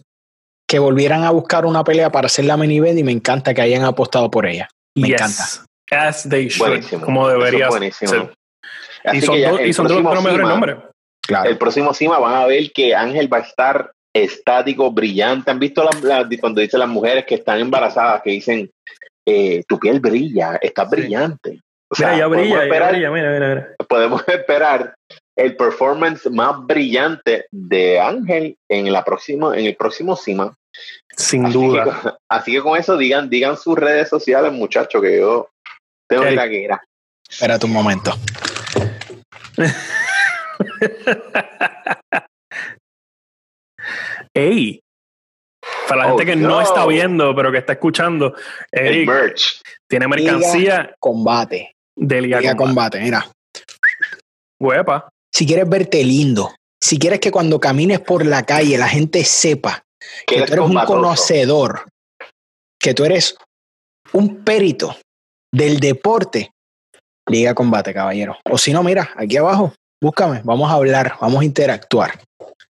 [0.72, 3.62] que volvieran a buscar una pelea para hacer la main event y me encanta que
[3.62, 4.70] hayan apostado por ella.
[4.96, 5.44] Me encanta.
[5.92, 8.32] As they should, como debería ser.
[9.12, 10.78] Y son, y son dos los mejores nombres.
[11.28, 11.50] Claro.
[11.50, 15.52] El próximo CIMA van a ver que Ángel va a estar estático, brillante.
[15.52, 18.72] ¿Han visto la, cuando dicen las mujeres que están embarazadas que dicen
[19.28, 21.60] eh, tu piel brilla, está brillante?
[21.90, 23.76] O sea, mira, ya brilla, ya brilla, mira, mira, mira.
[23.90, 24.94] Podemos esperar
[25.36, 30.54] el performance más brillante de Ángel en la próxima, en el próximo CIMA.
[31.16, 32.18] Sin duda.
[32.30, 35.50] así que con eso digan, digan sus redes sociales, muchachos, que yo
[36.08, 36.82] tengo la guerra.
[37.30, 38.14] Espérate un momento.
[44.34, 44.82] ¡Ey!
[45.88, 46.62] Para la gente oh, que no.
[46.62, 48.34] está viendo, pero que está escuchando,
[48.72, 49.10] Eric
[49.88, 50.96] tiene mercancía.
[51.00, 51.76] combate.
[51.96, 52.58] De Liga, combate.
[52.58, 53.02] combate.
[53.02, 53.30] Mira.
[54.60, 55.10] Huepa.
[55.34, 59.84] Si quieres verte lindo, si quieres que cuando camines por la calle la gente sepa
[60.26, 61.86] que tú eres un conocedor,
[62.80, 63.36] que tú eres
[64.14, 64.98] un perito
[65.52, 66.52] del deporte,
[67.30, 68.38] Liga Combate, caballero.
[68.50, 72.20] O si no, mira, aquí abajo, búscame, vamos a hablar, vamos a interactuar.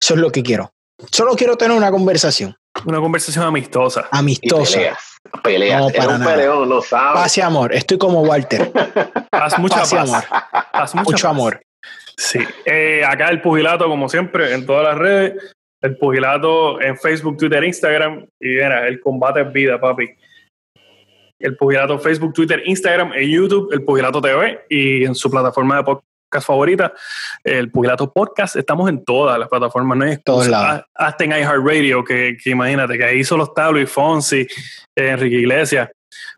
[0.01, 0.71] Eso es lo que quiero.
[1.11, 2.57] Solo quiero tener una conversación.
[2.85, 4.09] Una conversación amistosa.
[4.11, 4.97] Amistosa.
[5.43, 5.81] peleas.
[5.81, 6.35] No, para nada.
[6.35, 7.23] Peleón, lo sabes.
[7.23, 7.75] Paz y amor.
[7.75, 8.73] Estoy como Walter.
[9.31, 9.93] Haz mucha paz.
[9.93, 10.25] amor.
[10.73, 11.63] Haz mucho amor.
[12.23, 12.39] Sí.
[12.65, 15.55] Eh, acá el pugilato, como siempre, en todas las redes.
[15.81, 18.25] El pugilato en Facebook, Twitter, Instagram.
[18.41, 20.09] Y mira, el combate es vida, papi.
[21.41, 25.83] El pugilato Facebook, Twitter, Instagram, en YouTube, el pugilato TV y en su plataforma de
[25.83, 26.95] podcast favorita,
[27.43, 28.55] el Pugilato Podcast.
[28.55, 30.85] Estamos en todas las plataformas, no hay todos lados.
[30.95, 34.47] Hasta en iHeartRadio, que, que imagínate, que ahí solo está Luis Fonsi,
[34.97, 35.91] eh, Enrique Iglesias.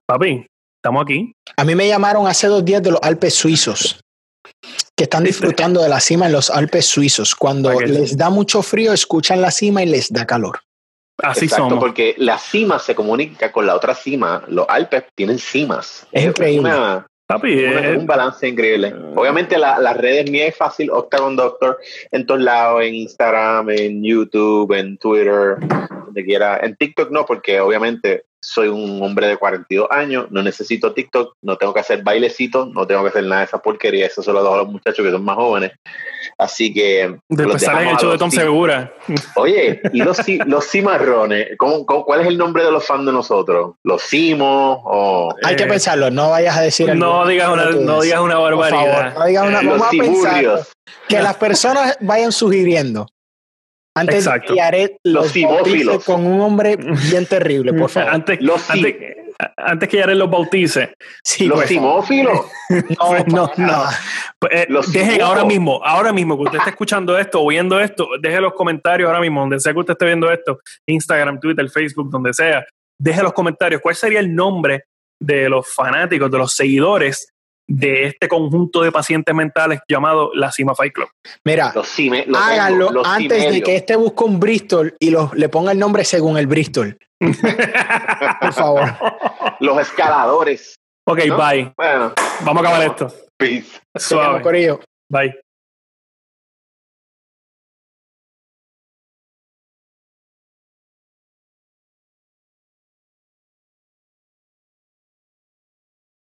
[0.07, 0.47] Papi,
[0.83, 1.31] estamos aquí.
[1.59, 4.01] A mí me llamaron hace dos días de los Alpes suizos
[4.97, 7.35] que están disfrutando de la cima en los Alpes suizos.
[7.35, 10.61] Cuando les da mucho frío, escuchan la cima y les da calor.
[11.19, 14.45] Así Exacto, porque la cima se comunica con la otra cima.
[14.49, 16.07] Los Alpes tienen cimas.
[16.11, 16.71] Es, increíble.
[17.35, 18.95] Papi, es un balance increíble.
[19.17, 21.79] Obviamente las redes mías es fácil, Octagon Doctor,
[22.13, 25.57] en todos lados, en Instagram, en YouTube, en Twitter,
[26.05, 26.61] donde quiera.
[26.63, 31.57] En TikTok no, porque obviamente soy un hombre de 42 años, no necesito TikTok, no
[31.57, 34.45] tengo que hacer bailecitos, no tengo que hacer nada de esa porquería, eso solo lo
[34.45, 35.73] dejo a los muchachos que son más jóvenes.
[36.39, 37.17] Así que.
[37.29, 38.93] Después salen el show de Tom Segura.
[39.37, 41.49] Oye, ¿y los, los cimarrones?
[41.57, 43.75] ¿Cómo, cuál es el nombre de los fans de nosotros?
[43.85, 44.79] ¿Los cimos?
[44.85, 45.35] O...
[45.43, 46.95] Hay que pensarlo, no vayas a decir.
[46.95, 49.15] No digas una, no digas una barbaridad.
[49.15, 49.63] no digas una.
[49.63, 50.61] Vamos a pensar
[51.09, 53.07] que las personas vayan sugiriendo.
[53.97, 54.55] Antes Exacto.
[54.55, 58.13] que los, los con un hombre bien terrible, por favor.
[58.13, 58.97] Antes, los antes,
[59.57, 60.95] antes que Yaret los bautice.
[61.23, 62.41] Sí, los simófilos.
[62.99, 63.85] no, no, no.
[64.39, 68.09] Pues, eh, dejen ahora mismo, ahora mismo que usted esté escuchando esto o viendo esto,
[68.21, 72.11] deje los comentarios ahora mismo, donde sea que usted esté viendo esto, Instagram, Twitter, Facebook,
[72.11, 72.65] donde sea,
[72.99, 73.81] deje los comentarios.
[73.81, 74.85] ¿Cuál sería el nombre
[75.21, 77.34] de los fanáticos, de los seguidores
[77.67, 81.09] de este conjunto de pacientes mentales llamado la Cima Fight Club.
[81.45, 81.73] Mira,
[82.37, 86.47] háganlo antes de que este busque un Bristol y le ponga el nombre según el
[86.47, 86.99] Bristol.
[88.41, 88.95] Por favor.
[89.61, 90.77] Los escaladores.
[91.07, 91.73] Ok, bye.
[91.77, 92.13] Bueno.
[92.41, 93.15] Vamos a acabar esto.
[93.39, 93.81] Peace.
[93.97, 94.79] Suave.
[95.11, 95.44] Bye.